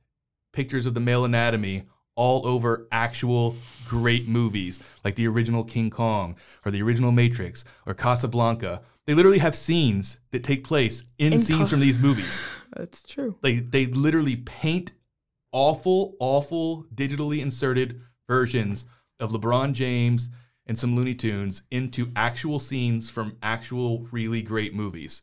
pictures 0.52 0.86
of 0.86 0.94
the 0.94 1.00
male 1.00 1.24
anatomy 1.24 1.84
all 2.16 2.44
over 2.44 2.88
actual 2.90 3.54
great 3.86 4.26
movies 4.26 4.80
like 5.04 5.14
the 5.14 5.28
original 5.28 5.62
King 5.62 5.88
Kong 5.88 6.34
or 6.66 6.72
the 6.72 6.82
original 6.82 7.12
Matrix 7.12 7.64
or 7.86 7.94
Casablanca. 7.94 8.82
They 9.06 9.14
literally 9.14 9.38
have 9.38 9.54
scenes 9.54 10.18
that 10.32 10.42
take 10.42 10.64
place 10.64 11.04
in, 11.18 11.32
In 11.32 11.38
scenes 11.38 11.60
Ca- 11.60 11.66
from 11.66 11.80
these 11.80 12.00
movies. 12.00 12.42
That's 12.76 13.02
true. 13.02 13.38
They 13.40 13.60
they 13.60 13.86
literally 13.86 14.36
paint 14.36 14.92
awful, 15.52 16.16
awful 16.18 16.86
digitally 16.94 17.40
inserted 17.40 18.00
versions 18.28 18.84
of 19.20 19.30
LeBron 19.30 19.72
James 19.72 20.28
and 20.66 20.78
some 20.78 20.94
Looney 20.96 21.14
Tunes 21.14 21.62
into 21.70 22.10
actual 22.16 22.58
scenes 22.58 23.08
from 23.08 23.36
actual 23.42 24.06
really 24.10 24.42
great 24.42 24.74
movies. 24.74 25.22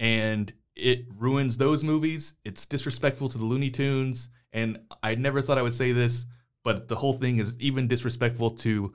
And 0.00 0.52
it 0.76 1.06
ruins 1.18 1.56
those 1.56 1.82
movies. 1.84 2.34
It's 2.44 2.66
disrespectful 2.66 3.28
to 3.30 3.38
the 3.38 3.44
Looney 3.44 3.70
Tunes. 3.70 4.28
And 4.52 4.78
I 5.02 5.14
never 5.14 5.40
thought 5.42 5.58
I 5.58 5.62
would 5.62 5.74
say 5.74 5.92
this, 5.92 6.26
but 6.64 6.88
the 6.88 6.96
whole 6.96 7.12
thing 7.14 7.38
is 7.38 7.56
even 7.60 7.86
disrespectful 7.88 8.52
to 8.58 8.94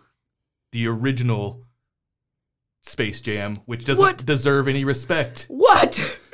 the 0.71 0.88
original 0.88 1.63
Space 2.84 3.21
Jam, 3.21 3.61
which 3.65 3.86
doesn't 3.86 4.01
What? 4.03 4.26
deserve 4.26 4.67
any 4.67 4.84
respect. 4.86 5.45
What? 5.49 6.19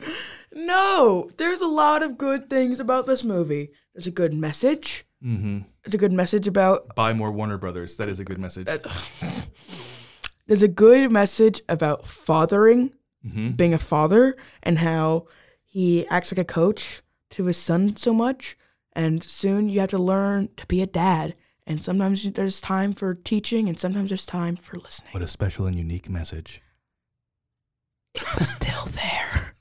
No, 0.53 1.29
there's 1.37 1.61
a 1.61 1.65
lot 1.67 2.03
of 2.03 2.17
good 2.17 2.49
things 2.49 2.81
about 2.81 3.05
this 3.05 3.23
movie. 3.23 3.69
There's 3.93 4.05
a 4.07 4.11
good 4.11 4.33
message. 4.33 5.05
hmm 5.21 5.59
There's 5.85 5.93
a 5.93 5.97
good 5.97 6.11
message 6.11 6.45
about. 6.45 6.93
Buy 6.93 7.13
more 7.13 7.31
Warner 7.31 7.57
Brothers. 7.57 7.95
That 7.95 8.09
is 8.09 8.19
a 8.19 8.25
good 8.25 8.37
message. 8.37 8.67
There's 10.47 10.61
a 10.63 10.67
good 10.67 11.09
message 11.09 11.61
about 11.69 12.05
fathering, 12.05 12.93
hmm 13.29 13.51
being 13.51 13.73
a 13.73 13.79
father, 13.79 14.35
and 14.63 14.79
how 14.79 15.27
he 15.65 16.07
acts 16.07 16.31
like 16.31 16.39
a 16.39 16.45
coach 16.45 17.01
to 17.31 17.45
his 17.45 17.57
son 17.57 17.95
so 17.95 18.13
much. 18.13 18.57
And 18.93 19.23
soon 19.23 19.69
you 19.69 19.79
have 19.79 19.89
to 19.91 19.97
learn 19.97 20.49
to 20.57 20.65
be 20.65 20.81
a 20.81 20.87
dad. 20.87 21.35
And 21.65 21.83
sometimes 21.83 22.29
there's 22.29 22.59
time 22.59 22.93
for 22.93 23.13
teaching, 23.13 23.69
and 23.69 23.79
sometimes 23.79 24.09
there's 24.09 24.25
time 24.25 24.55
for 24.55 24.77
listening. 24.77 25.11
What 25.11 25.23
a 25.23 25.27
special 25.27 25.65
and 25.67 25.77
unique 25.77 26.09
message. 26.09 26.61
It 28.13 28.35
was 28.37 28.49
still 28.49 28.85
there. 28.87 29.55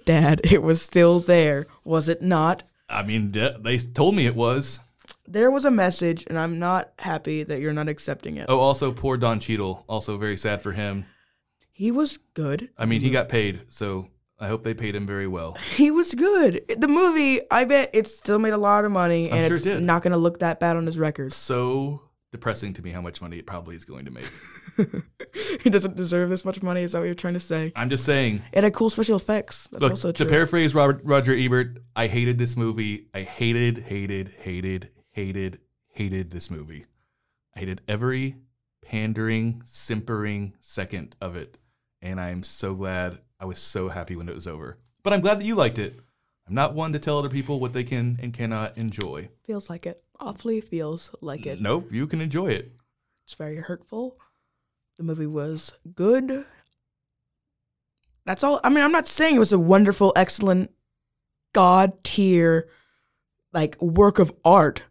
Dad, 0.04 0.40
it 0.44 0.62
was 0.62 0.82
still 0.82 1.20
there. 1.20 1.66
Was 1.84 2.08
it 2.08 2.20
not? 2.20 2.64
I 2.88 3.02
mean, 3.02 3.32
they 3.32 3.78
told 3.78 4.14
me 4.14 4.26
it 4.26 4.34
was. 4.34 4.80
There 5.26 5.50
was 5.50 5.64
a 5.64 5.70
message, 5.70 6.24
and 6.26 6.38
I'm 6.38 6.58
not 6.58 6.92
happy 6.98 7.42
that 7.44 7.60
you're 7.60 7.72
not 7.72 7.88
accepting 7.88 8.36
it. 8.36 8.46
Oh, 8.48 8.60
also 8.60 8.92
poor 8.92 9.16
Don 9.16 9.40
Cheadle. 9.40 9.84
Also 9.88 10.18
very 10.18 10.36
sad 10.36 10.60
for 10.62 10.72
him. 10.72 11.06
He 11.78 11.92
was 11.92 12.18
good. 12.34 12.70
I 12.76 12.86
mean, 12.86 13.02
he 13.02 13.06
mm-hmm. 13.06 13.12
got 13.12 13.28
paid, 13.28 13.62
so 13.68 14.08
I 14.40 14.48
hope 14.48 14.64
they 14.64 14.74
paid 14.74 14.96
him 14.96 15.06
very 15.06 15.28
well. 15.28 15.56
He 15.76 15.92
was 15.92 16.12
good. 16.12 16.60
The 16.76 16.88
movie, 16.88 17.40
I 17.52 17.66
bet 17.66 17.90
it 17.92 18.08
still 18.08 18.40
made 18.40 18.52
a 18.52 18.58
lot 18.58 18.84
of 18.84 18.90
money, 18.90 19.30
I'm 19.30 19.38
and 19.38 19.46
sure 19.46 19.56
it's 19.58 19.64
it 19.64 19.74
did. 19.74 19.82
not 19.84 20.02
going 20.02 20.10
to 20.10 20.16
look 20.16 20.40
that 20.40 20.58
bad 20.58 20.76
on 20.76 20.86
his 20.86 20.98
record. 20.98 21.32
So 21.32 22.02
depressing 22.32 22.74
to 22.74 22.82
me 22.82 22.90
how 22.90 23.00
much 23.00 23.22
money 23.22 23.38
it 23.38 23.46
probably 23.46 23.76
is 23.76 23.84
going 23.84 24.06
to 24.06 24.10
make. 24.10 24.24
he 25.62 25.70
doesn't 25.70 25.94
deserve 25.94 26.30
this 26.30 26.44
much 26.44 26.64
money. 26.64 26.82
Is 26.82 26.90
that 26.92 26.98
what 26.98 27.04
you're 27.04 27.14
trying 27.14 27.34
to 27.34 27.40
say? 27.40 27.72
I'm 27.76 27.90
just 27.90 28.04
saying. 28.04 28.42
It 28.50 28.64
had 28.64 28.74
cool 28.74 28.90
special 28.90 29.14
effects. 29.14 29.68
That's 29.70 29.80
Look, 29.80 29.92
also 29.92 30.10
to 30.10 30.24
true. 30.24 30.28
paraphrase 30.28 30.74
Robert 30.74 31.00
Roger 31.04 31.32
Ebert, 31.32 31.78
I 31.94 32.08
hated 32.08 32.38
this 32.38 32.56
movie. 32.56 33.06
I 33.14 33.22
hated, 33.22 33.78
hated, 33.78 34.34
hated, 34.40 34.90
hated, 35.10 35.60
hated 35.92 36.32
this 36.32 36.50
movie. 36.50 36.86
I 37.54 37.60
hated 37.60 37.82
every 37.86 38.34
pandering, 38.84 39.62
simpering 39.64 40.54
second 40.58 41.14
of 41.20 41.36
it. 41.36 41.56
And 42.00 42.20
I'm 42.20 42.42
so 42.42 42.74
glad 42.74 43.18
I 43.40 43.44
was 43.44 43.58
so 43.58 43.88
happy 43.88 44.16
when 44.16 44.28
it 44.28 44.34
was 44.34 44.46
over. 44.46 44.78
But 45.02 45.12
I'm 45.12 45.20
glad 45.20 45.40
that 45.40 45.44
you 45.44 45.54
liked 45.54 45.78
it. 45.78 45.98
I'm 46.46 46.54
not 46.54 46.74
one 46.74 46.92
to 46.92 46.98
tell 46.98 47.18
other 47.18 47.28
people 47.28 47.60
what 47.60 47.72
they 47.72 47.84
can 47.84 48.18
and 48.22 48.32
cannot 48.32 48.78
enjoy. 48.78 49.28
feels 49.44 49.68
like 49.68 49.86
it. 49.86 50.02
Awfully 50.20 50.60
feels 50.60 51.10
like 51.20 51.46
it. 51.46 51.60
Nope, 51.60 51.88
you 51.92 52.06
can 52.06 52.20
enjoy 52.20 52.48
it. 52.48 52.72
It's 53.24 53.34
very 53.34 53.56
hurtful. 53.56 54.16
The 54.96 55.04
movie 55.04 55.26
was 55.26 55.74
good. 55.94 56.44
That's 58.24 58.42
all. 58.42 58.60
I 58.64 58.68
mean, 58.70 58.82
I'm 58.82 58.92
not 58.92 59.06
saying 59.06 59.36
it 59.36 59.38
was 59.38 59.52
a 59.52 59.58
wonderful, 59.58 60.12
excellent 60.16 60.70
god 61.52 62.02
tier 62.04 62.68
like 63.52 63.80
work 63.80 64.18
of 64.18 64.32
art. 64.44 64.82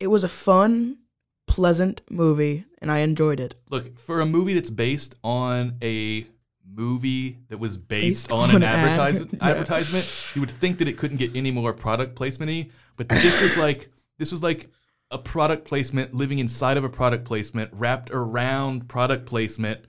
It 0.00 0.08
was 0.08 0.22
a 0.24 0.28
fun, 0.28 0.98
pleasant 1.46 2.02
movie, 2.10 2.66
and 2.80 2.90
I 2.90 2.98
enjoyed 2.98 3.40
it. 3.40 3.54
Look, 3.70 3.98
for 3.98 4.20
a 4.20 4.26
movie 4.26 4.54
that's 4.54 4.70
based 4.70 5.14
on 5.24 5.76
a 5.82 6.26
movie 6.74 7.38
that 7.48 7.58
was 7.58 7.76
based, 7.76 8.28
Based 8.28 8.32
on, 8.32 8.50
on 8.50 8.56
an 8.56 8.56
an 8.56 8.62
ad. 8.64 8.78
advertisement, 8.88 9.32
Yeah. 9.42 9.48
advertisement, 9.48 10.32
you 10.34 10.40
would 10.42 10.50
think 10.50 10.78
that 10.78 10.88
it 10.88 10.96
couldn't 10.98 11.16
get 11.18 11.34
any 11.36 11.50
more 11.50 11.72
product 11.72 12.14
placement-y. 12.16 12.68
But 12.96 13.08
this 13.08 13.40
was 13.40 13.56
like 13.56 13.90
this 14.18 14.32
was 14.32 14.42
like 14.42 14.68
a 15.10 15.18
product 15.18 15.64
placement 15.66 16.12
living 16.14 16.38
inside 16.38 16.76
of 16.76 16.84
a 16.84 16.88
product 16.88 17.24
placement, 17.24 17.70
wrapped 17.72 18.10
around 18.10 18.88
product 18.88 19.24
placement, 19.26 19.86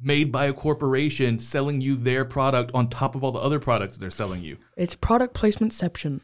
made 0.00 0.30
by 0.30 0.46
a 0.46 0.52
corporation 0.52 1.38
selling 1.38 1.80
you 1.80 1.96
their 1.96 2.24
product 2.24 2.70
on 2.74 2.88
top 2.90 3.14
of 3.14 3.24
all 3.24 3.32
the 3.32 3.38
other 3.38 3.58
products 3.60 3.96
they're 3.98 4.10
selling 4.10 4.42
you. 4.42 4.56
It's 4.76 4.94
product 4.94 5.34
placementception. 5.34 6.20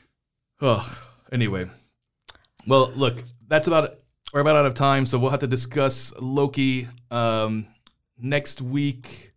Oh, 0.61 0.99
Anyway, 1.33 1.69
well, 2.67 2.93
look, 2.95 3.25
that's 3.49 3.67
about 3.67 3.85
it 3.85 4.01
we're 4.33 4.41
about 4.41 4.57
out 4.57 4.67
of 4.67 4.75
time, 4.75 5.07
so 5.07 5.19
we'll 5.19 5.31
have 5.31 5.41
to 5.41 5.47
discuss 5.47 6.13
Loki 6.21 6.89
um, 7.11 7.67
next 8.19 8.61
week. 8.61 9.33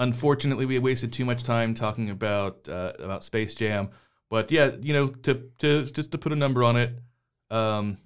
Unfortunately, 0.00 0.64
we 0.64 0.78
wasted 0.78 1.12
too 1.12 1.26
much 1.26 1.42
time 1.42 1.74
talking 1.74 2.08
about 2.08 2.66
uh, 2.70 2.94
about 3.00 3.22
Space 3.22 3.54
Jam, 3.54 3.90
but 4.30 4.50
yeah, 4.50 4.70
you 4.80 4.94
know, 4.94 5.08
to 5.08 5.50
to 5.58 5.84
just 5.90 6.10
to 6.12 6.18
put 6.18 6.32
a 6.32 6.36
number 6.36 6.64
on 6.64 6.76
it, 6.78 6.98
um, 7.50 7.98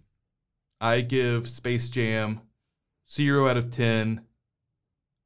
I 0.80 1.02
give 1.02 1.48
Space 1.48 1.88
Jam 1.88 2.40
zero 3.08 3.46
out 3.46 3.56
of 3.56 3.70
ten 3.70 4.22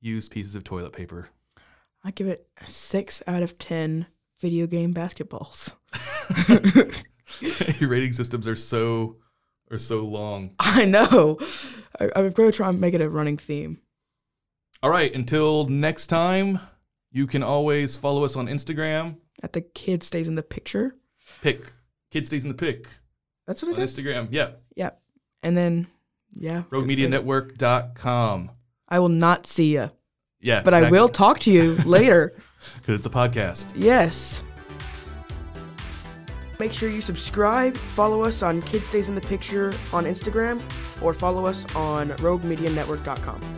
used 0.03 0.31
pieces 0.31 0.55
of 0.55 0.62
toilet 0.62 0.93
paper. 0.93 1.31
I 2.05 2.11
give 2.11 2.27
it 2.27 2.47
six 2.66 3.23
out 3.27 3.43
of 3.43 3.57
ten 3.59 4.07
video 4.39 4.66
game 4.66 4.93
basketballs. 4.93 5.75
Your 7.81 7.89
rating 7.89 8.12
systems 8.12 8.47
are 8.47 8.57
so 8.57 9.16
are 9.71 9.79
so 9.79 10.01
long. 10.01 10.55
I 10.59 10.85
know. 10.85 11.39
I, 11.99 12.11
I'm 12.14 12.31
going 12.33 12.51
to 12.51 12.57
try 12.57 12.69
and 12.69 12.79
make 12.79 12.93
it 12.93 13.01
a 13.01 13.09
running 13.09 13.39
theme. 13.39 13.81
All 14.83 14.91
right, 14.91 15.12
until 15.14 15.66
next 15.66 16.07
time, 16.07 16.61
you 17.11 17.26
can 17.26 17.43
always 17.43 17.97
follow 17.97 18.24
us 18.24 18.37
on 18.37 18.47
Instagram. 18.47 19.16
At 19.43 19.53
the 19.53 19.61
kid 19.62 20.03
stays 20.03 20.29
in 20.29 20.35
the 20.37 20.43
picture. 20.43 20.95
Pick 21.43 21.72
Kid 22.11 22.26
Stays 22.26 22.43
in 22.45 22.49
the 22.49 22.55
Pick 22.57 22.89
That's 23.47 23.62
on 23.62 23.70
what 23.70 23.79
it 23.79 23.83
is. 23.83 23.97
Instagram. 23.99 24.29
Yeah. 24.31 24.51
Yeah. 24.76 24.91
And 25.43 25.57
then, 25.57 25.87
yeah. 26.35 26.62
RogueMediaNetwork.com. 26.70 28.51
I 28.89 28.99
will 28.99 29.09
not 29.11 29.47
see 29.47 29.74
you, 29.74 29.91
Yeah. 30.41 30.62
but 30.62 30.72
I 30.74 30.91
will 30.91 31.09
talk 31.09 31.39
to 31.41 31.51
you 31.51 31.74
later. 31.85 32.33
Because 32.81 32.95
it's 32.99 33.07
a 33.07 33.11
podcast. 33.11 33.66
Yes. 33.76 34.43
Make 36.59 36.72
sure 36.72 36.89
you 36.89 37.01
subscribe, 37.03 37.76
follow 37.76 38.24
us 38.24 38.43
on 38.43 38.62
Kid 38.62 38.85
Stays 38.85 39.09
in 39.11 39.14
the 39.14 39.20
Picture 39.20 39.72
on 39.93 40.05
Instagram, 40.05 40.61
or 41.03 41.12
follow 41.12 41.45
us 41.47 41.66
on 41.76 42.09
RogueMediaNetwork.com. 42.09 43.58